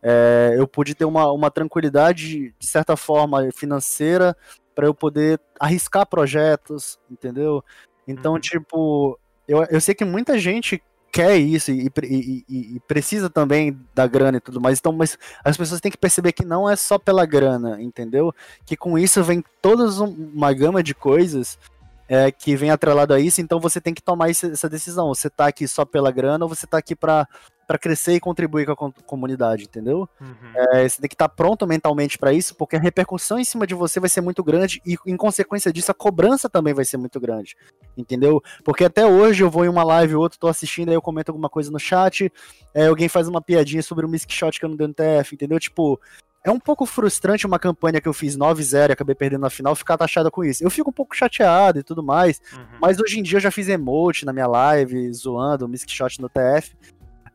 é, 0.10 0.56
eu 0.58 0.66
pude 0.66 0.96
ter 0.96 1.04
uma, 1.04 1.30
uma 1.34 1.52
tranquilidade, 1.52 2.56
de 2.58 2.66
certa 2.66 2.96
forma, 2.96 3.52
financeira, 3.52 4.38
para 4.74 4.88
eu 4.88 4.94
poder 4.94 5.38
arriscar 5.60 6.08
projetos, 6.08 6.98
entendeu? 7.12 7.62
Então, 8.08 8.36
uhum. 8.36 8.40
tipo, 8.40 9.20
eu, 9.46 9.66
eu 9.66 9.82
sei 9.82 9.94
que 9.94 10.06
muita 10.06 10.40
gente 10.40 10.82
quer 11.12 11.36
isso 11.36 11.72
e, 11.72 11.92
e, 12.04 12.46
e, 12.48 12.76
e, 12.76 12.80
precisa 12.88 13.30
também 13.30 13.78
da 13.94 14.08
grana 14.08 14.38
e 14.38 14.40
tudo 14.40 14.62
mais. 14.62 14.80
Então, 14.80 14.94
mas 14.94 15.18
as 15.44 15.58
pessoas 15.58 15.82
têm 15.82 15.92
que 15.92 15.98
perceber 15.98 16.32
que 16.32 16.46
não 16.46 16.70
é 16.70 16.78
só 16.78 16.98
pela 16.98 17.26
grana, 17.26 17.82
entendeu? 17.82 18.34
Que 18.66 18.78
com 18.78 18.98
isso 18.98 19.22
vem 19.26 19.44
toda 19.62 19.84
uma 20.02 20.54
gama 20.54 20.82
de 20.82 20.96
coisas 20.96 21.60
é, 22.08 22.32
que 22.32 22.56
vem 22.56 22.72
atrelado 22.72 23.14
a 23.14 23.20
isso. 23.20 23.42
Então 23.42 23.60
você 23.60 23.82
tem 23.82 23.94
que 23.94 24.02
tomar 24.02 24.30
essa 24.30 24.70
decisão. 24.70 25.10
Você 25.10 25.30
tá 25.30 25.48
aqui 25.48 25.68
só 25.68 25.84
pela 25.84 26.12
grana 26.12 26.46
ou 26.46 26.50
você 26.50 26.66
tá 26.66 26.78
aqui 26.78 26.96
para 26.96 27.28
para 27.68 27.78
crescer 27.78 28.14
e 28.14 28.20
contribuir 28.20 28.66
com 28.66 28.86
a 28.86 28.92
comunidade, 29.06 29.66
entendeu? 29.66 30.08
Uhum. 30.22 30.54
É, 30.72 30.88
você 30.88 31.02
tem 31.02 31.10
que 31.10 31.16
estar 31.16 31.28
tá 31.28 31.36
pronto 31.36 31.68
mentalmente 31.68 32.18
para 32.18 32.32
isso, 32.32 32.56
porque 32.56 32.78
a 32.78 32.80
repercussão 32.80 33.38
em 33.38 33.44
cima 33.44 33.68
de 33.68 33.76
você 33.76 34.00
vai 34.00 34.10
ser 34.10 34.22
muito 34.22 34.42
grande 34.42 34.82
e, 34.86 34.96
em 35.06 35.18
consequência 35.18 35.72
disso, 35.72 35.92
a 35.92 35.94
cobrança 35.94 36.50
também 36.50 36.74
vai 36.74 36.86
ser 36.86 36.96
muito 36.96 37.20
grande, 37.20 37.58
entendeu? 37.98 38.42
Porque 38.64 38.86
até 38.86 39.06
hoje 39.06 39.44
eu 39.44 39.52
vou 39.52 39.66
em 39.66 39.70
uma 39.70 39.84
live 39.84 40.16
ou 40.16 40.22
outra, 40.22 40.40
tô 40.40 40.48
assistindo, 40.48 40.90
aí 40.90 40.96
eu 40.96 41.02
comento 41.02 41.30
alguma 41.30 41.50
coisa 41.50 41.70
no 41.70 41.78
chat, 41.78 42.32
é, 42.74 42.88
alguém 42.88 43.10
faz 43.10 43.28
uma 43.28 43.42
piadinha 43.42 43.84
sobre 43.84 44.06
o 44.06 44.10
Misk 44.10 44.32
Shot 44.32 44.58
que 44.58 44.66
eu 44.66 44.70
não 44.70 44.78
dei 44.78 44.88
no 44.88 44.94
TF, 44.94 45.36
entendeu? 45.36 45.60
Tipo, 45.60 46.00
é 46.46 46.52
um 46.52 46.60
pouco 46.60 46.86
frustrante 46.86 47.46
uma 47.46 47.60
campanha 47.60 48.00
que 48.00 48.08
eu 48.08 48.14
fiz 48.14 48.38
9-0 48.38 48.90
e 48.90 48.92
acabei 48.94 49.14
perdendo 49.14 49.42
na 49.42 49.50
final 49.50 49.76
ficar 49.76 49.98
taxada 49.98 50.32
com 50.32 50.46
isso. 50.46 50.64
Eu 50.64 50.70
fico 50.70 50.90
um 50.90 50.94
pouco 50.94 51.14
chateado 51.14 51.80
e 51.80 51.84
tudo 51.84 52.02
mais, 52.02 52.40
uhum. 52.54 52.78
mas 52.80 52.98
hoje 53.02 53.20
em 53.20 53.24
dia 53.24 53.38
eu 53.38 53.42
já 53.42 53.52
fiz 53.52 53.68
emote 53.68 54.26
na 54.26 54.32
minha 54.32 54.48
live, 54.48 55.12
zoando 55.12 55.66
o 55.66 55.68
Misk 55.68 55.90
Shot 55.90 56.22
no 56.22 56.30
TF. 56.30 56.74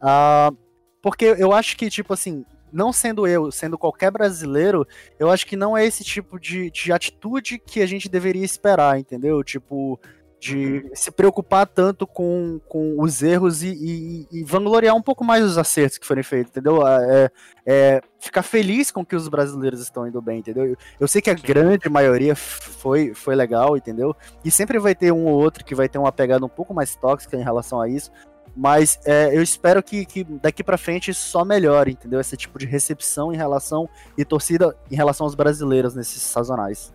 Uh, 0.02 0.56
porque 1.00 1.24
eu 1.24 1.52
acho 1.52 1.76
que, 1.76 1.88
tipo 1.88 2.12
assim, 2.12 2.44
não 2.72 2.92
sendo 2.92 3.26
eu, 3.26 3.50
sendo 3.52 3.78
qualquer 3.78 4.10
brasileiro, 4.10 4.86
eu 5.18 5.30
acho 5.30 5.46
que 5.46 5.56
não 5.56 5.76
é 5.76 5.84
esse 5.84 6.02
tipo 6.02 6.40
de, 6.40 6.70
de 6.70 6.92
atitude 6.92 7.58
que 7.58 7.80
a 7.82 7.86
gente 7.86 8.08
deveria 8.08 8.44
esperar, 8.44 8.98
entendeu? 8.98 9.42
Tipo, 9.44 10.00
de 10.42 10.90
se 10.92 11.12
preocupar 11.12 11.68
tanto 11.68 12.04
com, 12.04 12.60
com 12.66 13.00
os 13.00 13.22
erros 13.22 13.62
e, 13.62 13.68
e, 13.68 14.26
e, 14.32 14.42
vangloriar 14.42 14.92
um 14.96 15.00
pouco 15.00 15.24
mais 15.24 15.44
os 15.44 15.56
acertos 15.56 15.98
que 15.98 16.06
forem 16.06 16.24
feitos, 16.24 16.50
entendeu? 16.50 16.84
É, 16.84 17.30
é, 17.64 18.00
ficar 18.18 18.42
feliz 18.42 18.90
com 18.90 19.06
que 19.06 19.14
os 19.14 19.28
brasileiros 19.28 19.80
estão 19.80 20.04
indo 20.04 20.20
bem, 20.20 20.40
entendeu? 20.40 20.66
Eu, 20.66 20.76
eu 20.98 21.06
sei 21.06 21.22
que 21.22 21.30
a 21.30 21.34
grande 21.34 21.88
maioria 21.88 22.34
foi, 22.34 23.14
foi 23.14 23.36
legal, 23.36 23.76
entendeu? 23.76 24.16
E 24.44 24.50
sempre 24.50 24.80
vai 24.80 24.96
ter 24.96 25.12
um 25.12 25.26
ou 25.26 25.40
outro 25.40 25.64
que 25.64 25.76
vai 25.76 25.88
ter 25.88 25.98
uma 25.98 26.10
pegada 26.10 26.44
um 26.44 26.48
pouco 26.48 26.74
mais 26.74 26.96
tóxica 26.96 27.36
em 27.36 27.44
relação 27.44 27.80
a 27.80 27.88
isso, 27.88 28.10
mas 28.56 29.00
é, 29.04 29.36
eu 29.36 29.42
espero 29.42 29.82
que, 29.82 30.04
que 30.04 30.24
daqui 30.24 30.62
para 30.62 30.76
frente 30.76 31.12
só 31.14 31.44
melhore, 31.44 31.92
entendeu? 31.92 32.20
Esse 32.20 32.36
tipo 32.36 32.58
de 32.58 32.66
recepção 32.66 33.32
em 33.32 33.36
relação 33.36 33.88
e 34.16 34.24
torcida 34.24 34.76
em 34.90 34.94
relação 34.94 35.26
aos 35.26 35.34
brasileiros 35.34 35.94
nesses 35.94 36.22
sazonais. 36.22 36.92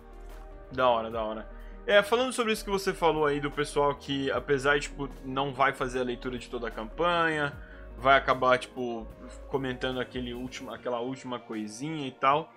Da 0.72 0.88
hora, 0.88 1.10
da 1.10 1.22
hora. 1.22 1.48
É, 1.86 2.02
falando 2.02 2.32
sobre 2.32 2.52
isso 2.52 2.64
que 2.64 2.70
você 2.70 2.92
falou 2.92 3.24
aí 3.24 3.40
do 3.40 3.50
pessoal 3.50 3.94
que, 3.94 4.30
apesar 4.30 4.74
de, 4.74 4.82
tipo, 4.82 5.08
não 5.24 5.54
vai 5.54 5.72
fazer 5.72 6.00
a 6.00 6.04
leitura 6.04 6.38
de 6.38 6.48
toda 6.48 6.68
a 6.68 6.70
campanha, 6.70 7.52
vai 7.96 8.16
acabar, 8.16 8.58
tipo, 8.58 9.06
comentando 9.48 9.98
aquele 9.98 10.34
último, 10.34 10.70
aquela 10.70 11.00
última 11.00 11.38
coisinha 11.38 12.06
e 12.06 12.12
tal. 12.12 12.52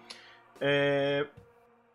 É... 0.59 1.25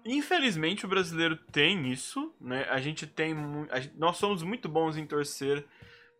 Infelizmente 0.05 0.87
o 0.87 0.89
brasileiro 0.89 1.37
tem 1.37 1.91
isso, 1.93 2.33
né? 2.41 2.67
A 2.71 2.81
gente 2.81 3.07
tem. 3.07 3.37
A 3.71 3.81
gente... 3.81 3.99
Nós 3.99 4.17
somos 4.17 4.43
muito 4.43 4.69
bons 4.69 4.97
em 4.97 5.05
torcer 5.05 5.65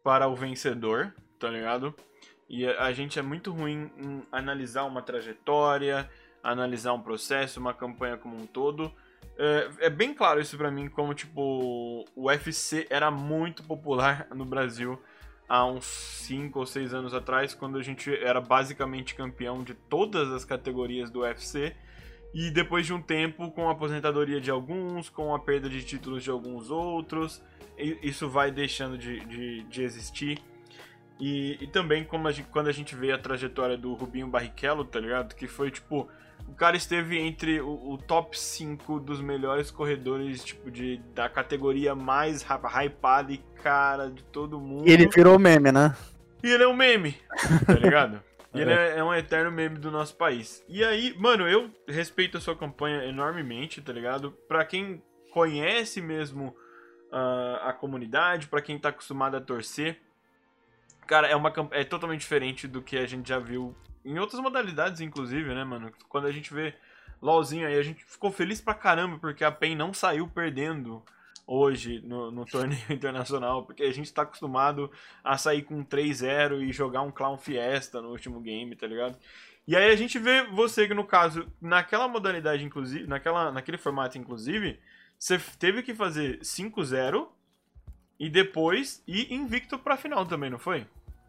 para 0.07 0.29
o 0.29 0.37
vencedor, 0.37 1.13
tá 1.37 1.49
ligado? 1.49 1.93
E 2.49 2.65
a 2.65 2.93
gente 2.93 3.19
é 3.19 3.23
muito 3.23 3.51
ruim 3.51 3.91
em 3.99 4.23
analisar 4.31 4.85
uma 4.85 5.03
trajetória, 5.03 6.09
analisar 6.45 6.93
um 6.93 7.01
processo, 7.01 7.59
uma 7.59 7.75
campanha 7.75 8.17
como 8.17 8.37
um 8.37 8.47
todo. 8.47 8.93
É, 9.37 9.69
é 9.81 9.91
bem 9.91 10.15
claro 10.15 10.41
isso 10.41 10.57
para 10.57 10.71
mim, 10.71 10.89
como 10.89 11.13
tipo 11.13 12.05
o 12.15 12.29
UFC 12.29 12.87
era 12.89 13.11
muito 13.11 13.65
popular 13.65 14.29
no 14.33 14.45
Brasil 14.45 14.97
há 15.49 15.67
uns 15.67 15.85
5 15.85 16.57
ou 16.57 16.67
6 16.67 16.95
anos 16.95 17.13
atrás, 17.13 17.53
quando 17.53 17.77
a 17.77 17.83
gente 17.83 18.15
era 18.15 18.41
basicamente 18.41 19.13
campeão 19.13 19.65
de 19.65 19.75
todas 19.75 20.31
as 20.31 20.45
categorias 20.45 21.11
do 21.11 21.23
UFC. 21.23 21.75
E 22.39 22.51
depois 22.51 22.85
de 22.85 22.93
um 22.93 23.01
tempo, 23.01 23.51
com 23.51 23.67
a 23.67 23.73
aposentadoria 23.73 24.39
de 24.39 24.51
alguns, 24.51 25.09
com 25.09 25.35
a 25.35 25.39
perda 25.39 25.71
de 25.71 25.83
títulos 25.83 26.23
de 26.23 26.29
alguns 26.29 26.71
outros, 26.71 27.43
isso 27.79 28.29
vai 28.29 28.51
deixando 28.51 28.99
de, 28.99 29.21
de, 29.21 29.63
de 29.63 29.83
existir. 29.83 30.39
E, 31.19 31.57
e 31.59 31.67
também 31.67 32.05
como 32.05 32.29
a 32.29 32.33
gente, 32.33 32.47
quando 32.49 32.67
a 32.69 32.73
gente 32.73 32.95
vê 32.95 33.11
a 33.11 33.17
trajetória 33.17 33.79
do 33.79 33.95
Rubinho 33.95 34.27
Barrichello, 34.27 34.85
tá 34.85 35.01
ligado? 35.01 35.35
Que 35.35 35.47
foi 35.47 35.71
tipo. 35.71 36.11
O 36.47 36.53
cara 36.53 36.77
esteve 36.77 37.19
entre 37.19 37.59
o, 37.63 37.93
o 37.93 37.97
top 37.97 38.39
5 38.39 39.01
dos 39.01 39.19
melhores 39.23 39.71
corredores, 39.71 40.45
tipo, 40.45 40.71
de, 40.71 41.01
da 41.15 41.31
categoria 41.31 41.95
mais 41.95 42.45
hypada 42.45 43.33
e 43.33 43.39
cara 43.63 44.11
de 44.11 44.23
todo 44.25 44.61
mundo. 44.61 44.87
E 44.87 44.93
ele 44.93 45.09
virou 45.09 45.39
meme, 45.39 45.73
né? 45.73 45.97
E 46.45 46.51
ele 46.51 46.65
é 46.65 46.69
um 46.69 46.77
meme, 46.77 47.17
tá 47.65 47.73
ligado? 47.73 48.23
E 48.59 48.63
ele 48.63 48.73
é, 48.73 48.99
é, 48.99 49.05
um 49.05 49.13
eterno 49.13 49.51
meme 49.51 49.79
do 49.79 49.91
nosso 49.91 50.17
país. 50.17 50.65
E 50.69 50.85
aí, 50.85 51.15
mano, 51.19 51.49
eu 51.49 51.71
respeito 51.89 52.37
a 52.37 52.41
sua 52.41 52.57
campanha 52.57 53.05
enormemente, 53.05 53.81
tá 53.81 53.93
ligado? 53.93 54.33
Pra 54.49 54.65
quem 54.65 55.03
conhece 55.33 56.01
mesmo 56.01 56.57
uh, 57.13 57.63
a 57.63 57.73
comunidade, 57.73 58.49
pra 58.49 58.63
quem 58.63 58.79
tá 58.79 58.89
acostumado 58.89 59.37
a 59.37 59.41
torcer, 59.41 60.01
cara, 61.07 61.29
é, 61.29 61.37
uma, 61.37 61.53
é 61.71 61.85
totalmente 61.85 62.21
diferente 62.21 62.67
do 62.67 62.83
que 62.83 62.97
a 62.97 63.07
gente 63.07 63.29
já 63.29 63.39
viu 63.39 63.75
em 64.05 64.19
outras 64.19 64.41
modalidades, 64.41 65.01
inclusive, 65.01 65.55
né, 65.55 65.65
mano? 65.65 65.93
Quando 66.09 66.27
a 66.27 66.33
gente 66.33 66.53
vê 66.55 66.75
LOLzinho 67.21 67.67
aí, 67.67 67.79
a 67.79 67.83
gente 67.83 68.05
ficou 68.05 68.31
feliz 68.31 68.61
pra 68.61 68.75
caramba 68.75 69.19
porque 69.19 69.45
a 69.45 69.51
PEN 69.51 69.75
não 69.75 69.93
saiu 69.93 70.29
perdendo 70.29 71.03
hoje 71.47 72.01
no, 72.05 72.31
no 72.31 72.45
torneio 72.45 72.83
internacional, 72.91 73.65
porque 73.65 73.85
a 73.85 73.93
gente 73.93 74.13
tá 74.13 74.23
acostumado 74.23 74.91
a 75.23 75.39
sair 75.39 75.63
com 75.63 75.85
3-0 75.85 76.63
e 76.63 76.73
jogar 76.73 77.03
um 77.03 77.11
Clown 77.11 77.39
Fiesta 77.39 78.03
no 78.03 78.11
último 78.11 78.41
game, 78.41 78.75
tá 78.75 78.87
ligado? 78.87 79.17
E 79.67 79.75
aí 79.77 79.91
a 79.91 79.97
gente 79.97 80.19
vê 80.19 80.45
você 80.45 80.87
que, 80.87 80.95
no 80.95 81.05
caso, 81.05 81.47
naquela 81.61 82.07
modalidade, 82.07 82.65
inclusive, 82.65 83.07
naquela, 83.07 83.51
naquele 83.51 83.79
formato, 83.79 84.17
inclusive, 84.17 84.79
você 85.19 85.41
teve 85.59 85.83
que 85.83 85.95
fazer 85.95 86.39
5-0 86.41 87.27
e 88.19 88.31
depois 88.31 89.03
ir 89.07 89.33
invicto 89.33 89.79
pra 89.79 89.97
final 89.97 90.25
também, 90.25 90.51
não 90.51 90.59
foi? 90.59 90.87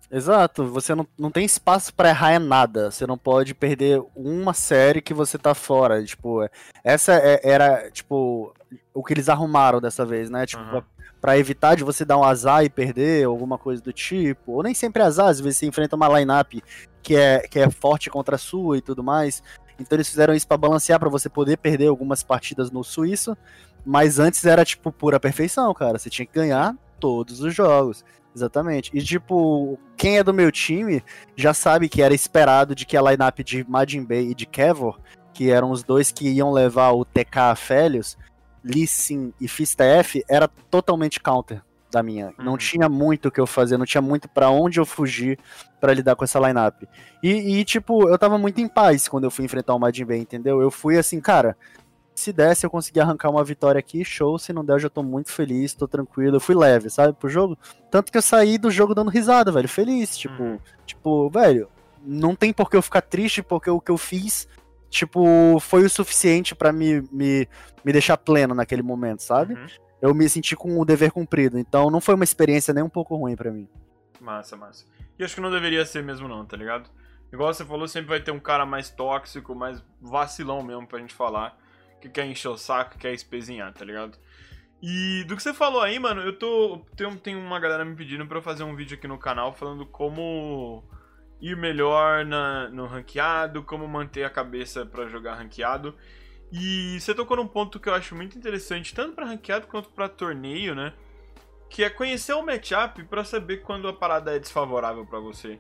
Exato, 0.09 0.65
você 0.65 0.95
não, 0.95 1.05
não 1.17 1.29
tem 1.29 1.45
espaço 1.45 1.93
para 1.93 2.09
errar 2.09 2.35
em 2.35 2.39
nada. 2.39 2.89
Você 2.89 3.05
não 3.05 3.17
pode 3.17 3.53
perder 3.53 4.01
uma 4.15 4.53
série 4.53 5.01
que 5.01 5.13
você 5.13 5.37
tá 5.37 5.53
fora. 5.53 6.03
Tipo, 6.03 6.49
essa 6.83 7.13
é, 7.13 7.41
era, 7.43 7.91
tipo, 7.91 8.53
o 8.93 9.03
que 9.03 9.13
eles 9.13 9.27
arrumaram 9.27 9.81
dessa 9.81 10.05
vez, 10.05 10.29
né? 10.29 10.45
Tipo, 10.45 10.63
uhum. 10.63 10.81
para 11.19 11.37
evitar 11.37 11.75
de 11.75 11.83
você 11.83 12.05
dar 12.05 12.17
um 12.17 12.23
azar 12.23 12.63
e 12.63 12.69
perder, 12.69 13.25
alguma 13.25 13.57
coisa 13.57 13.81
do 13.81 13.91
tipo. 13.91 14.53
Ou 14.53 14.63
nem 14.63 14.73
sempre 14.73 15.03
azar, 15.03 15.27
às 15.27 15.41
vezes 15.41 15.57
você 15.57 15.65
enfrenta 15.65 15.97
uma 15.97 16.07
lineup 16.19 16.53
que 17.03 17.15
é, 17.15 17.39
que 17.39 17.59
é 17.59 17.69
forte 17.69 18.09
contra 18.09 18.35
a 18.35 18.39
sua 18.39 18.77
e 18.77 18.81
tudo 18.81 19.03
mais. 19.03 19.43
Então 19.77 19.97
eles 19.97 20.09
fizeram 20.09 20.33
isso 20.33 20.47
para 20.47 20.57
balancear, 20.57 20.99
para 20.99 21.09
você 21.09 21.27
poder 21.27 21.57
perder 21.57 21.87
algumas 21.87 22.23
partidas 22.23 22.71
no 22.71 22.81
suíço. 22.81 23.37
Mas 23.85 24.19
antes 24.19 24.45
era, 24.45 24.63
tipo, 24.63 24.89
pura 24.89 25.19
perfeição, 25.19 25.73
cara. 25.73 25.99
Você 25.99 26.09
tinha 26.09 26.25
que 26.25 26.33
ganhar 26.33 26.75
todos 26.99 27.41
os 27.41 27.53
jogos. 27.53 28.03
Exatamente. 28.37 28.91
E, 28.93 29.01
tipo, 29.01 29.79
quem 29.97 30.19
é 30.19 30.23
do 30.23 30.31
meu 30.31 30.51
time 30.51 31.03
já 31.35 31.55
sabe 31.55 31.89
que 31.89 32.03
era 32.03 32.13
esperado 32.13 32.75
de 32.75 32.85
que 32.85 32.95
a 32.95 33.01
lineup 33.01 33.39
de 33.39 33.67
Majin 33.67 34.05
Bay 34.05 34.29
e 34.29 34.35
de 34.35 34.45
Kevor, 34.45 34.99
que 35.33 35.49
eram 35.49 35.71
os 35.71 35.81
dois 35.81 36.11
que 36.11 36.29
iam 36.29 36.51
levar 36.51 36.91
o 36.91 37.03
TK 37.03 37.39
a 37.39 37.55
Félios, 37.55 38.15
Lee 38.63 38.85
Sin 38.85 39.33
e 39.41 39.47
Fista 39.47 39.83
F, 39.83 40.23
era 40.29 40.47
totalmente 40.47 41.19
counter 41.19 41.63
da 41.89 42.03
minha. 42.03 42.27
Uhum. 42.27 42.45
Não 42.45 42.57
tinha 42.57 42.87
muito 42.87 43.29
o 43.29 43.31
que 43.31 43.41
eu 43.41 43.47
fazer, 43.47 43.75
não 43.75 43.87
tinha 43.87 44.01
muito 44.03 44.29
para 44.29 44.51
onde 44.51 44.79
eu 44.79 44.85
fugir 44.85 45.39
para 45.81 45.95
lidar 45.95 46.15
com 46.15 46.23
essa 46.23 46.39
lineup. 46.39 46.83
E, 47.23 47.59
e, 47.59 47.65
tipo, 47.65 48.07
eu 48.07 48.19
tava 48.19 48.37
muito 48.37 48.61
em 48.61 48.67
paz 48.67 49.07
quando 49.07 49.23
eu 49.23 49.31
fui 49.31 49.45
enfrentar 49.45 49.73
o 49.73 49.79
Majin 49.79 50.05
Bay, 50.05 50.19
entendeu? 50.19 50.61
Eu 50.61 50.69
fui 50.69 50.95
assim, 50.95 51.19
cara, 51.19 51.57
se 52.19 52.33
desse 52.33 52.65
eu 52.65 52.69
conseguir 52.69 52.99
arrancar 52.99 53.29
uma 53.29 53.43
vitória 53.43 53.77
aqui, 53.77 54.03
show. 54.03 54.39
Se 54.39 54.51
não 54.51 54.65
der, 54.65 54.73
eu 54.73 54.79
já 54.79 54.89
tô 54.89 55.03
muito 55.03 55.31
feliz, 55.31 55.75
tô 55.75 55.87
tranquilo. 55.87 56.37
Eu 56.37 56.39
fui 56.39 56.55
leve, 56.55 56.89
sabe, 56.89 57.13
pro 57.13 57.29
jogo. 57.29 57.55
Tanto 57.91 58.11
que 58.11 58.17
eu 58.17 58.21
saí 58.23 58.57
do 58.57 58.71
jogo 58.71 58.95
dando 58.95 59.11
risada, 59.11 59.51
velho, 59.51 59.69
feliz. 59.69 60.17
Tipo, 60.17 60.41
uhum. 60.41 60.59
tipo, 60.83 61.29
velho, 61.29 61.69
não 62.03 62.35
tem 62.35 62.51
por 62.51 62.71
que 62.71 62.75
eu 62.75 62.81
ficar 62.81 63.01
triste, 63.01 63.43
porque 63.43 63.69
o 63.69 63.79
que 63.79 63.91
eu 63.91 63.99
fiz, 63.99 64.47
tipo, 64.89 65.59
foi 65.59 65.85
o 65.85 65.89
suficiente 65.89 66.55
para 66.55 66.71
me, 66.71 67.01
me, 67.11 67.47
me 67.85 67.91
deixar 67.91 68.17
pleno 68.17 68.55
naquele 68.55 68.81
momento, 68.81 69.21
sabe? 69.21 69.53
Uhum. 69.53 69.67
Eu 70.01 70.15
me 70.15 70.27
senti 70.27 70.55
com 70.55 70.79
o 70.79 70.85
dever 70.85 71.11
cumprido. 71.11 71.59
Então 71.59 71.91
não 71.91 72.01
foi 72.01 72.15
uma 72.15 72.23
experiência 72.23 72.73
nem 72.73 72.83
um 72.83 72.89
pouco 72.89 73.15
ruim 73.15 73.35
para 73.35 73.51
mim. 73.51 73.69
Massa, 74.19 74.57
massa. 74.57 74.85
E 75.19 75.23
acho 75.23 75.35
que 75.35 75.41
não 75.41 75.51
deveria 75.51 75.85
ser 75.85 76.03
mesmo, 76.03 76.27
não, 76.27 76.43
tá 76.43 76.57
ligado? 76.57 76.89
Igual 77.31 77.53
você 77.53 77.63
falou, 77.63 77.87
sempre 77.87 78.09
vai 78.09 78.19
ter 78.19 78.31
um 78.31 78.39
cara 78.39 78.65
mais 78.65 78.89
tóxico, 78.89 79.53
mais 79.53 79.83
vacilão 80.01 80.63
mesmo 80.63 80.87
pra 80.87 80.97
gente 80.97 81.13
falar 81.13 81.55
que 82.01 82.09
quer 82.09 82.25
encher 82.25 82.49
o 82.49 82.57
saco, 82.57 82.97
quer 82.97 83.13
espezinhar, 83.13 83.73
tá 83.73 83.83
ligado? 83.83 84.17
E 84.81 85.23
do 85.25 85.35
que 85.35 85.41
você 85.41 85.53
falou 85.53 85.81
aí, 85.81 85.97
mano, 85.97 86.21
eu 86.21 86.37
tô. 86.37 86.85
Tem, 86.95 87.17
tem 87.17 87.35
uma 87.35 87.59
galera 87.59 87.83
me 87.83 87.95
pedindo 87.95 88.25
pra 88.27 88.37
eu 88.37 88.41
fazer 88.41 88.63
um 88.63 88.75
vídeo 88.75 88.97
aqui 88.97 89.07
no 89.07 89.17
canal 89.17 89.53
falando 89.53 89.85
como 89.85 90.83
ir 91.41 91.55
melhor 91.57 92.25
na, 92.25 92.69
no 92.69 92.85
ranqueado, 92.85 93.63
como 93.63 93.87
manter 93.87 94.23
a 94.23 94.29
cabeça 94.29 94.85
para 94.85 95.07
jogar 95.07 95.35
ranqueado. 95.35 95.95
E 96.51 96.97
você 96.99 97.13
tocou 97.13 97.37
num 97.37 97.47
ponto 97.47 97.79
que 97.79 97.89
eu 97.89 97.93
acho 97.93 98.15
muito 98.15 98.37
interessante, 98.37 98.93
tanto 98.93 99.15
para 99.15 99.25
ranqueado 99.25 99.67
quanto 99.67 99.89
para 99.89 100.07
torneio, 100.07 100.75
né? 100.75 100.93
Que 101.69 101.83
é 101.83 101.89
conhecer 101.89 102.33
o 102.33 102.45
matchup 102.45 103.03
para 103.05 103.23
saber 103.23 103.57
quando 103.57 103.87
a 103.87 103.93
parada 103.93 104.35
é 104.35 104.39
desfavorável 104.39 105.05
para 105.05 105.19
você. 105.19 105.59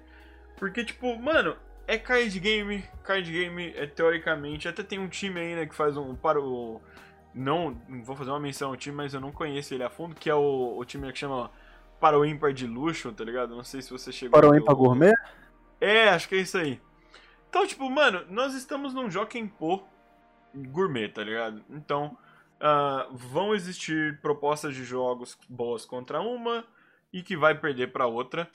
Porque, 0.57 0.85
tipo, 0.85 1.17
mano, 1.19 1.57
é 1.87 1.97
card 1.97 2.39
game. 2.39 2.83
Card 3.03 3.31
game 3.31 3.73
é 3.75 3.87
teoricamente. 3.87 4.67
Até 4.67 4.83
tem 4.83 4.99
um 4.99 5.07
time 5.07 5.39
aí, 5.39 5.55
né, 5.55 5.65
que 5.65 5.73
faz 5.73 5.95
um. 5.97 6.15
Para 6.15 6.39
o. 6.39 6.81
Não, 7.33 7.81
não 7.87 8.03
vou 8.03 8.15
fazer 8.15 8.31
uma 8.31 8.39
menção 8.39 8.69
ao 8.69 8.75
time, 8.75 8.95
mas 8.95 9.13
eu 9.13 9.21
não 9.21 9.31
conheço 9.31 9.73
ele 9.73 9.83
a 9.83 9.89
fundo, 9.89 10.15
que 10.15 10.29
é 10.29 10.35
o, 10.35 10.75
o 10.77 10.85
time 10.85 11.11
que 11.11 11.19
chama 11.19 11.51
Para 11.99 12.17
o 12.17 12.25
Ímpar 12.25 12.51
de 12.51 12.67
Luxo, 12.67 13.11
tá 13.13 13.23
ligado? 13.23 13.55
Não 13.55 13.63
sei 13.63 13.81
se 13.81 13.91
você 13.91 14.11
chegou. 14.11 14.39
Para 14.39 14.49
o 14.49 14.55
Ímpar 14.55 14.75
Gourmet? 14.75 15.13
É, 15.79 16.09
acho 16.09 16.27
que 16.27 16.35
é 16.35 16.39
isso 16.39 16.57
aí. 16.57 16.81
Então, 17.49 17.65
tipo, 17.65 17.89
mano, 17.89 18.25
nós 18.29 18.53
estamos 18.53 18.93
num 18.93 19.09
Jockey 19.09 19.47
Pô 19.47 19.83
gourmet, 20.53 21.09
tá 21.09 21.23
ligado? 21.23 21.63
Então, 21.69 22.17
uh, 22.57 23.15
vão 23.15 23.53
existir 23.53 24.19
propostas 24.21 24.75
de 24.75 24.83
jogos 24.83 25.37
boas 25.47 25.85
contra 25.85 26.19
uma 26.19 26.65
e 27.11 27.21
que 27.21 27.37
vai 27.37 27.55
perder 27.55 27.91
para 27.91 28.07
outra. 28.07 28.49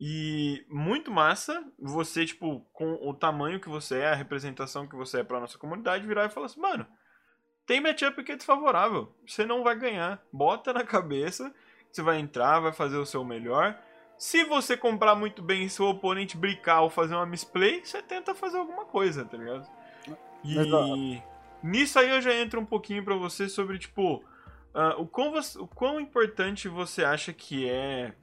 E 0.00 0.66
muito 0.68 1.10
massa 1.10 1.64
você, 1.78 2.26
tipo, 2.26 2.66
com 2.72 2.94
o 2.94 3.14
tamanho 3.14 3.60
que 3.60 3.68
você 3.68 3.98
é, 3.98 4.10
a 4.10 4.14
representação 4.14 4.86
que 4.86 4.96
você 4.96 5.20
é 5.20 5.24
pra 5.24 5.38
nossa 5.38 5.58
comunidade, 5.58 6.06
virar 6.06 6.26
e 6.26 6.30
falar 6.30 6.46
assim, 6.46 6.60
mano, 6.60 6.86
tem 7.66 7.80
matchup 7.80 8.22
que 8.24 8.32
é 8.32 8.36
desfavorável. 8.36 9.14
Você 9.26 9.46
não 9.46 9.62
vai 9.62 9.78
ganhar. 9.78 10.20
Bota 10.32 10.72
na 10.72 10.84
cabeça, 10.84 11.54
você 11.90 12.02
vai 12.02 12.18
entrar, 12.18 12.60
vai 12.60 12.72
fazer 12.72 12.96
o 12.96 13.06
seu 13.06 13.24
melhor. 13.24 13.78
Se 14.18 14.44
você 14.44 14.76
comprar 14.76 15.14
muito 15.14 15.42
bem 15.42 15.64
e 15.64 15.70
seu 15.70 15.86
oponente 15.86 16.36
brincar 16.36 16.82
ou 16.82 16.90
fazer 16.90 17.14
uma 17.14 17.26
misplay, 17.26 17.84
você 17.84 18.02
tenta 18.02 18.34
fazer 18.34 18.58
alguma 18.58 18.84
coisa, 18.84 19.24
tá 19.24 19.36
ligado? 19.36 19.68
E 20.44 21.22
nisso 21.62 21.98
aí 21.98 22.10
eu 22.10 22.20
já 22.20 22.34
entro 22.34 22.60
um 22.60 22.64
pouquinho 22.64 23.04
pra 23.04 23.14
você 23.14 23.48
sobre, 23.48 23.78
tipo, 23.78 24.16
uh, 24.74 25.00
o, 25.00 25.06
quão, 25.06 25.32
o 25.58 25.66
quão 25.68 26.00
importante 26.00 26.68
você 26.68 27.04
acha 27.04 27.32
que 27.32 27.68
é 27.68 28.14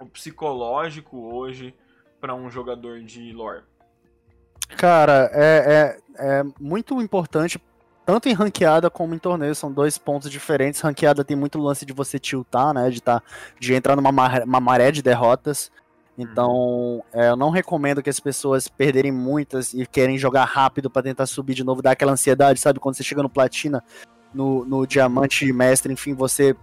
o 0.00 0.06
psicológico 0.06 1.16
hoje 1.34 1.74
para 2.20 2.34
um 2.34 2.50
jogador 2.50 3.00
de 3.02 3.32
lore? 3.32 3.62
Cara, 4.76 5.30
é, 5.32 5.98
é, 6.18 6.38
é 6.38 6.44
muito 6.60 7.00
importante, 7.00 7.60
tanto 8.04 8.28
em 8.28 8.32
ranqueada 8.32 8.90
como 8.90 9.14
em 9.14 9.18
torneio, 9.18 9.54
são 9.54 9.70
dois 9.70 9.96
pontos 9.98 10.30
diferentes. 10.30 10.80
Ranqueada 10.80 11.24
tem 11.24 11.36
muito 11.36 11.58
lance 11.58 11.86
de 11.86 11.92
você 11.92 12.18
tiltar, 12.18 12.74
né? 12.74 12.90
De, 12.90 13.00
tá, 13.00 13.22
de 13.58 13.74
entrar 13.74 13.96
numa 13.96 14.12
maré, 14.12 14.44
uma 14.44 14.60
maré 14.60 14.90
de 14.90 15.02
derrotas. 15.02 15.70
Então, 16.18 17.04
é, 17.12 17.28
eu 17.28 17.36
não 17.36 17.50
recomendo 17.50 18.02
que 18.02 18.08
as 18.08 18.18
pessoas 18.18 18.68
perderem 18.68 19.12
muitas 19.12 19.74
e 19.74 19.84
querem 19.86 20.16
jogar 20.16 20.44
rápido 20.44 20.88
para 20.88 21.02
tentar 21.02 21.26
subir 21.26 21.54
de 21.54 21.62
novo, 21.62 21.82
dar 21.82 21.90
aquela 21.90 22.12
ansiedade, 22.12 22.58
sabe? 22.58 22.80
Quando 22.80 22.94
você 22.94 23.04
chega 23.04 23.22
no 23.22 23.28
platina, 23.28 23.84
no, 24.32 24.64
no 24.64 24.86
diamante 24.86 25.52
mestre, 25.52 25.92
enfim, 25.92 26.14
você 26.14 26.56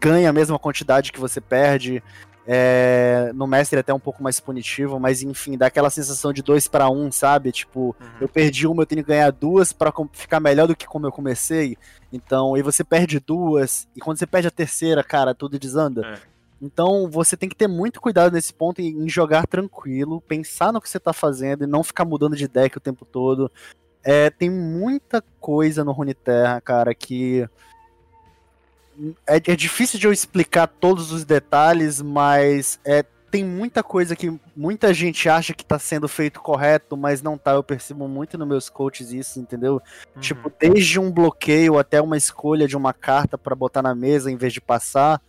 ganha 0.00 0.30
a 0.30 0.32
mesma 0.32 0.58
quantidade 0.58 1.12
que 1.12 1.20
você 1.20 1.40
perde. 1.40 2.02
É, 2.50 3.30
no 3.34 3.46
mestre 3.46 3.76
é 3.76 3.80
até 3.80 3.92
um 3.92 4.00
pouco 4.00 4.22
mais 4.22 4.40
punitivo, 4.40 4.98
mas 4.98 5.22
enfim, 5.22 5.58
dá 5.58 5.66
aquela 5.66 5.90
sensação 5.90 6.32
de 6.32 6.42
dois 6.42 6.66
para 6.66 6.88
um, 6.88 7.12
sabe? 7.12 7.52
Tipo, 7.52 7.94
uhum. 8.00 8.06
eu 8.22 8.28
perdi 8.28 8.66
uma, 8.66 8.82
eu 8.82 8.86
tenho 8.86 9.02
que 9.04 9.08
ganhar 9.08 9.30
duas 9.30 9.70
para 9.70 9.92
ficar 10.14 10.40
melhor 10.40 10.66
do 10.66 10.74
que 10.74 10.86
como 10.86 11.06
eu 11.06 11.12
comecei. 11.12 11.76
Então, 12.10 12.56
e 12.56 12.62
você 12.62 12.82
perde 12.82 13.20
duas, 13.20 13.86
e 13.94 14.00
quando 14.00 14.16
você 14.16 14.26
perde 14.26 14.48
a 14.48 14.50
terceira, 14.50 15.04
cara, 15.04 15.34
tudo 15.34 15.58
desanda. 15.58 16.06
É. 16.06 16.18
Então, 16.60 17.10
você 17.10 17.36
tem 17.36 17.50
que 17.50 17.54
ter 17.54 17.68
muito 17.68 18.00
cuidado 18.00 18.32
nesse 18.32 18.54
ponto 18.54 18.80
em, 18.80 19.04
em, 19.04 19.08
jogar 19.10 19.46
tranquilo, 19.46 20.18
pensar 20.22 20.72
no 20.72 20.80
que 20.80 20.88
você 20.88 20.98
tá 20.98 21.12
fazendo 21.12 21.64
e 21.64 21.66
não 21.66 21.84
ficar 21.84 22.06
mudando 22.06 22.34
de 22.34 22.48
deck 22.48 22.78
o 22.78 22.80
tempo 22.80 23.04
todo. 23.04 23.52
É, 24.02 24.30
tem 24.30 24.48
muita 24.48 25.22
coisa 25.38 25.84
no 25.84 25.92
Runeterra, 25.92 26.62
cara, 26.62 26.94
que 26.94 27.46
é, 29.26 29.36
é 29.36 29.56
difícil 29.56 29.98
de 29.98 30.06
eu 30.06 30.12
explicar 30.12 30.66
todos 30.66 31.12
os 31.12 31.24
detalhes, 31.24 32.00
mas 32.02 32.80
é, 32.84 33.04
tem 33.30 33.44
muita 33.44 33.82
coisa 33.82 34.16
que 34.16 34.38
muita 34.56 34.92
gente 34.92 35.28
acha 35.28 35.52
que 35.52 35.64
tá 35.64 35.78
sendo 35.78 36.08
feito 36.08 36.40
correto, 36.40 36.96
mas 36.96 37.22
não 37.22 37.36
tá. 37.36 37.52
Eu 37.52 37.62
percebo 37.62 38.08
muito 38.08 38.38
nos 38.38 38.48
meus 38.48 38.70
coaches 38.70 39.12
isso, 39.12 39.38
entendeu? 39.38 39.74
Uhum. 40.14 40.20
Tipo, 40.20 40.52
desde 40.58 40.98
um 40.98 41.10
bloqueio 41.10 41.78
até 41.78 42.00
uma 42.00 42.16
escolha 42.16 42.66
de 42.66 42.76
uma 42.76 42.92
carta 42.92 43.36
para 43.36 43.54
botar 43.54 43.82
na 43.82 43.94
mesa 43.94 44.30
em 44.30 44.36
vez 44.36 44.52
de 44.52 44.60
passar. 44.60 45.20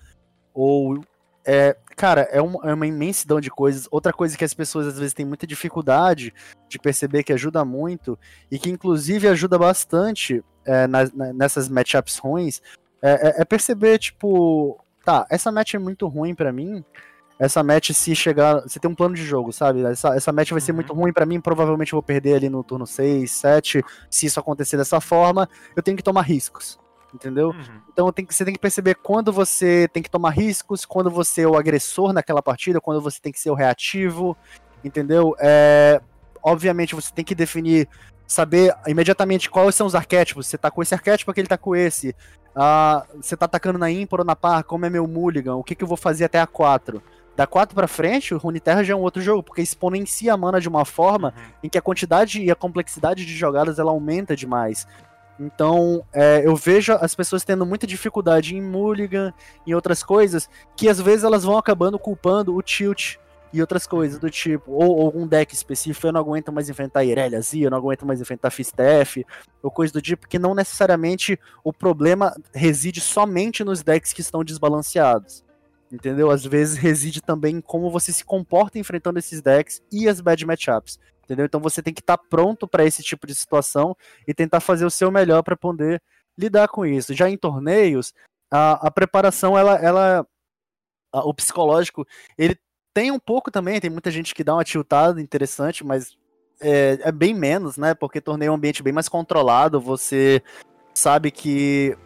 Ou. 0.54 1.02
É, 1.46 1.76
cara, 1.96 2.22
é 2.32 2.42
uma, 2.42 2.70
é 2.70 2.74
uma 2.74 2.88
imensidão 2.88 3.42
de 3.42 3.50
coisas. 3.50 3.88
Outra 3.92 4.14
coisa 4.14 4.38
que 4.38 4.44
as 4.46 4.54
pessoas 4.54 4.88
às 4.88 4.98
vezes 5.00 5.14
têm 5.14 5.26
muita 5.26 5.48
dificuldade 5.48 6.34
de 6.70 6.80
perceber 6.80 7.24
que 7.24 7.34
ajuda 7.34 7.66
muito, 7.66 8.18
e 8.52 8.60
que 8.60 8.70
inclusive 8.70 9.28
ajuda 9.28 9.58
bastante 9.58 10.44
é, 10.66 10.86
nas, 10.86 11.12
nessas 11.12 11.68
matchups 11.68 12.18
ruins, 12.18 12.62
é, 13.02 13.12
é, 13.12 13.42
é 13.42 13.46
perceber, 13.46 13.98
tipo, 13.98 14.80
tá, 15.04 15.26
essa 15.30 15.52
match 15.52 15.74
é 15.74 15.80
muito 15.80 16.08
ruim 16.08 16.34
para 16.36 16.52
mim 16.52 16.84
essa 17.40 17.64
match 17.64 17.92
se 17.92 18.14
chegar. 18.14 18.62
Você 18.62 18.80
tem 18.80 18.92
um 18.92 18.96
plano 18.96 19.16
de 19.16 19.24
jogo, 19.24 19.54
sabe? 19.54 19.82
Essa, 19.86 20.14
essa 20.14 20.32
match 20.32 20.52
vai 20.52 20.60
ser 20.60 20.74
Uhum. 20.74 20.76
muito 20.76 20.94
ruim 20.94 21.14
pra 21.14 21.26
mim, 21.26 21.40
provavelmente 21.40 21.94
eu 21.94 21.98
vou 21.98 22.04
perder 22.04 22.36
ali 22.36 22.50
no 22.50 22.62
turno 22.62 22.86
6, 22.86 23.32
7. 23.32 23.82
Se 24.12 24.26
isso 24.26 24.40
acontecer 24.40 24.76
dessa 24.76 25.00
forma, 25.00 25.48
eu 25.74 25.82
tenho 25.82 25.96
que 25.96 26.04
tomar 26.04 26.24
riscos. 26.24 26.78
Entendeu? 27.14 27.48
Uhum. 27.50 27.82
Então 27.92 28.12
tem 28.12 28.24
que, 28.26 28.36
você 28.36 28.46
tem 28.46 28.54
que 28.54 28.60
perceber 28.60 28.96
quando 28.96 29.32
você 29.32 29.88
tem 29.92 30.04
que 30.04 30.12
tomar 30.12 30.30
riscos, 30.32 30.86
quando 30.86 31.10
você 31.10 31.42
é 31.42 31.48
o 31.48 31.56
agressor 31.56 32.14
naquela 32.14 32.42
partida, 32.42 32.80
quando 32.82 33.02
você 33.02 33.20
tem 33.20 33.32
que 33.32 33.40
ser 33.40 33.50
o 33.50 33.56
reativo, 33.56 34.38
entendeu? 34.84 35.34
É, 35.40 36.00
obviamente 36.44 36.94
você 36.94 37.12
tem 37.12 37.26
que 37.26 37.34
definir, 37.34 37.88
saber 38.30 38.74
imediatamente 38.88 39.50
quais 39.50 39.74
são 39.74 39.88
os 39.88 39.96
arquétipos. 39.96 40.46
Você 40.48 40.58
tá 40.58 40.70
com 40.70 40.84
esse 40.84 40.94
arquétipo, 40.94 41.32
aquele 41.32 41.48
tá 41.48 41.58
com 41.58 41.76
esse. 41.76 42.16
Ah, 42.56 43.04
você 43.20 43.36
tá 43.36 43.46
atacando 43.46 43.80
na 43.80 43.90
ímpar 43.90 44.20
ou 44.20 44.26
na 44.26 44.36
par, 44.36 44.64
como 44.64 44.86
é 44.86 44.90
meu 44.90 45.08
mulligan, 45.08 45.56
o 45.56 45.64
que, 45.64 45.74
que 45.74 45.84
eu 45.84 45.88
vou 45.88 45.98
fazer 45.98 46.26
até 46.26 46.40
a 46.40 46.46
4. 46.48 47.02
Da 47.36 47.48
4 47.48 47.74
pra 47.74 47.88
frente, 47.88 48.34
o 48.34 48.38
Runeterra 48.38 48.84
já 48.84 48.94
é 48.94 48.96
um 48.96 49.02
outro 49.02 49.22
jogo, 49.22 49.42
porque 49.42 49.62
exponencia 49.62 50.34
a 50.34 50.38
mana 50.38 50.60
de 50.62 50.68
uma 50.68 50.86
forma 50.86 51.34
Uhum. 51.36 51.44
em 51.64 51.70
que 51.70 51.78
a 51.78 51.82
quantidade 51.82 52.44
e 52.44 52.52
a 52.52 52.56
complexidade 52.56 53.26
de 53.26 53.34
jogadas 53.36 53.80
ela 53.80 53.92
aumenta 53.92 54.36
demais. 54.36 54.86
Então, 55.40 56.04
é, 56.14 56.42
eu 56.46 56.56
vejo 56.56 56.92
as 56.94 57.16
pessoas 57.16 57.46
tendo 57.46 57.66
muita 57.66 57.88
dificuldade 57.88 58.56
em 58.56 58.62
Mulligan 58.62 59.34
e 59.66 59.74
outras 59.74 60.04
coisas, 60.04 60.50
que 60.76 60.90
às 60.90 61.00
vezes 61.00 61.24
elas 61.24 61.46
vão 61.46 61.58
acabando 61.58 61.98
culpando 61.98 62.54
o 62.56 62.62
tilt 62.62 63.16
e 63.52 63.62
outras 63.62 63.88
coisas 63.88 64.20
do 64.20 64.30
tipo, 64.30 64.72
ou, 64.72 65.02
algum 65.02 65.28
deck 65.28 65.54
específico, 65.54 66.08
eu 66.08 66.12
não 66.12 66.22
aguento 66.22 66.52
mais 66.52 66.70
enfrentar 66.70 67.04
Irelia 67.04 67.42
Z, 67.42 67.60
eu 67.60 67.72
não 67.72 67.78
aguento 67.78 68.06
mais 68.06 68.22
enfrentar 68.22 68.52
Fistef, 68.52 69.26
ou 69.62 69.72
coisa 69.72 69.92
do 69.94 70.02
tipo, 70.02 70.28
que 70.28 70.38
não 70.38 70.54
necessariamente 70.54 71.40
o 71.64 71.74
problema 71.74 72.36
reside 72.54 73.02
somente 73.02 73.64
nos 73.64 73.82
decks 73.82 74.14
que 74.14 74.22
estão 74.22 74.44
desbalanceados. 74.44 75.44
Entendeu? 75.92 76.30
Às 76.30 76.46
vezes 76.46 76.78
reside 76.78 77.22
também 77.22 77.56
em 77.56 77.62
como 77.62 77.90
você 77.90 78.14
se 78.14 78.24
comporta 78.24 78.78
enfrentando 78.78 79.18
esses 79.18 79.42
decks 79.42 79.82
e 79.92 80.08
as 80.08 80.22
bad 80.22 80.46
matchups. 80.46 81.00
Entendeu? 81.24 81.46
Então 81.46 81.60
você 81.60 81.82
tem 81.82 81.94
que 81.94 82.02
estar 82.02 82.18
pronto 82.18 82.68
para 82.68 82.86
esse 82.86 83.02
tipo 83.02 83.26
de 83.26 83.34
situação 83.34 83.96
e 84.28 84.34
tentar 84.34 84.60
fazer 84.60 84.86
o 84.86 84.92
seu 84.92 85.10
melhor 85.10 85.42
para 85.42 85.58
poder 85.58 86.02
lidar 86.38 86.68
com 86.68 86.86
isso. 86.86 87.14
Já 87.14 87.30
em 87.30 87.38
torneios, 87.38 88.14
a, 88.52 88.88
a 88.88 88.92
preparação, 88.92 89.58
ela, 89.58 89.76
ela 89.76 90.28
o 91.14 91.34
psicológico, 91.34 92.06
ele 92.38 92.56
tem 92.94 93.12
um 93.12 93.20
pouco 93.20 93.52
também, 93.52 93.80
tem 93.80 93.90
muita 93.90 94.12
gente 94.12 94.34
que 94.34 94.44
dá 94.44 94.54
uma 94.54 94.64
tiltada 94.64 95.22
interessante, 95.22 95.86
mas 95.86 96.18
é, 96.62 97.00
é 97.02 97.12
bem 97.12 97.34
menos, 97.34 97.78
né? 97.78 97.94
Porque 97.94 98.22
torneio 98.22 98.50
é 98.50 98.52
um 98.52 98.56
ambiente 98.56 98.84
bem 98.84 98.94
mais 98.94 99.08
controlado, 99.08 99.80
você 99.80 100.42
sabe 100.94 101.32
que 101.32 101.98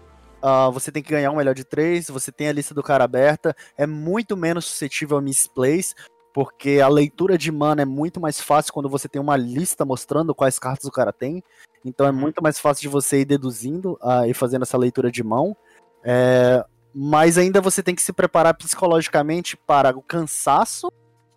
ah, 0.41 0.69
você 0.69 0.91
tem 0.91 1.01
que 1.01 1.09
ganhar 1.09 1.31
um 1.31 1.37
melhor 1.37 1.55
de 1.55 1.63
três, 1.63 2.09
você 2.09 2.31
tem 2.31 2.47
a 2.47 2.51
lista 2.51 2.73
do 2.73 2.83
cara 2.83 3.03
aberta, 3.03 3.55
é 3.77 3.87
muito 3.87 4.35
menos 4.35 4.65
suscetível 4.65 5.17
a 5.17 5.21
misplays, 5.21 5.95
porque 6.33 6.79
a 6.81 6.87
leitura 6.87 7.37
de 7.37 7.51
mana 7.51 7.83
é 7.83 7.85
muito 7.85 8.19
mais 8.19 8.41
fácil 8.41 8.73
quando 8.73 8.89
você 8.89 9.07
tem 9.07 9.21
uma 9.21 9.37
lista 9.37 9.85
mostrando 9.85 10.35
quais 10.35 10.59
cartas 10.59 10.85
o 10.85 10.91
cara 10.91 11.13
tem. 11.13 11.43
Então 11.85 12.05
é 12.05 12.09
Uhum. 12.09 12.15
muito 12.17 12.41
mais 12.41 12.59
fácil 12.59 12.81
de 12.81 12.87
você 12.89 13.21
ir 13.21 13.25
deduzindo 13.25 13.97
ah, 14.01 14.27
e 14.27 14.33
fazendo 14.33 14.63
essa 14.63 14.77
leitura 14.77 15.11
de 15.11 15.23
mão. 15.23 15.55
É, 16.03 16.63
mas 16.93 17.37
ainda 17.37 17.59
você 17.61 17.81
tem 17.81 17.95
que 17.95 18.01
se 18.01 18.13
preparar 18.13 18.53
psicologicamente 18.55 19.57
para 19.57 19.95
o 19.97 20.01
cansaço 20.01 20.91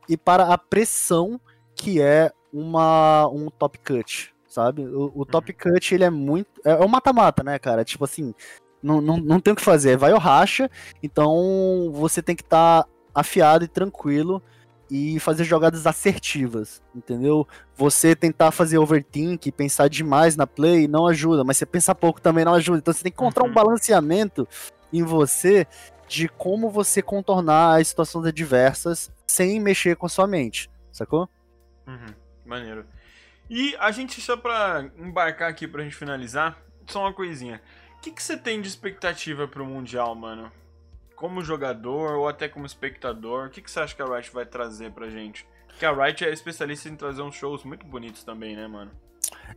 e 0.08 0.16
para 0.16 0.52
a 0.52 0.58
pressão 0.58 1.40
que 1.74 2.00
é 2.00 2.30
uma, 2.52 3.28
um 3.28 3.48
top 3.50 3.78
cut, 3.78 4.34
sabe? 4.48 4.82
O, 4.86 5.12
o 5.14 5.24
top 5.26 5.52
cut, 5.52 5.94
ele 5.94 6.04
é 6.04 6.10
muito. 6.10 6.48
É 6.64 6.72
é 6.72 6.84
um 6.84 6.88
mata-mata, 6.88 7.42
né, 7.42 7.58
cara? 7.58 7.84
Tipo 7.84 8.04
assim, 8.04 8.34
não, 8.82 9.00
não, 9.00 9.16
não 9.18 9.40
tem 9.40 9.52
o 9.52 9.56
que 9.56 9.62
fazer, 9.62 9.96
vai 9.96 10.12
ou 10.12 10.18
racha, 10.18 10.70
então 11.02 11.90
você 11.92 12.22
tem 12.22 12.36
que 12.36 12.42
estar 12.42 12.86
afiado 13.14 13.64
e 13.64 13.68
tranquilo 13.68 14.42
e 14.90 15.18
fazer 15.18 15.42
jogadas 15.44 15.86
assertivas, 15.86 16.80
entendeu? 16.94 17.46
Você 17.74 18.14
tentar 18.14 18.52
fazer 18.52 18.78
overthink, 18.78 19.50
pensar 19.50 19.88
demais 19.88 20.36
na 20.36 20.46
play 20.46 20.86
não 20.86 21.06
ajuda, 21.08 21.42
mas 21.42 21.56
você 21.56 21.66
pensar 21.66 21.94
pouco 21.96 22.20
também 22.20 22.44
não 22.44 22.54
ajuda. 22.54 22.78
Então 22.78 22.94
você 22.94 23.02
tem 23.02 23.10
que 23.10 23.16
encontrar 23.16 23.44
Uhum. 23.44 23.50
um 23.50 23.54
balanceamento 23.54 24.46
em 24.92 25.02
você 25.02 25.66
de 26.08 26.28
como 26.28 26.70
você 26.70 27.02
contornar 27.02 27.80
as 27.80 27.88
situações 27.88 28.26
adversas 28.26 29.10
sem 29.26 29.58
mexer 29.60 29.96
com 29.96 30.06
a 30.06 30.08
sua 30.08 30.26
mente, 30.26 30.70
sacou? 30.92 31.28
Uhum, 31.86 32.14
maneiro. 32.44 32.86
E 33.50 33.76
a 33.78 33.90
gente, 33.90 34.20
só 34.20 34.36
pra 34.36 34.88
embarcar 34.98 35.50
aqui 35.50 35.66
pra 35.68 35.82
gente 35.82 35.96
finalizar, 35.96 36.58
só 36.86 37.00
uma 37.00 37.12
coisinha. 37.12 37.60
O 37.96 38.00
que, 38.00 38.10
que 38.12 38.22
você 38.22 38.36
tem 38.36 38.60
de 38.60 38.68
expectativa 38.68 39.48
pro 39.48 39.64
Mundial, 39.66 40.14
mano? 40.14 40.50
Como 41.14 41.42
jogador 41.42 42.16
ou 42.16 42.28
até 42.28 42.48
como 42.48 42.66
espectador, 42.66 43.46
o 43.46 43.50
que, 43.50 43.62
que 43.62 43.70
você 43.70 43.80
acha 43.80 43.94
que 43.94 44.02
a 44.02 44.06
Riot 44.06 44.30
vai 44.32 44.44
trazer 44.44 44.92
pra 44.92 45.08
gente? 45.08 45.46
Porque 45.66 45.84
a 45.84 45.92
Riot 45.92 46.24
é 46.24 46.32
especialista 46.32 46.88
em 46.88 46.96
trazer 46.96 47.22
uns 47.22 47.34
shows 47.34 47.64
muito 47.64 47.86
bonitos 47.86 48.22
também, 48.22 48.54
né, 48.54 48.66
mano? 48.66 48.90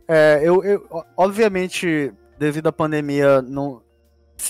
É, 0.08 0.40
eu, 0.42 0.62
eu- 0.64 0.86
obviamente, 1.16 2.12
devido 2.38 2.68
à 2.68 2.72
pandemia, 2.72 3.42
não, 3.42 3.82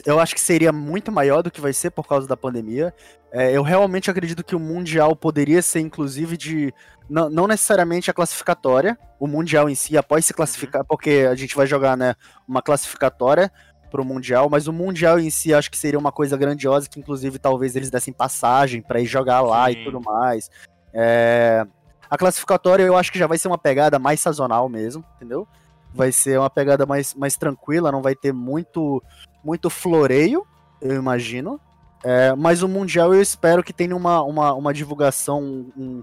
eu 0.05 0.20
acho 0.20 0.34
que 0.34 0.41
seria 0.41 0.72
muito 0.72 1.11
maior 1.11 1.43
do 1.43 1.51
que 1.51 1.61
vai 1.61 1.72
ser 1.72 1.91
por 1.91 2.07
causa 2.07 2.26
da 2.26 2.36
pandemia. 2.36 2.95
É, 3.32 3.57
eu 3.57 3.62
realmente 3.62 4.11
acredito 4.11 4.45
que 4.45 4.57
o 4.57 4.61
Mundial 4.61 5.14
poderia 5.14 5.62
ser, 5.62 5.80
inclusive, 5.80 6.36
de. 6.36 6.74
Não, 7.09 7.28
não 7.28 7.47
necessariamente 7.47 8.11
a 8.11 8.14
classificatória, 8.14 8.99
o 9.18 9.26
Mundial 9.26 9.68
em 9.68 9.74
si, 9.74 9.97
após 9.97 10.24
se 10.24 10.32
classificar, 10.32 10.84
porque 10.84 11.26
a 11.28 11.34
gente 11.34 11.57
vai 11.57 11.66
jogar 11.66 11.97
né, 11.97 12.14
uma 12.47 12.62
classificatória 12.62 13.51
pro 13.91 14.05
Mundial, 14.05 14.49
mas 14.49 14.68
o 14.68 14.72
Mundial 14.72 15.18
em 15.18 15.28
si 15.28 15.53
acho 15.53 15.70
que 15.70 15.76
seria 15.76 15.99
uma 15.99 16.12
coisa 16.12 16.36
grandiosa, 16.36 16.88
que 16.88 17.01
inclusive 17.01 17.38
talvez 17.38 17.74
eles 17.74 17.91
dessem 17.91 18.14
passagem 18.14 18.80
para 18.80 19.01
ir 19.01 19.07
jogar 19.07 19.41
lá 19.41 19.66
Sim. 19.66 19.72
e 19.72 19.84
tudo 19.84 20.01
mais. 20.01 20.49
É, 20.95 21.66
a 22.09 22.16
classificatória 22.16 22.84
eu 22.84 22.97
acho 22.97 23.12
que 23.12 23.18
já 23.18 23.26
vai 23.26 23.38
ser 23.38 23.49
uma 23.49 23.59
pegada 23.59 23.99
mais 23.99 24.20
sazonal 24.20 24.68
mesmo, 24.68 25.05
entendeu? 25.16 25.47
Vai 25.93 26.12
ser 26.12 26.38
uma 26.38 26.49
pegada 26.49 26.86
mais, 26.86 27.14
mais 27.14 27.36
tranquila, 27.36 27.91
não 27.93 28.01
vai 28.01 28.14
ter 28.14 28.32
muito, 28.32 29.03
muito 29.45 29.70
floreio, 29.70 30.47
eu 30.80 30.95
imagino. 30.97 31.61
É, 32.03 32.34
mas 32.34 32.62
o 32.62 32.68
Mundial 32.68 33.12
eu 33.12 33.20
espero 33.20 33.62
que 33.62 33.72
tenha 33.72 33.95
uma, 33.95 34.22
uma, 34.22 34.55
uma 34.55 34.72
divulgação, 34.72 35.43
um, 35.76 36.01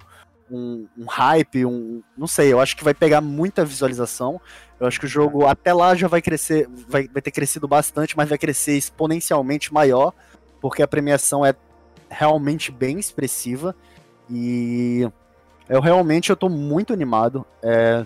um, 0.49 0.87
um 0.97 1.05
hype, 1.05 1.65
um. 1.65 2.01
Não 2.17 2.27
sei, 2.27 2.53
eu 2.53 2.59
acho 2.59 2.77
que 2.77 2.83
vai 2.83 2.93
pegar 2.93 3.21
muita 3.21 3.65
visualização. 3.65 4.39
Eu 4.79 4.87
acho 4.87 4.99
que 4.99 5.05
o 5.05 5.09
jogo 5.09 5.45
até 5.45 5.73
lá 5.73 5.95
já 5.95 6.07
vai 6.07 6.21
crescer, 6.21 6.69
vai, 6.87 7.07
vai 7.07 7.21
ter 7.21 7.31
crescido 7.31 7.67
bastante, 7.67 8.15
mas 8.15 8.29
vai 8.29 8.37
crescer 8.37 8.77
exponencialmente 8.77 9.73
maior, 9.73 10.13
porque 10.61 10.83
a 10.83 10.87
premiação 10.87 11.45
é 11.45 11.53
realmente 12.09 12.71
bem 12.71 12.99
expressiva. 12.99 13.75
E 14.29 15.09
eu 15.67 15.81
realmente 15.81 16.29
eu 16.29 16.35
tô 16.35 16.47
muito 16.47 16.93
animado. 16.93 17.45
É, 17.63 18.05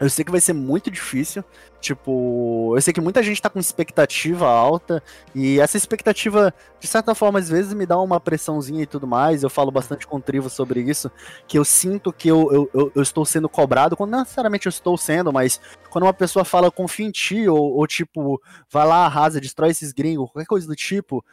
eu 0.00 0.08
sei 0.08 0.24
que 0.24 0.30
vai 0.30 0.40
ser 0.40 0.52
muito 0.52 0.90
difícil. 0.90 1.44
Tipo, 1.80 2.74
eu 2.76 2.80
sei 2.80 2.92
que 2.92 3.00
muita 3.00 3.22
gente 3.22 3.42
tá 3.42 3.50
com 3.50 3.58
expectativa 3.58 4.46
alta. 4.46 5.02
E 5.34 5.60
essa 5.60 5.76
expectativa, 5.76 6.54
de 6.78 6.86
certa 6.86 7.14
forma, 7.14 7.38
às 7.38 7.48
vezes 7.48 7.72
me 7.74 7.84
dá 7.84 7.98
uma 7.98 8.20
pressãozinha 8.20 8.82
e 8.82 8.86
tudo 8.86 9.06
mais. 9.06 9.42
Eu 9.42 9.50
falo 9.50 9.70
bastante 9.70 10.06
com 10.06 10.20
Trivo 10.20 10.48
sobre 10.48 10.80
isso. 10.80 11.10
Que 11.46 11.58
eu 11.58 11.64
sinto 11.64 12.12
que 12.12 12.28
eu, 12.28 12.48
eu, 12.52 12.70
eu, 12.72 12.92
eu 12.94 13.02
estou 13.02 13.24
sendo 13.24 13.48
cobrado. 13.48 13.96
Quando 13.96 14.10
não 14.10 14.20
necessariamente 14.20 14.66
eu 14.66 14.70
estou 14.70 14.96
sendo, 14.96 15.32
mas 15.32 15.60
quando 15.90 16.04
uma 16.04 16.14
pessoa 16.14 16.44
fala 16.44 16.70
confia 16.70 17.06
em 17.06 17.10
ti, 17.10 17.48
ou, 17.48 17.76
ou 17.76 17.86
tipo, 17.86 18.40
vai 18.70 18.86
lá, 18.86 19.06
arrasa, 19.06 19.40
destrói 19.40 19.70
esses 19.70 19.92
gringos, 19.92 20.30
qualquer 20.30 20.46
coisa 20.46 20.66
do 20.66 20.76
tipo. 20.76 21.24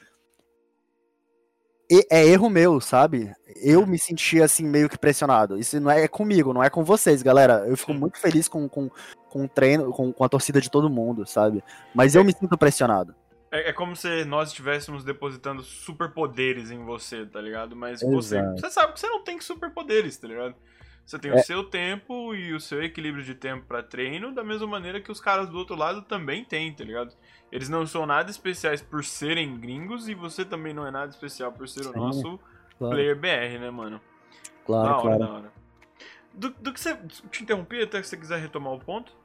É 2.12 2.26
erro 2.26 2.50
meu, 2.50 2.82
sabe? 2.82 3.34
Eu 3.64 3.86
me 3.86 3.98
senti 3.98 4.42
assim, 4.42 4.66
meio 4.68 4.90
que 4.90 4.98
pressionado. 4.98 5.58
Isso 5.58 5.80
não 5.80 5.92
é 5.92 6.08
comigo, 6.08 6.54
não 6.54 6.64
é 6.64 6.70
com 6.70 6.84
vocês, 6.84 7.22
galera. 7.22 7.66
Eu 7.68 7.78
fico 7.78 7.94
muito 7.94 8.18
feliz 8.20 8.48
com, 8.48 8.68
com, 8.68 8.90
com 9.30 9.46
o 9.46 9.48
treino, 9.48 9.92
com, 9.92 10.12
com 10.12 10.24
a 10.24 10.30
torcida 10.30 10.60
de 10.60 10.70
todo 10.70 10.90
mundo, 10.90 11.26
sabe? 11.26 11.64
Mas 11.94 12.16
eu 12.16 12.24
me 12.24 12.34
sinto 12.34 12.58
pressionado. 12.58 13.16
É, 13.52 13.70
é 13.70 13.74
como 13.74 13.96
se 13.96 14.26
nós 14.26 14.50
estivéssemos 14.50 15.04
depositando 15.04 15.64
superpoderes 15.64 16.72
em 16.72 16.84
você, 16.84 17.26
tá 17.26 17.40
ligado? 17.40 17.76
Mas 17.76 18.02
você, 18.02 18.42
você 18.42 18.70
sabe 18.70 18.94
que 18.94 19.00
você 19.00 19.08
não 19.08 19.24
tem 19.24 19.40
superpoderes, 19.40 20.18
tá 20.18 20.28
ligado? 20.28 20.56
Você 21.06 21.20
tem 21.20 21.32
É. 21.32 21.36
o 21.36 21.44
seu 21.44 21.64
tempo 21.64 22.34
e 22.34 22.54
o 22.54 22.60
seu 22.60 22.84
equilíbrio 22.84 23.24
de 23.24 23.36
tempo 23.36 23.66
pra 23.68 23.84
treino, 23.84 24.34
da 24.34 24.44
mesma 24.44 24.66
maneira 24.66 25.00
que 25.00 25.12
os 25.12 25.22
caras 25.22 25.48
do 25.48 25.58
outro 25.58 25.76
lado 25.76 26.02
também 26.02 26.44
têm, 26.44 26.74
tá 26.74 26.84
ligado? 26.84 27.14
Eles 27.56 27.70
não 27.70 27.88
são 27.88 28.06
nada 28.06 28.30
especiais 28.30 28.82
por 28.82 29.04
serem 29.06 29.58
gringos 29.58 30.10
e 30.10 30.14
você 30.14 30.44
também 30.44 30.74
não 30.74 30.86
é 30.86 30.92
nada 30.92 31.10
especial 31.10 31.54
por 31.54 31.70
ser 31.70 31.88
o 31.88 31.94
Sim, 31.94 32.00
nosso 32.00 32.40
Claro, 32.78 32.94
player 32.94 33.16
BR, 33.16 33.60
né, 33.60 33.72
mano? 33.72 34.02
claro, 34.66 34.90
da 34.90 34.98
hora, 34.98 35.02
claro. 35.02 35.20
da 35.20 35.32
hora. 35.32 35.54
Do, 36.34 36.50
do 36.50 36.74
que 36.74 36.80
você. 36.82 36.98
Te 37.32 37.44
interrompi 37.44 37.82
até 37.82 38.02
que 38.02 38.08
você 38.08 38.18
quiser 38.18 38.40
retomar 38.42 38.74
o 38.74 38.80
ponto? 38.80 39.16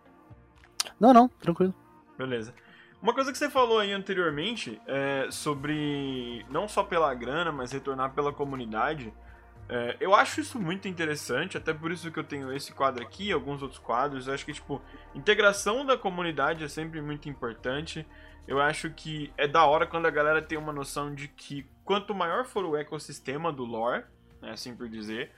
Não, 1.00 1.12
não, 1.12 1.26
tranquilo. 1.26 1.74
Beleza. 2.16 2.54
Uma 3.02 3.12
coisa 3.12 3.32
que 3.32 3.38
você 3.38 3.50
falou 3.50 3.80
aí 3.80 3.92
anteriormente 3.92 4.80
é 4.86 5.26
sobre 5.30 6.46
não 6.48 6.68
só 6.68 6.84
pela 6.84 7.12
grana, 7.14 7.50
mas 7.50 7.72
retornar 7.72 8.12
pela 8.14 8.32
comunidade. 8.32 9.12
É, 9.72 9.96
eu 10.00 10.16
acho 10.16 10.40
isso 10.40 10.58
muito 10.58 10.88
interessante, 10.88 11.56
até 11.56 11.72
por 11.72 11.92
isso 11.92 12.10
que 12.10 12.18
eu 12.18 12.24
tenho 12.24 12.52
esse 12.52 12.72
quadro 12.72 13.04
aqui 13.04 13.28
e 13.28 13.32
alguns 13.32 13.62
outros 13.62 13.78
quadros. 13.78 14.26
Eu 14.26 14.34
acho 14.34 14.44
que, 14.44 14.52
tipo, 14.52 14.82
integração 15.14 15.86
da 15.86 15.96
comunidade 15.96 16.64
é 16.64 16.68
sempre 16.68 17.00
muito 17.00 17.28
importante. 17.28 18.04
Eu 18.48 18.60
acho 18.60 18.90
que 18.90 19.32
é 19.38 19.46
da 19.46 19.64
hora 19.64 19.86
quando 19.86 20.06
a 20.06 20.10
galera 20.10 20.42
tem 20.42 20.58
uma 20.58 20.72
noção 20.72 21.14
de 21.14 21.28
que 21.28 21.64
quanto 21.84 22.12
maior 22.12 22.44
for 22.44 22.64
o 22.64 22.76
ecossistema 22.76 23.52
do 23.52 23.64
lore, 23.64 24.02
né, 24.42 24.50
assim 24.50 24.74
por 24.74 24.88
dizer, 24.88 25.30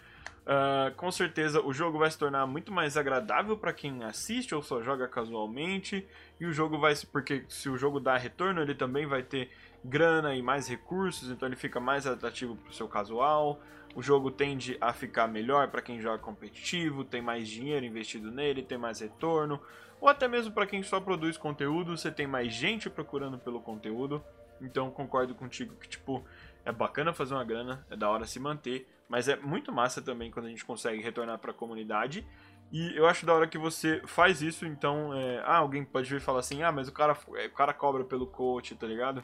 ah, 0.44 0.92
com 0.96 1.10
certeza 1.12 1.60
o 1.60 1.72
jogo 1.72 1.98
vai 1.98 2.10
se 2.10 2.18
tornar 2.18 2.46
muito 2.46 2.72
mais 2.72 2.96
agradável 2.96 3.56
para 3.56 3.72
quem 3.72 4.02
assiste 4.02 4.54
ou 4.54 4.62
só 4.62 4.82
joga 4.82 5.06
casualmente. 5.06 6.06
E 6.40 6.46
o 6.46 6.52
jogo 6.52 6.78
vai. 6.78 6.94
Porque 7.12 7.44
se 7.48 7.68
o 7.68 7.76
jogo 7.76 8.00
dá 8.00 8.16
retorno, 8.16 8.60
ele 8.62 8.74
também 8.74 9.06
vai 9.06 9.22
ter 9.22 9.50
grana 9.84 10.34
e 10.34 10.42
mais 10.42 10.68
recursos, 10.68 11.28
então 11.28 11.48
ele 11.48 11.56
fica 11.56 11.80
mais 11.80 12.06
atrativo 12.06 12.56
pro 12.56 12.72
seu 12.72 12.88
casual. 12.88 13.60
O 13.94 14.02
jogo 14.02 14.30
tende 14.30 14.76
a 14.80 14.92
ficar 14.92 15.28
melhor 15.28 15.68
para 15.68 15.82
quem 15.82 16.00
joga 16.00 16.18
competitivo, 16.18 17.04
tem 17.04 17.20
mais 17.20 17.48
dinheiro 17.48 17.84
investido 17.84 18.30
nele, 18.30 18.62
tem 18.62 18.78
mais 18.78 19.00
retorno. 19.00 19.60
Ou 20.00 20.08
até 20.08 20.26
mesmo 20.26 20.52
para 20.52 20.66
quem 20.66 20.82
só 20.82 21.00
produz 21.00 21.36
conteúdo, 21.36 21.96
você 21.96 22.10
tem 22.10 22.26
mais 22.26 22.52
gente 22.52 22.88
procurando 22.88 23.38
pelo 23.38 23.60
conteúdo. 23.60 24.24
Então 24.60 24.90
concordo 24.90 25.34
contigo 25.34 25.74
que, 25.76 25.88
tipo, 25.88 26.24
é 26.64 26.72
bacana 26.72 27.12
fazer 27.12 27.34
uma 27.34 27.44
grana, 27.44 27.84
é 27.90 27.96
da 27.96 28.08
hora 28.08 28.24
se 28.26 28.40
manter, 28.40 28.88
mas 29.08 29.28
é 29.28 29.36
muito 29.36 29.72
massa 29.72 30.00
também 30.00 30.30
quando 30.30 30.46
a 30.46 30.48
gente 30.48 30.64
consegue 30.64 31.02
retornar 31.02 31.38
para 31.38 31.50
a 31.50 31.54
comunidade. 31.54 32.26
E 32.72 32.96
eu 32.96 33.06
acho 33.06 33.26
da 33.26 33.34
hora 33.34 33.46
que 33.46 33.58
você 33.58 34.00
faz 34.06 34.40
isso, 34.40 34.64
então, 34.64 35.12
é, 35.12 35.40
ah, 35.44 35.58
alguém 35.58 35.84
pode 35.84 36.08
vir 36.08 36.20
falar 36.20 36.38
assim, 36.40 36.62
ah, 36.62 36.72
mas 36.72 36.88
o 36.88 36.92
cara, 36.92 37.14
o 37.28 37.54
cara 37.54 37.74
cobra 37.74 38.02
pelo 38.02 38.26
coach, 38.26 38.74
tá 38.74 38.86
ligado? 38.86 39.22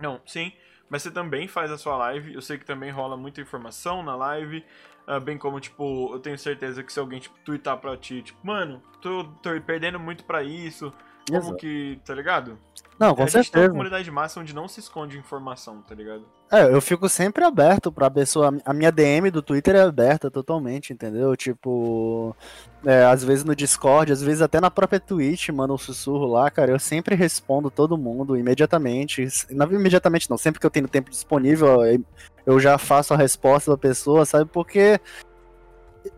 Não, 0.00 0.20
sim, 0.26 0.52
mas 0.92 1.00
você 1.02 1.10
também 1.10 1.48
faz 1.48 1.70
a 1.72 1.78
sua 1.78 1.96
live, 1.96 2.34
eu 2.34 2.42
sei 2.42 2.58
que 2.58 2.66
também 2.66 2.90
rola 2.90 3.16
muita 3.16 3.40
informação 3.40 4.02
na 4.02 4.14
live, 4.14 4.62
ah, 5.06 5.18
bem 5.18 5.38
como, 5.38 5.58
tipo, 5.58 6.12
eu 6.12 6.20
tenho 6.20 6.38
certeza 6.38 6.82
que 6.82 6.92
se 6.92 7.00
alguém, 7.00 7.18
tipo, 7.18 7.34
twittar 7.42 7.78
pra 7.78 7.96
ti, 7.96 8.20
tipo, 8.20 8.46
mano, 8.46 8.82
tô, 9.00 9.24
tô 9.42 9.58
perdendo 9.62 9.98
muito 9.98 10.22
pra 10.22 10.42
isso, 10.42 10.92
como 11.28 11.40
Exato. 11.40 11.56
que, 11.56 12.00
tá 12.04 12.14
ligado? 12.14 12.58
Não, 12.98 13.14
com 13.14 13.22
a 13.22 13.26
gente 13.26 13.32
tem 13.32 13.40
uma 13.40 13.44
certeza. 13.44 13.68
comunidade 13.70 14.10
massa 14.10 14.40
onde 14.40 14.54
não 14.54 14.68
se 14.68 14.78
esconde 14.78 15.18
informação, 15.18 15.82
tá 15.82 15.94
ligado? 15.94 16.24
É, 16.50 16.64
eu 16.64 16.80
fico 16.80 17.08
sempre 17.08 17.42
aberto 17.42 17.90
pra 17.90 18.10
pessoa. 18.10 18.54
A 18.64 18.72
minha 18.72 18.92
DM 18.92 19.30
do 19.30 19.42
Twitter 19.42 19.74
é 19.74 19.80
aberta 19.80 20.30
totalmente, 20.30 20.92
entendeu? 20.92 21.34
Tipo, 21.34 22.36
é, 22.84 23.04
às 23.04 23.24
vezes 23.24 23.42
no 23.42 23.56
Discord, 23.56 24.12
às 24.12 24.22
vezes 24.22 24.42
até 24.42 24.60
na 24.60 24.70
própria 24.70 25.00
Twitch, 25.00 25.48
manda 25.48 25.72
um 25.72 25.78
sussurro 25.78 26.26
lá, 26.26 26.50
cara. 26.50 26.70
Eu 26.70 26.78
sempre 26.78 27.14
respondo 27.14 27.70
todo 27.70 27.98
mundo 27.98 28.36
imediatamente. 28.36 29.26
Não 29.50 29.66
imediatamente 29.72 30.30
não, 30.30 30.36
sempre 30.36 30.60
que 30.60 30.66
eu 30.66 30.70
tenho 30.70 30.86
tempo 30.86 31.10
disponível, 31.10 31.78
eu 32.46 32.60
já 32.60 32.76
faço 32.78 33.14
a 33.14 33.16
resposta 33.16 33.70
da 33.70 33.78
pessoa, 33.78 34.24
sabe? 34.24 34.48
Porque 34.52 35.00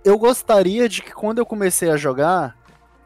eu 0.05 0.19
gostaria 0.19 0.89
de 0.89 1.01
que 1.01 1.13
quando 1.13 1.39
eu 1.39 1.47
comecei 1.47 1.91
a 1.91 1.97
jogar, 1.97 2.57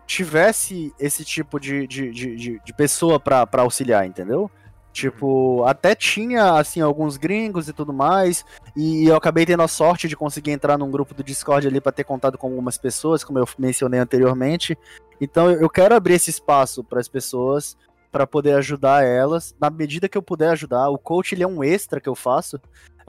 tivesse 0.09 0.91
esse 0.99 1.23
tipo 1.23 1.61
de, 1.61 1.87
de, 1.87 2.11
de, 2.11 2.61
de, 2.65 2.73
pessoa 2.73 3.21
pra 3.21 3.47
auxiliar, 3.59 4.07
entendeu? 4.07 4.51
Tipo, 4.91 5.65
até 5.65 5.95
tinha, 5.95 6.55
assim, 6.55 6.81
alguns 6.81 7.19
gringos 7.19 7.69
e 7.69 7.75
tudo 7.75 7.93
mais, 7.93 8.43
e 8.75 9.05
eu 9.05 9.15
acabei 9.15 9.45
tendo 9.45 9.63
a 9.63 9.69
sorte 9.69 10.09
de 10.09 10.17
conseguir 10.17 10.51
entrar 10.51 10.79
num 10.79 10.91
grupo 10.91 11.13
do 11.13 11.23
Discord 11.23 11.69
ali 11.69 11.79
pra 11.79 11.93
ter 11.93 12.05
contato 12.05 12.39
com 12.39 12.47
algumas 12.47 12.79
pessoas, 12.79 13.23
como 13.23 13.39
eu 13.39 13.47
mencionei 13.59 14.01
anteriormente. 14.01 14.79
Então 15.21 15.51
eu 15.51 15.69
quero 15.69 15.95
abrir 15.95 16.15
esse 16.15 16.31
espaço 16.31 16.83
para 16.83 17.01
as 17.01 17.07
pessoas, 17.07 17.77
pra 18.11 18.27
poder 18.27 18.55
ajudar 18.55 19.05
elas, 19.05 19.55
na 19.61 19.69
medida 19.69 20.09
que 20.09 20.17
eu 20.17 20.23
puder 20.23 20.49
ajudar. 20.53 20.89
O 20.89 20.99
coach, 20.99 21.35
ele 21.35 21.43
é 21.43 21.47
um 21.47 21.63
extra 21.63 22.01
que 22.01 22.09
eu 22.09 22.15
faço. 22.15 22.59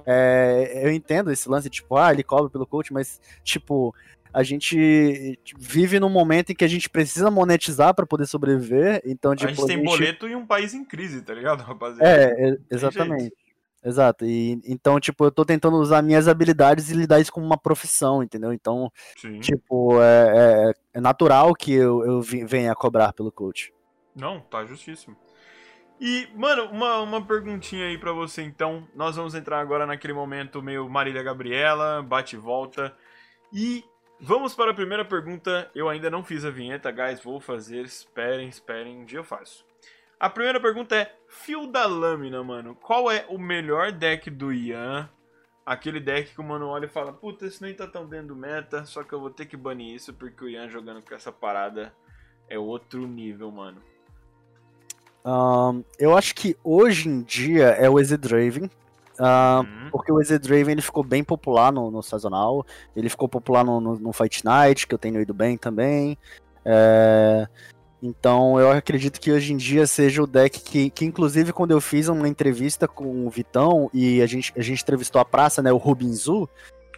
É, 0.05 0.81
eu 0.83 0.91
entendo 0.91 1.31
esse 1.31 1.47
lance, 1.47 1.69
tipo, 1.69 1.95
ah, 1.95 2.11
ele 2.11 2.23
cobra 2.23 2.49
pelo 2.49 2.67
coach, 2.67 2.91
mas, 2.91 3.21
tipo, 3.43 3.95
a 4.33 4.43
gente 4.43 5.39
vive 5.57 5.99
num 5.99 6.09
momento 6.09 6.51
em 6.51 6.55
que 6.55 6.63
a 6.63 6.67
gente 6.67 6.89
precisa 6.89 7.31
monetizar 7.31 7.93
pra 7.93 8.05
poder 8.05 8.25
sobreviver, 8.25 9.01
então, 9.05 9.35
tipo, 9.35 9.51
a 9.51 9.53
gente 9.53 9.67
tem 9.67 9.83
boleto 9.83 10.27
e 10.27 10.35
um 10.35 10.45
país 10.45 10.73
em 10.73 10.83
crise, 10.85 11.21
tá 11.21 11.33
ligado, 11.33 11.61
rapaziada? 11.61 12.09
é, 12.09 12.57
exatamente. 12.69 13.33
Exato. 13.83 14.25
E 14.25 14.59
então, 14.65 14.99
tipo, 14.99 15.23
eu 15.23 15.31
tô 15.31 15.45
tentando 15.45 15.77
usar 15.77 16.01
minhas 16.01 16.27
habilidades 16.27 16.89
e 16.89 16.93
lidar 16.93 17.19
isso 17.19 17.31
como 17.31 17.45
uma 17.45 17.57
profissão, 17.57 18.21
entendeu? 18.21 18.51
Então, 18.51 18.91
Sim. 19.17 19.39
tipo, 19.39 20.01
é, 20.01 20.33
é, 20.35 20.73
é 20.95 21.01
natural 21.01 21.53
que 21.53 21.73
eu, 21.73 22.03
eu 22.03 22.21
venha 22.21 22.71
a 22.71 22.75
cobrar 22.75 23.13
pelo 23.13 23.31
coach. 23.31 23.73
Não, 24.13 24.41
tá 24.41 24.65
justíssimo. 24.65 25.15
E, 25.99 26.27
mano, 26.35 26.65
uma, 26.65 26.99
uma 27.01 27.25
perguntinha 27.25 27.87
aí 27.87 27.97
pra 27.97 28.11
você 28.11 28.41
então. 28.41 28.87
Nós 28.95 29.15
vamos 29.15 29.35
entrar 29.35 29.59
agora 29.59 29.85
naquele 29.85 30.13
momento 30.13 30.61
meio 30.61 30.89
Marília 30.89 31.23
Gabriela, 31.23 32.01
bate 32.01 32.35
e 32.35 32.39
volta. 32.39 32.95
E 33.51 33.83
vamos 34.19 34.55
para 34.55 34.71
a 34.71 34.73
primeira 34.73 35.05
pergunta. 35.05 35.69
Eu 35.73 35.89
ainda 35.89 36.09
não 36.09 36.23
fiz 36.23 36.45
a 36.45 36.49
vinheta, 36.49 36.91
guys. 36.91 37.21
Vou 37.23 37.39
fazer. 37.39 37.85
Esperem, 37.85 38.47
esperem. 38.47 38.97
Um 38.97 39.05
dia 39.05 39.19
eu 39.19 39.23
faço. 39.23 39.65
A 40.19 40.29
primeira 40.29 40.59
pergunta 40.59 40.95
é: 40.95 41.15
Fio 41.27 41.67
da 41.67 41.85
Lâmina, 41.85 42.43
mano. 42.43 42.75
Qual 42.75 43.09
é 43.09 43.25
o 43.29 43.37
melhor 43.37 43.91
deck 43.91 44.29
do 44.29 44.51
Ian? 44.51 45.09
Aquele 45.65 45.99
deck 45.99 46.33
que 46.33 46.41
o 46.41 46.43
mano 46.43 46.67
olha 46.67 46.85
e 46.85 46.89
fala: 46.89 47.13
Puta, 47.13 47.45
esse 47.45 47.61
nem 47.61 47.73
tá 47.73 47.87
tão 47.87 48.07
dentro 48.07 48.29
do 48.29 48.35
meta. 48.35 48.85
Só 48.85 49.03
que 49.03 49.13
eu 49.13 49.19
vou 49.19 49.29
ter 49.29 49.45
que 49.45 49.55
banir 49.55 49.95
isso 49.95 50.13
porque 50.13 50.43
o 50.43 50.49
Ian 50.49 50.67
jogando 50.67 51.01
com 51.01 51.15
essa 51.15 51.31
parada 51.31 51.93
é 52.49 52.57
outro 52.57 53.07
nível, 53.07 53.51
mano. 53.51 53.81
Ahn, 55.23 55.83
eu 55.97 56.17
acho 56.17 56.33
que 56.33 56.57
hoje 56.63 57.07
em 57.07 57.21
dia 57.21 57.67
é 57.67 57.89
o 57.89 57.95
Draven. 58.17 58.69
Ahn, 59.19 59.65
Uhum. 59.65 59.89
porque 59.91 60.11
o 60.11 60.19
Draven 60.39 60.71
ele 60.71 60.81
ficou 60.81 61.03
bem 61.03 61.23
popular 61.23 61.71
no, 61.71 61.91
no 61.91 62.01
sazonal. 62.01 62.65
Ele 62.95 63.09
ficou 63.09 63.27
popular 63.27 63.63
no, 63.63 63.79
no, 63.79 63.99
no 63.99 64.13
Fight 64.13 64.43
Night, 64.45 64.87
que 64.87 64.93
eu 64.93 64.99
tenho 64.99 65.21
ido 65.21 65.33
bem 65.33 65.57
também. 65.57 66.17
É, 66.63 67.47
então 68.01 68.59
eu 68.59 68.71
acredito 68.71 69.19
que 69.19 69.31
hoje 69.31 69.53
em 69.53 69.57
dia 69.57 69.85
seja 69.85 70.23
o 70.23 70.27
deck 70.27 70.59
que, 70.61 70.89
que 70.89 71.05
inclusive, 71.05 71.51
quando 71.51 71.71
eu 71.71 71.81
fiz 71.81 72.07
uma 72.07 72.27
entrevista 72.27 72.87
com 72.87 73.25
o 73.25 73.29
Vitão 73.29 73.89
e 73.93 74.21
a 74.21 74.25
gente, 74.25 74.53
a 74.57 74.61
gente 74.61 74.81
entrevistou 74.81 75.19
a 75.19 75.25
praça, 75.25 75.61
né? 75.61 75.71
O 75.71 75.77
Rubinzu, 75.77 76.47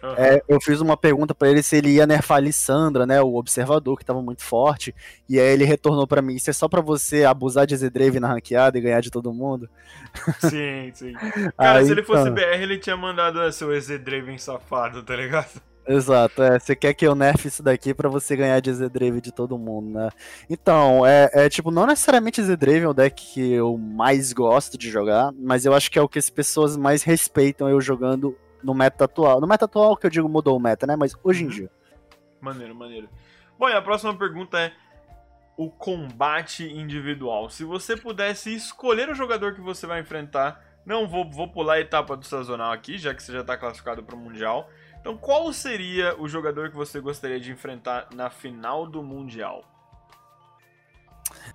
Aham. 0.02 0.14
é, 0.16 0.42
eu 0.48 0.60
fiz 0.60 0.80
uma 0.80 0.96
pergunta 0.96 1.34
pra 1.34 1.48
ele 1.48 1.62
se 1.62 1.76
ele 1.76 1.90
ia 1.90 2.06
nerfar 2.06 2.38
a 2.38 2.40
Lissandra, 2.40 3.06
né, 3.06 3.22
o 3.22 3.36
observador 3.36 3.96
que 3.98 4.04
tava 4.04 4.20
muito 4.20 4.42
forte, 4.42 4.94
e 5.28 5.38
aí 5.38 5.46
ele 5.52 5.64
retornou 5.64 6.06
pra 6.06 6.20
mim, 6.20 6.34
isso 6.34 6.50
é 6.50 6.52
só 6.52 6.68
pra 6.68 6.80
você 6.80 7.24
abusar 7.24 7.66
de 7.66 7.76
Zedrave 7.76 8.18
na 8.18 8.28
ranqueada 8.28 8.76
e 8.76 8.80
ganhar 8.80 9.00
de 9.00 9.10
todo 9.10 9.32
mundo? 9.32 9.68
Sim, 10.40 10.90
sim. 10.94 11.12
Cara, 11.56 11.78
Aí, 11.78 11.86
se 11.86 11.92
ele 11.92 12.02
fosse 12.02 12.28
então, 12.28 12.34
BR, 12.34 12.62
ele 12.62 12.78
tinha 12.78 12.96
mandado 12.96 13.40
"Ah, 13.40 13.52
seu 13.52 13.72
EZ 13.72 13.98
Draven 14.00 14.38
safado, 14.38 15.02
tá 15.02 15.14
ligado? 15.16 15.60
Exato, 15.84 16.40
é, 16.44 16.60
você 16.60 16.76
quer 16.76 16.94
que 16.94 17.04
eu 17.04 17.12
nerfe 17.14 17.48
isso 17.48 17.60
daqui 17.60 17.92
pra 17.92 18.08
você 18.08 18.36
ganhar 18.36 18.60
de 18.60 18.72
Zedrave 18.72 19.20
de 19.20 19.32
todo 19.32 19.58
mundo, 19.58 19.90
né? 19.98 20.10
Então, 20.48 21.04
é, 21.04 21.28
é 21.32 21.48
tipo, 21.48 21.72
não 21.72 21.86
necessariamente 21.86 22.40
Zedrave 22.40 22.82
é 22.84 22.88
o 22.88 22.94
deck 22.94 23.20
que 23.34 23.52
eu 23.52 23.76
mais 23.76 24.32
gosto 24.32 24.78
de 24.78 24.88
jogar, 24.88 25.32
mas 25.36 25.64
eu 25.64 25.74
acho 25.74 25.90
que 25.90 25.98
é 25.98 26.02
o 26.02 26.08
que 26.08 26.20
as 26.20 26.30
pessoas 26.30 26.76
mais 26.76 27.02
respeitam 27.02 27.68
eu 27.68 27.80
jogando 27.80 28.36
no 28.62 28.74
meta 28.74 29.04
atual. 29.04 29.40
No 29.40 29.46
meta 29.46 29.64
atual 29.64 29.96
que 29.96 30.06
eu 30.06 30.10
digo 30.10 30.28
mudou 30.28 30.56
o 30.56 30.60
meta, 30.60 30.86
né, 30.86 30.96
mas 30.96 31.14
hoje 31.22 31.42
em 31.44 31.46
Uhum. 31.46 31.52
dia. 31.52 31.70
Maneiro, 32.40 32.74
maneiro. 32.74 33.08
Bom, 33.58 33.68
e 33.68 33.72
a 33.74 33.82
próxima 33.82 34.14
pergunta 34.16 34.58
é 34.58 34.72
o 35.56 35.70
combate 35.70 36.64
individual. 36.66 37.48
Se 37.50 37.64
você 37.64 37.96
pudesse 37.96 38.54
escolher 38.54 39.08
o 39.08 39.14
jogador 39.14 39.54
que 39.54 39.60
você 39.60 39.86
vai 39.86 40.00
enfrentar, 40.00 40.60
não 40.84 41.06
vou, 41.06 41.28
vou 41.30 41.46
pular 41.48 41.74
a 41.74 41.80
etapa 41.80 42.16
do 42.16 42.24
sazonal 42.26 42.72
aqui, 42.72 42.98
já 42.98 43.14
que 43.14 43.22
você 43.22 43.32
já 43.32 43.40
está 43.42 43.56
classificado 43.56 44.02
para 44.02 44.16
o 44.16 44.18
Mundial. 44.18 44.68
Então, 45.00 45.16
qual 45.16 45.52
seria 45.52 46.20
o 46.20 46.26
jogador 46.28 46.70
que 46.70 46.76
você 46.76 47.00
gostaria 47.00 47.38
de 47.38 47.52
enfrentar 47.52 48.08
na 48.14 48.30
final 48.30 48.86
do 48.86 49.02
Mundial? 49.02 49.64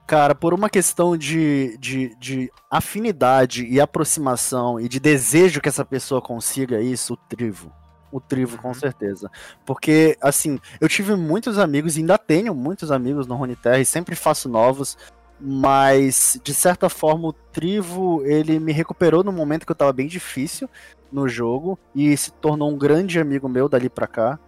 Cara, 0.07 0.33
por 0.33 0.53
uma 0.53 0.69
questão 0.69 1.17
de, 1.17 1.77
de, 1.77 2.15
de 2.15 2.49
afinidade 2.71 3.65
e 3.65 3.77
aproximação 3.81 4.79
e 4.79 4.87
de 4.87 5.01
desejo 5.01 5.59
que 5.59 5.67
essa 5.67 5.83
pessoa 5.83 6.21
consiga 6.21 6.79
isso, 6.79 7.13
o 7.13 7.17
Trivo. 7.17 7.73
O 8.09 8.21
Trivo, 8.21 8.57
com 8.57 8.69
Uhum. 8.69 8.73
certeza. 8.73 9.29
Porque, 9.65 10.17
assim, 10.21 10.61
eu 10.79 10.87
tive 10.87 11.13
muitos 11.13 11.59
amigos, 11.59 11.97
e 11.97 11.99
ainda 11.99 12.17
tenho 12.17 12.55
muitos 12.55 12.89
amigos 12.89 13.27
no 13.27 13.35
Runeterra, 13.35 13.79
e 13.79 13.85
sempre 13.85 14.15
faço 14.15 14.47
novos, 14.47 14.97
mas, 15.41 16.39
de 16.41 16.53
certa 16.53 16.87
forma, 16.87 17.27
o 17.27 17.33
Trivo, 17.33 18.23
ele 18.25 18.61
me 18.61 18.71
recuperou 18.71 19.25
no 19.25 19.33
momento 19.33 19.65
que 19.65 19.71
eu 19.73 19.75
tava 19.75 19.91
bem 19.91 20.07
difícil 20.07 20.69
no 21.11 21.27
jogo, 21.27 21.77
e 21.93 22.15
se 22.15 22.31
tornou 22.31 22.71
um 22.71 22.77
grande 22.77 23.19
amigo 23.19 23.49
meu 23.49 23.67
dali 23.67 23.89
pra 23.89 24.07
cá. 24.07 24.39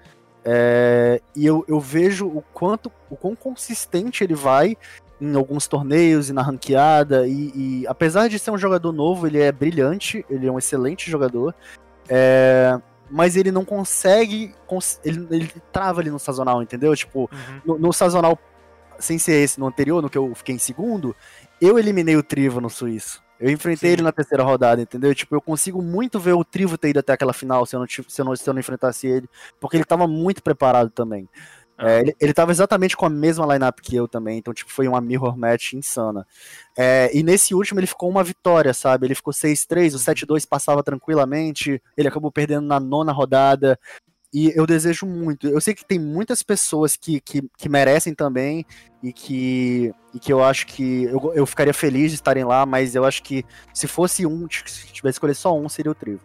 É, 0.45 1.22
e 1.36 1.45
eu, 1.45 1.66
eu 1.68 1.82
vejo 1.82 2.28
o 2.28 2.41
quanto, 2.53 2.89
o 3.10 3.18
quão 3.18 3.36
consistente 3.36 4.24
ele 4.24 4.36
vai 4.36 4.78
em 5.22 5.36
alguns 5.36 5.67
torneios 5.67 6.30
e 6.30 6.34
na 6.34 6.41
ranqueada. 6.41 7.28
E, 7.28 7.51
e, 7.55 7.88
apesar 7.88 8.28
de 8.28 8.39
ser 8.39 8.51
um 8.51 8.57
jogador 8.57 8.91
novo, 8.91 9.28
ele 9.28 9.39
é 9.39 9.51
brilhante, 9.51 10.26
ele 10.30 10.47
é 10.47 10.51
um 10.51 10.57
excelente 10.57 11.09
jogador. 11.09 11.53
É, 12.07 12.80
mas 13.09 13.36
ele 13.36 13.51
não 13.51 13.65
consegue. 13.65 14.53
Cons 14.67 14.99
ele, 15.03 15.28
ele 15.30 15.51
trava 15.72 16.01
ali 16.01 16.09
no 16.09 16.20
sazonal, 16.20 16.61
entendeu? 16.61 16.95
Tipo, 16.95 17.30
Uhum. 17.32 17.61
no, 17.65 17.80
no 17.80 17.93
sazonal, 17.93 18.38
sem 18.99 19.17
ser 19.17 19.43
esse, 19.43 19.59
no 19.59 19.67
anterior, 19.67 20.01
no 20.01 20.09
que 20.09 20.17
eu 20.17 20.34
fiquei 20.36 20.55
em 20.55 20.59
segundo, 20.59 21.15
eu 21.61 21.78
eliminei 21.78 22.15
o 22.15 22.24
Trivo 22.24 22.61
no 22.61 22.70
Suíço. 22.70 23.22
Eu 23.39 23.49
enfrentei 23.49 23.89
Sim. 23.89 23.93
ele 23.93 24.01
na 24.01 24.11
terceira 24.11 24.43
rodada, 24.43 24.82
entendeu? 24.82 25.15
Tipo, 25.15 25.34
eu 25.36 25.41
consigo 25.41 25.82
muito 25.82 26.20
ver 26.20 26.34
o 26.34 26.43
Trivo 26.43 26.78
ter 26.78 26.89
ido 26.89 26.99
até 26.99 27.13
aquela 27.13 27.32
final 27.32 27.65
se 27.65 27.74
eu 27.74 27.80
não, 27.80 27.88
se 27.88 28.22
eu 28.22 28.26
não, 28.26 28.36
se 28.36 28.49
eu 28.49 28.53
não 28.53 28.59
enfrentasse 28.59 29.07
ele, 29.07 29.30
porque 29.61 29.78
ele 29.78 29.86
tava 29.86 30.05
muito 30.07 30.43
preparado 30.43 30.89
também. 30.89 31.28
É, 31.82 32.02
ele, 32.02 32.16
ele 32.20 32.34
tava 32.34 32.52
exatamente 32.52 32.98
com 32.98 33.06
a 33.06 33.10
mesma 33.10 33.46
lineup 33.54 33.80
que 33.80 33.96
eu 33.96 34.08
também, 34.08 34.38
então, 34.38 34.54
tipo, 34.54 34.70
foi 34.72 34.88
uma 34.88 35.00
mirror 35.00 35.38
match 35.38 35.74
insana. 35.74 36.28
É, 36.78 37.10
e 37.14 37.24
nesse 37.24 37.56
último 37.56 37.80
ele 37.80 37.88
ficou 37.88 38.10
uma 38.10 38.24
vitória, 38.24 38.74
sabe? 38.74 39.08
Ele 39.08 39.16
ficou 39.16 39.34
6-3, 39.34 39.96
o 39.96 39.98
7-2 39.98 40.46
passava 40.48 40.84
tranquilamente, 40.84 41.82
ele 41.96 42.08
acabou 42.08 42.32
perdendo 42.32 42.68
na 42.68 42.80
nona 42.80 43.14
rodada. 43.14 43.80
E 44.32 44.52
eu 44.56 44.68
desejo 44.68 45.08
muito. 45.08 45.48
Eu 45.48 45.60
sei 45.60 45.74
que 45.74 45.84
tem 45.84 45.98
muitas 45.98 46.44
pessoas 46.44 46.96
que, 46.96 47.20
que, 47.20 47.42
que 47.58 47.68
merecem 47.68 48.14
também 48.14 48.64
e 49.02 49.12
que, 49.12 49.92
e 50.14 50.20
que 50.20 50.32
eu 50.32 50.44
acho 50.44 50.68
que 50.68 51.06
eu, 51.06 51.34
eu 51.34 51.46
ficaria 51.48 51.74
feliz 51.74 52.12
de 52.12 52.16
estarem 52.16 52.44
lá, 52.44 52.64
mas 52.64 52.94
eu 52.94 53.06
acho 53.06 53.24
que 53.24 53.44
se 53.74 53.88
fosse 53.88 54.28
um, 54.28 54.48
se 54.48 54.86
tivesse 54.88 55.02
que 55.02 55.08
escolher 55.10 55.34
só 55.34 55.58
um, 55.58 55.68
seria 55.68 55.92
o 55.92 55.96
Trivo. 55.96 56.22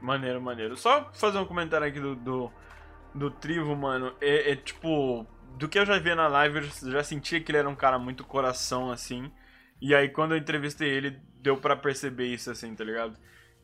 Maneiro, 0.00 0.40
maneiro. 0.40 0.76
Só 0.76 1.10
fazer 1.12 1.38
um 1.38 1.44
comentário 1.44 1.86
aqui 1.86 2.00
do, 2.00 2.14
do, 2.14 2.50
do 3.16 3.30
Trivo, 3.30 3.74
mano. 3.74 4.14
É, 4.20 4.52
é, 4.52 4.56
tipo, 4.56 5.26
do 5.58 5.68
que 5.68 5.78
eu 5.78 5.86
já 5.86 5.98
vi 5.98 6.14
na 6.14 6.28
live, 6.28 6.58
eu 6.58 6.92
já 6.92 7.02
sentia 7.02 7.40
que 7.40 7.50
ele 7.50 7.58
era 7.58 7.68
um 7.68 7.74
cara 7.74 7.98
muito 7.98 8.24
coração, 8.24 8.90
assim. 8.90 9.30
E 9.80 9.94
aí, 9.94 10.08
quando 10.08 10.32
eu 10.32 10.38
entrevistei 10.38 10.88
ele, 10.88 11.18
deu 11.40 11.56
pra 11.56 11.76
perceber 11.76 12.26
isso, 12.26 12.50
assim, 12.50 12.74
tá 12.74 12.84
ligado? 12.84 13.16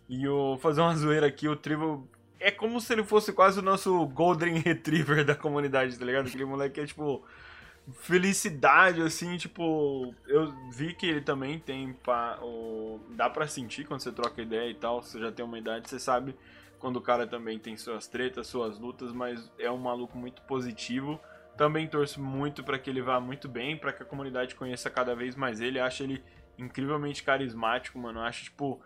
E 0.08 0.24
eu 0.24 0.58
fazer 0.60 0.80
uma 0.80 0.96
zoeira 0.96 1.26
aqui, 1.26 1.48
o 1.48 1.56
Trivo. 1.56 2.08
É 2.40 2.50
como 2.50 2.80
se 2.80 2.92
ele 2.92 3.04
fosse 3.04 3.32
quase 3.32 3.60
o 3.60 3.62
nosso 3.62 4.04
Golden 4.06 4.58
Retriever 4.58 5.24
da 5.24 5.34
comunidade, 5.34 5.98
tá 5.98 6.04
ligado? 6.04 6.26
Aquele 6.26 6.44
moleque 6.44 6.80
é 6.80 6.86
tipo. 6.86 7.24
Felicidade, 8.00 9.02
assim, 9.02 9.36
tipo. 9.36 10.14
Eu 10.26 10.52
vi 10.70 10.94
que 10.94 11.06
ele 11.06 11.20
também 11.20 11.58
tem. 11.58 11.96
O, 12.42 13.00
dá 13.10 13.28
pra 13.28 13.46
sentir 13.46 13.84
quando 13.84 14.00
você 14.00 14.12
troca 14.12 14.42
ideia 14.42 14.70
e 14.70 14.74
tal. 14.74 15.02
Você 15.02 15.18
já 15.20 15.32
tem 15.32 15.44
uma 15.44 15.58
idade, 15.58 15.88
você 15.88 15.98
sabe 15.98 16.34
quando 16.82 16.96
o 16.96 17.00
cara 17.00 17.28
também 17.28 17.60
tem 17.60 17.76
suas 17.76 18.08
tretas, 18.08 18.48
suas 18.48 18.76
lutas, 18.76 19.12
mas 19.12 19.48
é 19.56 19.70
um 19.70 19.78
maluco 19.78 20.18
muito 20.18 20.42
positivo. 20.42 21.20
Também 21.56 21.86
torço 21.86 22.20
muito 22.20 22.64
pra 22.64 22.76
que 22.76 22.90
ele 22.90 23.00
vá 23.00 23.20
muito 23.20 23.48
bem, 23.48 23.76
pra 23.76 23.92
que 23.92 24.02
a 24.02 24.04
comunidade 24.04 24.56
conheça 24.56 24.90
cada 24.90 25.14
vez 25.14 25.36
mais 25.36 25.60
ele. 25.60 25.78
Acho 25.78 26.02
ele 26.02 26.24
incrivelmente 26.58 27.22
carismático, 27.22 27.96
mano. 28.00 28.18
Acho, 28.18 28.42
tipo, 28.42 28.82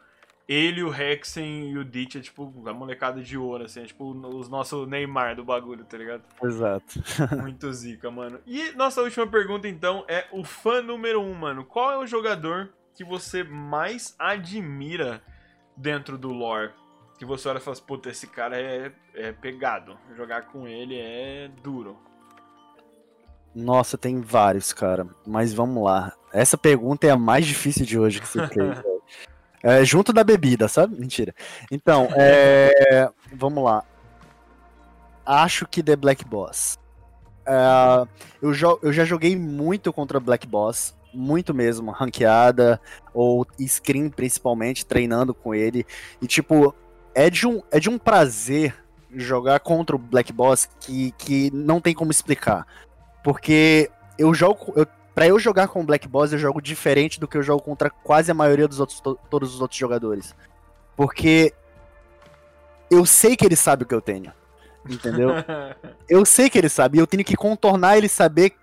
ele, 0.47 0.83
o 0.83 0.95
Hexen 0.95 1.71
e 1.71 1.79
o 1.79 1.85
Ditch 1.85 2.17
é, 2.17 2.21
tipo, 2.21 2.69
a 2.69 2.75
molecada 2.75 3.23
de 3.23 3.39
ouro, 3.39 3.65
assim. 3.65 3.81
É, 3.81 3.87
tipo, 3.87 4.11
os 4.11 4.49
nossos 4.51 4.87
Neymar 4.87 5.35
do 5.35 5.43
bagulho, 5.43 5.87
tá 5.87 5.97
ligado? 5.97 6.23
Exato. 6.45 7.03
Muito 7.41 7.73
zica, 7.73 8.11
mano. 8.11 8.41
E 8.47 8.73
nossa 8.73 9.01
última 9.01 9.27
pergunta, 9.27 9.67
então, 9.67 10.05
é 10.07 10.27
o 10.33 10.45
fã 10.45 10.83
número 10.83 11.23
um, 11.23 11.33
mano. 11.33 11.65
Qual 11.65 11.91
é 11.91 11.97
o 11.97 12.07
jogador 12.07 12.75
que 12.95 13.03
você 13.03 13.43
mais 13.43 14.15
admira 14.19 15.23
dentro 15.75 16.19
do 16.19 16.29
lore? 16.29 16.75
Que 17.19 17.25
você 17.25 17.49
olha 17.49 17.59
e 17.59 17.61
fala 17.61 17.73
assim, 17.73 17.85
puta, 17.87 18.11
esse 18.11 18.27
cara 18.27 18.61
é, 18.61 18.93
é 19.15 19.33
pegado. 19.33 19.97
Jogar 20.17 20.43
com 20.43 20.67
ele 20.69 20.99
é 20.99 21.51
duro. 21.63 21.97
Nossa, 23.55 23.97
tem 23.97 24.21
vários, 24.21 24.73
cara. 24.73 25.07
Mas 25.27 25.55
vamos 25.55 25.83
lá. 25.83 26.13
Essa 26.31 26.59
pergunta 26.59 27.07
é 27.07 27.11
a 27.11 27.17
mais 27.17 27.47
difícil 27.47 27.87
de 27.87 27.99
hoje 27.99 28.21
que 28.21 28.29
você 28.29 28.47
fez. 28.49 28.83
É, 29.63 29.85
junto 29.85 30.13
da 30.13 30.23
bebida, 30.23 30.69
sabe? 30.69 30.97
Mentira. 30.97 31.35
Então, 31.73 32.09
é, 32.15 33.11
vamos 33.33 33.65
lá. 33.65 33.83
Acho 35.25 35.67
que 35.67 35.83
The 35.83 35.97
Black 35.97 36.25
Boss. 36.25 36.79
É, 37.45 38.07
eu, 38.41 38.53
eu 38.81 38.93
já 38.93 39.05
joguei 39.05 39.35
muito 39.35 39.93
contra 39.93 40.21
Black 40.21 40.47
Boss. 40.47 40.95
Muito 41.13 41.53
mesmo. 41.53 41.91
Ranqueada 41.91 42.81
ou 43.13 43.45
screen, 43.67 44.09
principalmente, 44.09 44.87
treinando 44.87 45.35
com 45.35 45.53
ele. 45.53 45.85
E, 46.23 46.29
tipo, 46.29 46.73
é 47.17 47.31
de 47.31 47.47
um, 47.47 47.63
é 47.71 47.81
de 47.81 47.89
um 47.89 47.97
prazer 47.99 48.75
jogar 49.15 49.59
contra 49.61 49.97
o 49.97 49.99
Black 49.99 50.31
Boss 50.33 50.69
que, 50.81 51.13
que 51.13 51.51
não 51.51 51.81
tem 51.81 51.95
como 51.95 52.11
explicar. 52.11 52.67
Porque 53.25 53.91
eu 54.19 54.35
jogo. 54.35 54.73
Eu, 54.77 54.87
pra 55.15 55.27
eu 55.27 55.39
jogar 55.39 55.69
com 55.69 55.81
o 55.81 55.85
Black 55.85 56.07
Boss, 56.07 56.33
eu 56.33 56.39
jogo 56.39 56.61
diferente 56.61 57.19
do 57.19 57.27
que 57.27 57.39
eu 57.39 57.43
jogo 57.43 57.63
contra 57.63 57.89
quase 57.89 58.31
a 58.31 58.35
maioria 58.35 58.69
dos 58.69 58.79
outros, 58.81 59.01
to- 59.01 59.19
todos 59.31 59.55
os 59.55 59.61
outros 59.63 59.79
jogadores. 59.81 60.35
Porque 60.95 61.55
eu 62.91 63.07
sei 63.07 63.35
que 63.35 63.45
ele 63.47 63.57
sabe 63.57 63.85
o 63.85 63.87
que 63.87 63.95
eu 63.95 64.01
tenho. 64.03 64.33
Entendeu? 64.89 65.31
eu 66.09 66.25
sei 66.27 66.51
que 66.51 66.59
ele 66.59 66.69
sabe. 66.69 66.99
E 66.99 67.01
eu 67.01 67.07
tenho 67.07 67.25
que 67.25 67.35
contornar 67.35 67.97
ele 67.97 68.09
saber. 68.09 68.55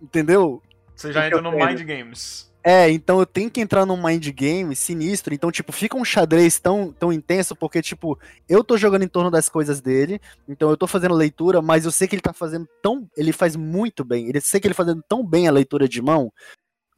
Entendeu? 0.00 0.62
você 0.94 1.10
já 1.12 1.26
entra 1.26 1.40
no 1.40 1.50
tenho? 1.50 1.66
Mind 1.66 1.80
Games. 1.80 2.52
É, 2.66 2.90
então 2.90 3.20
eu 3.20 3.26
tenho 3.26 3.50
que 3.50 3.60
entrar 3.60 3.84
num 3.84 4.02
mind 4.02 4.26
game 4.30 4.74
sinistro. 4.74 5.34
Então, 5.34 5.52
tipo, 5.52 5.70
fica 5.70 5.96
um 5.98 6.04
xadrez 6.04 6.58
tão, 6.58 6.90
tão 6.92 7.12
intenso, 7.12 7.54
porque, 7.54 7.82
tipo, 7.82 8.18
eu 8.48 8.64
tô 8.64 8.78
jogando 8.78 9.02
em 9.02 9.08
torno 9.08 9.30
das 9.30 9.48
coisas 9.50 9.82
dele, 9.82 10.18
então 10.48 10.70
eu 10.70 10.76
tô 10.76 10.86
fazendo 10.86 11.14
leitura, 11.14 11.60
mas 11.60 11.84
eu 11.84 11.90
sei 11.92 12.08
que 12.08 12.14
ele 12.14 12.22
tá 12.22 12.32
fazendo 12.32 12.66
tão. 12.82 13.06
Ele 13.16 13.32
faz 13.32 13.54
muito 13.54 14.02
bem. 14.02 14.28
Ele 14.28 14.40
sei 14.40 14.60
que 14.60 14.66
ele 14.66 14.74
fazendo 14.74 15.04
tão 15.06 15.24
bem 15.24 15.46
a 15.46 15.52
leitura 15.52 15.86
de 15.88 16.00
mão. 16.00 16.32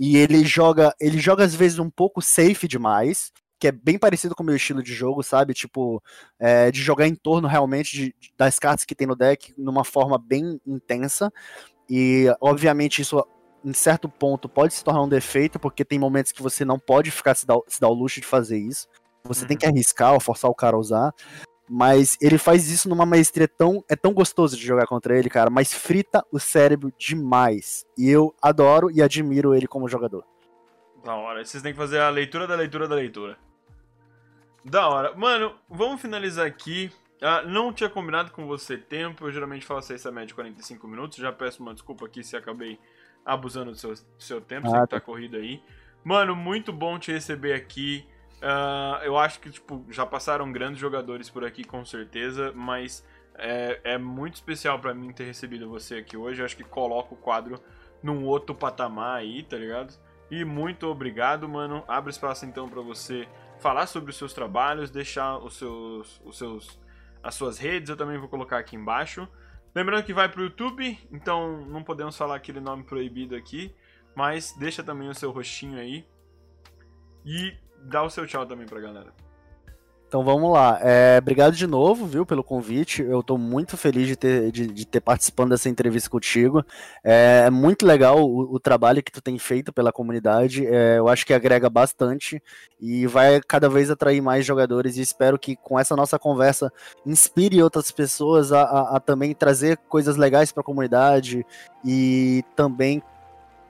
E 0.01 0.17
ele 0.17 0.45
joga. 0.45 0.95
Ele 1.01 1.19
joga, 1.19 1.45
às 1.45 1.55
vezes, 1.55 1.79
um 1.79 1.91
pouco 1.91 2.23
safe 2.23 2.69
demais. 2.69 3.33
Que 3.61 3.69
é 3.69 3.73
bem 3.73 3.99
parecido 3.99 4.35
com 4.35 4.43
o 4.43 4.47
meu 4.47 4.57
estilo 4.57 4.83
de 4.83 4.95
jogo, 4.95 5.23
sabe? 5.23 5.55
Tipo, 5.55 6.03
é, 6.39 6.71
de 6.71 6.83
jogar 6.83 7.09
em 7.09 7.15
torno 7.15 7.49
realmente 7.49 7.97
de- 7.97 8.15
das 8.37 8.59
cartas 8.59 8.85
que 8.85 8.95
tem 8.95 9.07
no 9.07 9.17
deck 9.17 9.55
numa 9.59 9.85
forma 9.85 10.19
bem 10.19 10.61
intensa. 10.67 11.33
E, 11.89 12.27
obviamente, 12.41 13.03
isso 13.03 13.25
em 13.67 13.73
certo 13.73 14.09
ponto 14.09 14.49
pode 14.49 14.73
se 14.75 14.85
tornar 14.85 15.03
um 15.03 15.09
defeito, 15.09 15.59
porque 15.59 15.85
tem 15.85 15.99
momentos 15.99 16.31
que 16.31 16.41
você 16.41 16.65
não 16.65 16.79
pode 16.79 17.11
ficar 17.11 17.35
se 17.35 17.45
dar, 17.45 17.59
se 17.67 17.81
dar 17.81 17.89
o 17.89 17.93
luxo 17.95 18.21
de 18.21 18.27
fazer 18.27 18.59
isso. 18.59 18.87
Você 19.25 19.45
tem 19.45 19.57
Uhum. 19.57 19.59
que 19.59 19.67
arriscar 19.67 20.15
ou 20.15 20.21
forçar 20.21 20.49
o 20.49 20.55
cara 20.55 20.77
a 20.77 20.79
usar. 20.79 21.13
Mas 21.69 22.17
ele 22.21 22.39
faz 22.39 22.71
isso 22.71 22.89
numa 22.89 23.05
maestria 23.05 23.49
tão. 23.49 23.83
É 23.89 23.97
tão 23.97 24.13
gostoso 24.15 24.57
de 24.57 24.65
jogar 24.65 24.87
contra 24.87 25.19
ele, 25.19 25.29
cara, 25.29 25.51
mas 25.51 25.75
frita 25.75 26.25
o 26.31 26.39
cérebro 26.39 26.93
demais. 26.97 27.85
E 27.99 28.09
eu 28.09 28.33
adoro 28.41 28.89
e 28.89 29.03
admiro 29.03 29.53
ele 29.53 29.67
como 29.67 29.89
jogador. 29.89 30.25
Da 31.05 31.17
hora. 31.17 31.45
Vocês 31.45 31.61
têm 31.65 31.73
que 31.73 31.79
fazer 31.79 31.99
a 31.99 32.09
leitura 32.09 32.47
da 32.47 32.55
leitura 32.55 32.87
da 32.87 32.95
leitura. 32.95 33.37
Da 34.65 34.89
hora. 34.89 35.13
Mano, 35.17 35.55
vamos 35.69 36.01
finalizar 36.01 36.47
aqui. 36.47 36.93
Ah, 37.21 37.43
não 37.43 37.73
tinha 37.73 37.91
combinado 37.91 38.31
com 38.31 38.47
você 38.47 38.77
tempo. 38.77 39.27
Eu 39.27 39.33
geralmente 39.33 39.67
faço 39.67 39.93
essa 39.93 40.13
média 40.13 40.29
de 40.29 40.35
45 40.35 40.87
minutos. 40.87 41.19
Já 41.19 41.33
peço 41.33 41.63
uma 41.63 41.75
desculpa 41.75 42.07
aqui 42.07 42.23
se 42.23 42.37
acabei 42.37 42.79
abusando 43.27 43.73
do 43.73 43.77
seu, 43.77 43.93
do 43.93 44.01
seu 44.19 44.41
tempo. 44.41 44.71
Sei 44.71 44.79
Ah, 44.79 44.83
que 44.83 44.91
tá 44.91 45.01
corrido 45.01 45.37
aí. 45.37 45.63
Mano, 46.05 46.37
muito 46.37 46.73
bom 46.73 46.99
te 46.99 47.11
receber 47.13 47.53
aqui. 47.53 48.07
Ah, 48.41 49.01
eu 49.03 49.19
acho 49.19 49.41
que, 49.41 49.51
tipo, 49.51 49.85
já 49.91 50.07
passaram 50.07 50.51
grandes 50.53 50.81
jogadores 50.81 51.29
por 51.29 51.45
aqui, 51.45 51.65
com 51.65 51.85
certeza. 51.85 52.53
Mas 52.55 53.05
é, 53.35 53.81
é 53.83 53.99
muito 53.99 54.37
especial 54.37 54.79
pra 54.79 54.95
mim 54.95 55.13
ter 55.13 55.25
recebido 55.25 55.69
você 55.69 55.97
aqui 55.97 56.17
hoje. 56.17 56.41
Eu 56.41 56.47
acho 56.47 56.57
que 56.57 56.65
coloca 56.65 57.13
o 57.13 57.17
quadro 57.17 57.61
num 58.03 58.25
outro 58.25 58.55
patamar 58.55 59.19
aí, 59.19 59.43
tá 59.43 59.57
ligado? 59.57 59.93
E 60.31 60.45
muito 60.45 60.87
obrigado, 60.87 61.49
mano. 61.49 61.85
Abre 61.89 62.11
espaço 62.11 62.47
então 62.47 62.69
pra 62.69 62.81
você 62.81 63.27
falar 63.59 63.87
sobre 63.87 64.11
os 64.11 64.17
seus 64.17 64.33
trabalhos, 64.33 64.91
deixar 64.91 65.39
os 65.39 65.57
seus, 65.57 66.21
os 66.25 66.37
seus, 66.39 66.79
as 67.23 67.35
suas 67.35 67.59
redes. 67.59 67.91
Eu 67.91 67.97
também 67.97 68.19
vou 68.19 68.29
colocar 68.29 68.59
aqui 68.59 68.77
embaixo. 68.77 69.27
Lembrando 69.77 70.05
que 70.05 70.15
vai 70.15 70.27
pro 70.27 70.43
YouTube, 70.43 70.99
então 71.13 71.67
não 71.67 71.85
podemos 71.85 72.17
falar 72.17 72.37
aquele 72.37 72.61
nome 72.61 72.83
proibido 72.83 73.37
aqui, 73.37 73.77
mas 74.15 74.57
deixa 74.59 74.83
também 74.83 75.07
o 75.07 75.15
seu 75.15 75.31
rostinho 75.31 75.79
aí 75.79 76.03
e 77.23 77.55
dá 77.83 78.03
o 78.03 78.09
seu 78.09 78.27
tchau 78.27 78.47
também 78.47 78.65
pra 78.67 78.81
galera. 78.81 79.13
Então 80.09 80.23
vamos 80.25 80.53
lá. 80.53 80.79
É, 80.83 81.19
obrigado 81.21 81.55
de 81.57 81.67
novo, 81.67 82.07
viu, 82.07 82.25
pelo 82.25 82.45
convite. 82.45 83.03
Eu 83.03 83.25
tô 83.25 83.37
muito 83.37 83.77
feliz 83.77 84.07
de 84.07 84.15
ter, 84.15 84.53
de, 84.53 84.69
de 84.69 84.87
ter 84.87 85.01
participando 85.01 85.51
dessa 85.51 85.69
entrevista 85.69 86.09
contigo. 86.09 86.65
É, 87.03 87.43
é 87.47 87.51
muito 87.51 87.85
legal 87.85 88.23
o, 88.23 88.55
o 88.55 88.61
trabalho 88.61 89.03
que 89.03 89.11
tu 89.11 89.21
tem 89.21 89.37
feito 89.37 89.73
pela 89.73 89.93
comunidade. 89.93 90.65
É, 90.65 90.99
eu 90.99 91.09
acho 91.09 91.27
que 91.27 91.35
agrega 91.35 91.69
bastante 91.69 92.41
e 92.81 93.05
vai 93.09 93.41
cada 93.41 93.69
vez 93.69 93.91
atrair 93.91 94.21
mais 94.23 94.47
jogadores. 94.47 94.97
E 94.97 95.01
espero 95.03 95.37
que 95.39 95.57
com 95.57 95.79
essa 95.79 95.97
nossa 95.97 96.19
conversa 96.21 96.73
inspire 97.05 97.61
outras 97.61 97.91
pessoas 97.91 98.53
a, 98.53 98.63
a- 98.63 98.97
a 98.97 99.01
também 99.01 99.35
trazer 99.35 99.77
coisas 99.89 100.17
legais 100.17 100.53
para 100.53 100.61
a 100.61 100.65
comunidade 100.65 101.45
e 101.85 102.45
também 102.55 103.03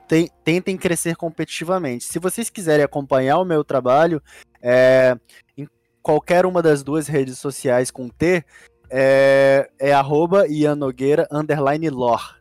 te- 0.07 0.31
tentem 0.43 0.77
crescer 0.77 1.15
competitivamente. 1.15 2.03
Se 2.03 2.19
vocês 2.19 2.47
quiserem 2.49 2.85
acompanhar 2.85 3.39
o 3.39 3.45
meu 3.45 3.63
trabalho, 3.63 4.21
é, 4.61 5.17
em 5.57 5.67
qualquer 6.07 6.45
uma 6.45 6.61
das 6.61 6.83
duas 6.83 7.05
redes 7.05 7.37
sociais 7.37 7.91
com 7.91 8.07
T, 8.07 8.41
é, 8.89 9.69
é 9.77 9.91
arroba 9.91 10.47
Ian 10.47 10.77
Nogueira, 10.77 11.27
underline 11.29 11.89
lore. 11.89 12.37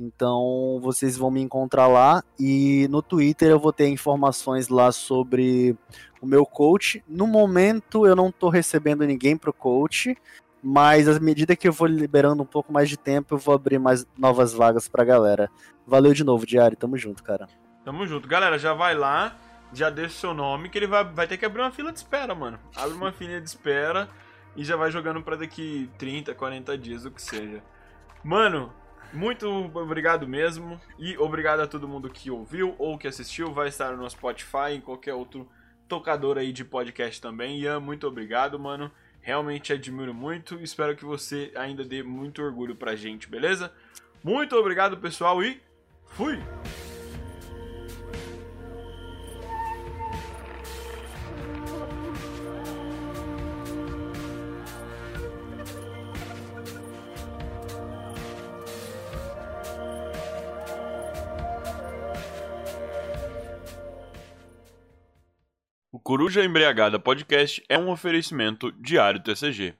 Então 0.00 0.80
vocês 0.82 1.14
vão 1.18 1.30
me 1.30 1.42
encontrar 1.42 1.88
lá 1.88 2.24
e 2.40 2.88
no 2.88 3.02
Twitter 3.02 3.50
eu 3.50 3.58
vou 3.58 3.70
ter 3.70 3.86
informações 3.86 4.68
lá 4.68 4.90
sobre 4.90 5.76
o 6.22 6.26
meu 6.26 6.46
coach. 6.46 7.04
No 7.06 7.26
momento 7.26 8.06
eu 8.06 8.16
não 8.16 8.30
estou 8.30 8.48
recebendo 8.48 9.04
ninguém 9.04 9.36
pro 9.36 9.52
coach, 9.52 10.16
mas 10.62 11.06
à 11.06 11.20
medida 11.20 11.54
que 11.54 11.68
eu 11.68 11.72
vou 11.72 11.88
liberando 11.88 12.42
um 12.42 12.46
pouco 12.46 12.72
mais 12.72 12.88
de 12.88 12.96
tempo, 12.96 13.34
eu 13.34 13.38
vou 13.38 13.54
abrir 13.54 13.78
mais 13.78 14.06
novas 14.16 14.54
vagas 14.54 14.88
pra 14.88 15.04
galera. 15.04 15.50
Valeu 15.86 16.14
de 16.14 16.24
novo, 16.24 16.46
Diário. 16.46 16.78
Tamo 16.78 16.96
junto, 16.96 17.22
cara. 17.22 17.46
Tamo 17.84 18.06
junto. 18.06 18.26
Galera, 18.26 18.58
já 18.58 18.72
vai 18.72 18.94
lá, 18.94 19.36
já 19.72 19.90
deixa 19.90 20.14
o 20.14 20.20
seu 20.20 20.34
nome, 20.34 20.68
que 20.68 20.78
ele 20.78 20.86
vai, 20.86 21.04
vai 21.04 21.26
ter 21.26 21.36
que 21.36 21.44
abrir 21.44 21.62
uma 21.62 21.70
fila 21.70 21.92
de 21.92 21.98
espera, 21.98 22.34
mano. 22.34 22.58
Abre 22.76 22.94
uma 22.94 23.10
fila 23.12 23.40
de 23.40 23.48
espera 23.48 24.08
e 24.56 24.64
já 24.64 24.76
vai 24.76 24.90
jogando 24.90 25.22
pra 25.22 25.36
daqui 25.36 25.90
30, 25.98 26.34
40 26.34 26.76
dias, 26.76 27.04
o 27.04 27.10
que 27.10 27.22
seja. 27.22 27.62
Mano, 28.22 28.72
muito 29.12 29.46
obrigado 29.74 30.26
mesmo. 30.26 30.80
E 30.98 31.16
obrigado 31.18 31.60
a 31.60 31.66
todo 31.66 31.88
mundo 31.88 32.08
que 32.08 32.30
ouviu 32.30 32.74
ou 32.78 32.96
que 32.96 33.08
assistiu. 33.08 33.52
Vai 33.52 33.68
estar 33.68 33.96
no 33.96 34.08
Spotify, 34.08 34.72
em 34.74 34.80
qualquer 34.80 35.14
outro 35.14 35.48
tocador 35.88 36.38
aí 36.38 36.52
de 36.52 36.64
podcast 36.64 37.20
também. 37.20 37.58
Ian, 37.58 37.80
muito 37.80 38.06
obrigado, 38.06 38.58
mano. 38.58 38.90
Realmente 39.20 39.72
admiro 39.72 40.14
muito. 40.14 40.56
Espero 40.60 40.96
que 40.96 41.04
você 41.04 41.52
ainda 41.54 41.84
dê 41.84 42.02
muito 42.02 42.42
orgulho 42.42 42.74
pra 42.74 42.96
gente, 42.96 43.28
beleza? 43.28 43.72
Muito 44.22 44.56
obrigado, 44.56 44.96
pessoal, 44.98 45.42
e 45.42 45.60
fui! 46.06 46.38
Coruja 66.12 66.44
Embriagada 66.44 66.98
Podcast 66.98 67.64
é 67.70 67.78
um 67.78 67.88
oferecimento 67.88 68.70
diário 68.72 69.18
TCG. 69.22 69.72